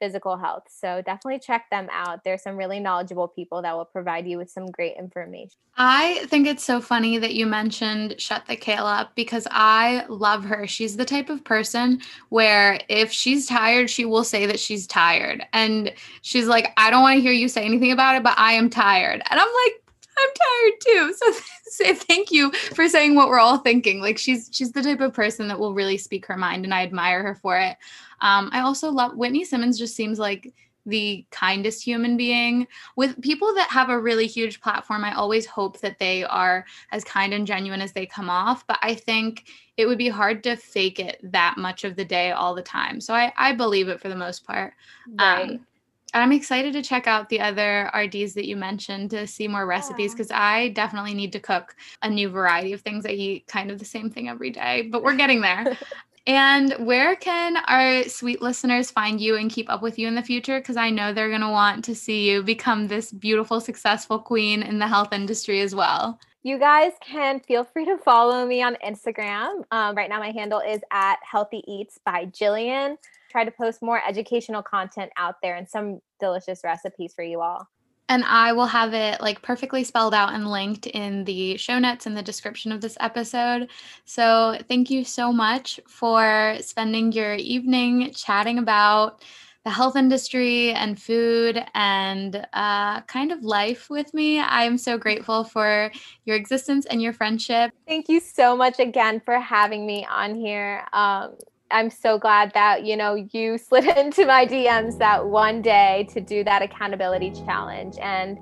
physical 0.00 0.36
health. 0.36 0.64
So 0.68 1.02
definitely 1.02 1.38
check 1.38 1.68
them 1.70 1.88
out. 1.92 2.24
There's 2.24 2.42
some 2.42 2.56
really 2.56 2.80
knowledgeable 2.80 3.28
people 3.28 3.62
that 3.62 3.76
will 3.76 3.84
provide 3.84 4.26
you 4.26 4.38
with 4.38 4.50
some 4.50 4.66
great 4.66 4.96
information. 4.98 5.56
I 5.76 6.24
think 6.26 6.46
it's 6.46 6.64
so 6.64 6.80
funny 6.80 7.18
that 7.18 7.34
you 7.34 7.46
mentioned 7.46 8.20
Shut 8.20 8.46
the 8.46 8.56
Kale 8.56 8.86
Up 8.86 9.14
because 9.14 9.46
I 9.50 10.04
love 10.08 10.44
her. 10.44 10.66
She's 10.66 10.96
the 10.96 11.04
type 11.04 11.30
of 11.30 11.44
person 11.44 12.00
where 12.30 12.80
if 12.88 13.12
she's 13.12 13.46
tired, 13.46 13.88
she 13.88 14.04
will 14.04 14.24
say 14.24 14.46
that 14.46 14.58
she's 14.58 14.86
tired. 14.86 15.46
And 15.52 15.92
she's 16.22 16.46
like, 16.46 16.72
I 16.76 16.90
don't 16.90 17.02
want 17.02 17.16
to 17.16 17.22
hear 17.22 17.32
you 17.32 17.48
say 17.48 17.64
anything 17.64 17.92
about 17.92 18.16
it, 18.16 18.22
but 18.22 18.38
I 18.38 18.52
am 18.52 18.68
tired. 18.68 19.22
And 19.30 19.40
I'm 19.40 19.48
like, 19.64 19.82
I'm 20.18 20.30
tired 20.34 20.80
too. 20.80 21.14
So 21.20 21.40
say 21.70 21.94
thank 21.94 22.30
you 22.30 22.52
for 22.52 22.88
saying 22.88 23.14
what 23.14 23.28
we're 23.28 23.38
all 23.38 23.58
thinking. 23.58 24.00
Like 24.00 24.18
she's 24.18 24.50
she's 24.52 24.72
the 24.72 24.82
type 24.82 25.00
of 25.00 25.14
person 25.14 25.48
that 25.48 25.58
will 25.58 25.74
really 25.74 25.96
speak 25.98 26.26
her 26.26 26.36
mind 26.36 26.64
and 26.64 26.74
I 26.74 26.82
admire 26.82 27.22
her 27.22 27.34
for 27.36 27.58
it. 27.58 27.76
Um, 28.20 28.50
I 28.52 28.60
also 28.60 28.90
love 28.90 29.16
Whitney 29.16 29.44
Simmons 29.44 29.78
just 29.78 29.96
seems 29.96 30.18
like 30.18 30.52
the 30.86 31.26
kindest 31.30 31.82
human 31.84 32.16
being. 32.16 32.66
With 32.96 33.20
people 33.20 33.54
that 33.54 33.68
have 33.70 33.90
a 33.90 34.00
really 34.00 34.26
huge 34.26 34.60
platform, 34.60 35.04
I 35.04 35.14
always 35.14 35.46
hope 35.46 35.80
that 35.80 35.98
they 35.98 36.24
are 36.24 36.64
as 36.92 37.04
kind 37.04 37.34
and 37.34 37.46
genuine 37.46 37.80
as 37.80 37.92
they 37.92 38.06
come 38.06 38.30
off. 38.30 38.66
But 38.66 38.78
I 38.82 38.94
think 38.94 39.46
it 39.76 39.86
would 39.86 39.98
be 39.98 40.08
hard 40.08 40.42
to 40.44 40.56
fake 40.56 40.98
it 40.98 41.20
that 41.22 41.56
much 41.58 41.84
of 41.84 41.96
the 41.96 42.04
day 42.04 42.32
all 42.32 42.54
the 42.54 42.62
time. 42.62 43.00
So 43.00 43.14
I, 43.14 43.32
I 43.36 43.54
believe 43.54 43.88
it 43.88 44.00
for 44.00 44.08
the 44.08 44.16
most 44.16 44.44
part. 44.44 44.74
Right. 45.18 45.50
Um, 45.50 45.66
I'm 46.12 46.32
excited 46.32 46.72
to 46.72 46.82
check 46.82 47.06
out 47.06 47.28
the 47.28 47.40
other 47.40 47.88
RDs 47.94 48.34
that 48.34 48.46
you 48.46 48.56
mentioned 48.56 49.10
to 49.10 49.28
see 49.28 49.46
more 49.46 49.64
recipes 49.64 50.12
because 50.12 50.32
I 50.32 50.70
definitely 50.70 51.14
need 51.14 51.30
to 51.32 51.40
cook 51.40 51.76
a 52.02 52.10
new 52.10 52.28
variety 52.28 52.72
of 52.72 52.80
things. 52.80 53.06
I 53.06 53.10
eat 53.10 53.46
kind 53.46 53.70
of 53.70 53.78
the 53.78 53.84
same 53.84 54.10
thing 54.10 54.28
every 54.28 54.50
day, 54.50 54.88
but 54.90 55.04
we're 55.04 55.14
getting 55.14 55.40
there. 55.40 55.78
and 56.30 56.72
where 56.86 57.16
can 57.16 57.56
our 57.66 58.04
sweet 58.04 58.40
listeners 58.40 58.88
find 58.88 59.20
you 59.20 59.34
and 59.34 59.50
keep 59.50 59.68
up 59.68 59.82
with 59.82 59.98
you 59.98 60.06
in 60.06 60.14
the 60.14 60.22
future? 60.22 60.60
Because 60.60 60.76
I 60.76 60.88
know 60.88 61.12
they're 61.12 61.28
going 61.28 61.40
to 61.40 61.50
want 61.50 61.84
to 61.86 61.94
see 61.94 62.30
you 62.30 62.44
become 62.44 62.86
this 62.86 63.10
beautiful, 63.10 63.60
successful 63.60 64.20
queen 64.20 64.62
in 64.62 64.78
the 64.78 64.86
health 64.86 65.12
industry 65.12 65.60
as 65.60 65.74
well. 65.74 66.20
You 66.44 66.56
guys 66.56 66.92
can 67.02 67.40
feel 67.40 67.64
free 67.64 67.84
to 67.84 67.98
follow 67.98 68.46
me 68.46 68.62
on 68.62 68.76
Instagram. 68.86 69.64
Um, 69.72 69.96
right 69.96 70.08
now, 70.08 70.20
my 70.20 70.30
handle 70.30 70.60
is 70.60 70.80
at 70.92 71.16
Healthy 71.28 71.64
Eats 71.66 71.98
by 72.06 72.26
Jillian 72.26 72.96
try 73.30 73.44
to 73.44 73.50
post 73.50 73.80
more 73.82 74.02
educational 74.06 74.62
content 74.62 75.10
out 75.16 75.36
there 75.42 75.54
and 75.54 75.68
some 75.68 76.00
delicious 76.18 76.62
recipes 76.64 77.12
for 77.14 77.22
you 77.22 77.40
all. 77.40 77.68
And 78.10 78.24
I 78.24 78.52
will 78.52 78.66
have 78.66 78.92
it 78.92 79.20
like 79.20 79.40
perfectly 79.40 79.84
spelled 79.84 80.14
out 80.14 80.34
and 80.34 80.50
linked 80.50 80.88
in 80.88 81.24
the 81.24 81.56
show 81.56 81.78
notes 81.78 82.06
in 82.06 82.14
the 82.14 82.22
description 82.22 82.72
of 82.72 82.80
this 82.80 82.96
episode. 82.98 83.70
So 84.04 84.58
thank 84.68 84.90
you 84.90 85.04
so 85.04 85.32
much 85.32 85.78
for 85.86 86.56
spending 86.60 87.12
your 87.12 87.34
evening 87.34 88.12
chatting 88.12 88.58
about 88.58 89.22
the 89.64 89.70
health 89.70 89.94
industry 89.94 90.72
and 90.72 91.00
food 91.00 91.64
and 91.74 92.44
uh, 92.52 93.02
kind 93.02 93.30
of 93.30 93.44
life 93.44 93.88
with 93.88 94.12
me. 94.12 94.40
I 94.40 94.64
am 94.64 94.76
so 94.76 94.98
grateful 94.98 95.44
for 95.44 95.92
your 96.24 96.34
existence 96.34 96.86
and 96.86 97.00
your 97.00 97.12
friendship. 97.12 97.70
Thank 97.86 98.08
you 98.08 98.18
so 98.18 98.56
much 98.56 98.80
again 98.80 99.20
for 99.24 99.38
having 99.38 99.86
me 99.86 100.04
on 100.10 100.34
here. 100.34 100.84
Um, 100.92 101.36
I'm 101.70 101.90
so 101.90 102.18
glad 102.18 102.52
that 102.54 102.84
you 102.84 102.96
know 102.96 103.26
you 103.32 103.58
slid 103.68 103.84
into 103.96 104.26
my 104.26 104.46
DMs 104.46 104.98
that 104.98 105.26
one 105.26 105.62
day 105.62 106.08
to 106.12 106.20
do 106.20 106.44
that 106.44 106.62
accountability 106.62 107.30
challenge 107.30 107.96
and 108.00 108.38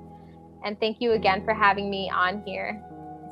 and 0.63 0.79
thank 0.79 0.97
you 0.99 1.13
again 1.13 1.43
for 1.45 1.53
having 1.53 1.89
me 1.89 2.09
on 2.09 2.43
here. 2.45 2.81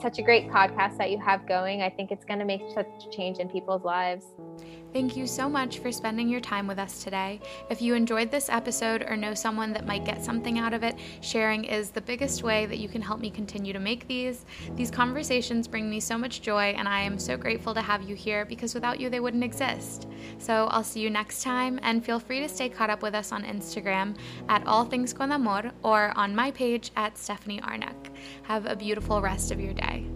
such 0.01 0.19
a 0.19 0.21
great 0.21 0.47
podcast 0.49 0.95
that 0.97 1.09
you 1.09 1.19
have 1.19 1.47
going. 1.47 1.81
I 1.81 1.89
think 1.89 2.11
it's 2.11 2.23
going 2.23 2.39
to 2.39 2.45
make 2.45 2.61
such 2.73 2.85
a 2.85 3.09
change 3.09 3.39
in 3.39 3.49
people's 3.49 3.83
lives. 3.83 4.25
Thank 4.93 5.17
you 5.17 5.27
so 5.27 5.49
much 5.49 5.79
for 5.79 5.91
spending 5.91 6.29
your 6.29 6.39
time 6.39 6.65
with 6.65 6.79
us 6.79 7.03
today. 7.03 7.39
If 7.69 7.81
you 7.81 7.93
enjoyed 7.93 8.31
this 8.31 8.49
episode 8.49 9.03
or 9.03 9.17
know 9.17 9.33
someone 9.33 9.73
that 9.73 9.85
might 9.85 10.05
get 10.05 10.23
something 10.23 10.57
out 10.57 10.73
of 10.73 10.81
it, 10.81 10.95
sharing 11.21 11.65
is 11.65 11.91
the 11.91 12.01
biggest 12.01 12.41
way 12.41 12.65
that 12.65 12.79
you 12.79 12.87
can 12.87 13.01
help 13.01 13.19
me 13.19 13.29
continue 13.29 13.73
to 13.73 13.79
make 13.79 14.07
these. 14.07 14.45
These 14.75 14.89
conversations 14.89 15.67
bring 15.67 15.89
me 15.89 15.99
so 15.99 16.17
much 16.17 16.41
joy, 16.41 16.73
and 16.77 16.87
I 16.87 17.01
am 17.01 17.19
so 17.19 17.37
grateful 17.37 17.73
to 17.73 17.81
have 17.81 18.09
you 18.09 18.15
here 18.15 18.45
because 18.45 18.73
without 18.73 18.99
you, 18.99 19.09
they 19.09 19.19
wouldn't 19.19 19.43
exist. 19.43 20.07
So 20.39 20.67
I'll 20.71 20.83
see 20.83 21.01
you 21.01 21.09
next 21.09 21.43
time, 21.43 21.79
and 21.83 22.03
feel 22.03 22.19
free 22.19 22.39
to 22.39 22.49
stay 22.49 22.69
caught 22.69 22.89
up 22.89 23.03
with 23.03 23.13
us 23.13 23.31
on 23.31 23.43
Instagram 23.43 24.17
at 24.49 24.65
All 24.65 24.85
Things 24.85 25.13
Con 25.13 25.31
Amor 25.31 25.71
or 25.83 26.11
on 26.15 26.35
my 26.35 26.49
page 26.51 26.91
at 26.95 27.17
Stephanie 27.17 27.59
Arnouk. 27.61 28.15
Have 28.43 28.65
a 28.65 28.75
beautiful 28.75 29.21
rest 29.21 29.51
of 29.51 29.59
your 29.59 29.73
day. 29.73 30.07